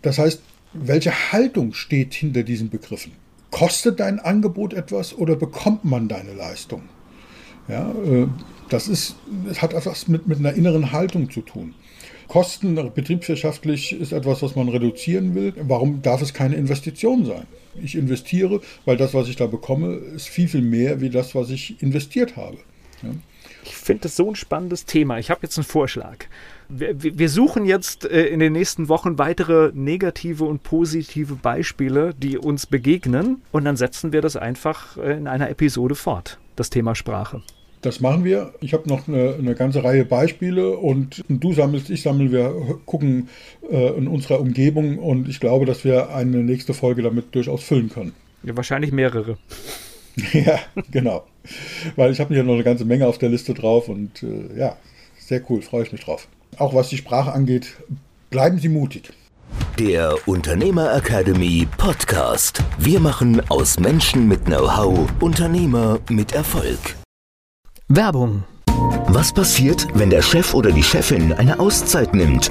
Das 0.02 0.18
heißt, 0.18 0.40
welche 0.74 1.32
Haltung 1.32 1.74
steht 1.74 2.14
hinter 2.14 2.42
diesen 2.42 2.70
Begriffen? 2.70 3.12
Kostet 3.50 4.00
dein 4.00 4.18
Angebot 4.18 4.72
etwas 4.72 5.12
oder 5.14 5.36
bekommt 5.36 5.84
man 5.84 6.08
deine 6.08 6.32
Leistung? 6.32 6.82
Ja, 7.68 7.90
äh, 7.90 8.26
das 8.68 8.88
ist, 8.88 9.16
das 9.46 9.60
hat 9.60 9.74
etwas 9.74 10.08
mit, 10.08 10.26
mit 10.26 10.38
einer 10.38 10.54
inneren 10.54 10.92
Haltung 10.92 11.30
zu 11.30 11.42
tun. 11.42 11.74
Kosten 12.32 12.74
betriebswirtschaftlich 12.94 13.92
ist 13.92 14.10
etwas, 14.12 14.40
was 14.40 14.56
man 14.56 14.70
reduzieren 14.70 15.34
will. 15.34 15.52
Warum 15.68 16.00
darf 16.00 16.22
es 16.22 16.32
keine 16.32 16.56
Investition 16.56 17.26
sein? 17.26 17.42
Ich 17.74 17.94
investiere, 17.94 18.62
weil 18.86 18.96
das, 18.96 19.12
was 19.12 19.28
ich 19.28 19.36
da 19.36 19.46
bekomme, 19.46 19.96
ist 19.96 20.30
viel, 20.30 20.48
viel 20.48 20.62
mehr 20.62 21.02
wie 21.02 21.10
das, 21.10 21.34
was 21.34 21.50
ich 21.50 21.82
investiert 21.82 22.38
habe. 22.38 22.56
Ja. 23.02 23.10
Ich 23.64 23.76
finde 23.76 24.04
das 24.04 24.16
so 24.16 24.30
ein 24.30 24.34
spannendes 24.34 24.86
Thema. 24.86 25.18
Ich 25.18 25.28
habe 25.28 25.40
jetzt 25.42 25.58
einen 25.58 25.66
Vorschlag. 25.66 26.24
Wir, 26.70 27.02
wir 27.02 27.28
suchen 27.28 27.66
jetzt 27.66 28.06
äh, 28.06 28.28
in 28.28 28.40
den 28.40 28.54
nächsten 28.54 28.88
Wochen 28.88 29.18
weitere 29.18 29.70
negative 29.74 30.44
und 30.44 30.62
positive 30.62 31.34
Beispiele, 31.34 32.14
die 32.16 32.38
uns 32.38 32.64
begegnen. 32.64 33.42
Und 33.52 33.66
dann 33.66 33.76
setzen 33.76 34.14
wir 34.14 34.22
das 34.22 34.36
einfach 34.36 34.96
äh, 34.96 35.18
in 35.18 35.26
einer 35.26 35.50
Episode 35.50 35.94
fort, 35.94 36.38
das 36.56 36.70
Thema 36.70 36.94
Sprache. 36.94 37.42
Das 37.82 38.00
machen 38.00 38.24
wir. 38.24 38.54
Ich 38.60 38.74
habe 38.74 38.88
noch 38.88 39.08
eine, 39.08 39.34
eine, 39.34 39.56
ganze 39.56 39.82
Reihe 39.82 40.04
Beispiele 40.04 40.76
und 40.76 41.24
du 41.28 41.52
sammelst, 41.52 41.90
ich 41.90 42.02
sammle, 42.02 42.30
wir 42.30 42.78
gucken 42.86 43.28
äh, 43.68 43.88
in 43.98 44.06
unserer 44.06 44.38
Umgebung 44.40 44.98
und 44.98 45.28
ich 45.28 45.40
glaube, 45.40 45.66
dass 45.66 45.84
wir 45.84 46.14
eine 46.14 46.38
nächste 46.38 46.74
Folge 46.74 47.02
damit 47.02 47.34
durchaus 47.34 47.64
füllen 47.64 47.90
können. 47.90 48.12
Ja, 48.44 48.56
wahrscheinlich 48.56 48.92
mehrere. 48.92 49.36
ja, 50.32 50.60
genau. 50.92 51.26
Weil 51.96 52.12
ich 52.12 52.20
habe 52.20 52.32
hier 52.32 52.44
noch 52.44 52.54
eine 52.54 52.62
ganze 52.62 52.84
Menge 52.84 53.08
auf 53.08 53.18
der 53.18 53.30
Liste 53.30 53.52
drauf 53.52 53.88
und 53.88 54.22
äh, 54.22 54.56
ja, 54.56 54.76
sehr 55.18 55.42
cool, 55.50 55.60
freue 55.60 55.82
ich 55.82 55.90
mich 55.90 56.04
drauf. 56.04 56.28
Auch 56.58 56.74
was 56.74 56.88
die 56.88 56.98
Sprache 56.98 57.32
angeht, 57.32 57.78
bleiben 58.30 58.58
Sie 58.58 58.68
mutig. 58.68 59.12
Der 59.78 60.16
Unternehmer 60.26 60.94
Academy 60.94 61.66
Podcast. 61.78 62.62
Wir 62.78 63.00
machen 63.00 63.42
aus 63.50 63.80
Menschen 63.80 64.28
mit 64.28 64.44
Know-how 64.44 65.08
Unternehmer 65.20 65.98
mit 66.08 66.32
Erfolg. 66.32 67.01
Werbung. 67.94 68.44
Was 69.08 69.34
passiert, 69.34 69.86
wenn 69.92 70.08
der 70.08 70.22
Chef 70.22 70.54
oder 70.54 70.72
die 70.72 70.82
Chefin 70.82 71.34
eine 71.34 71.60
Auszeit 71.60 72.14
nimmt? 72.14 72.50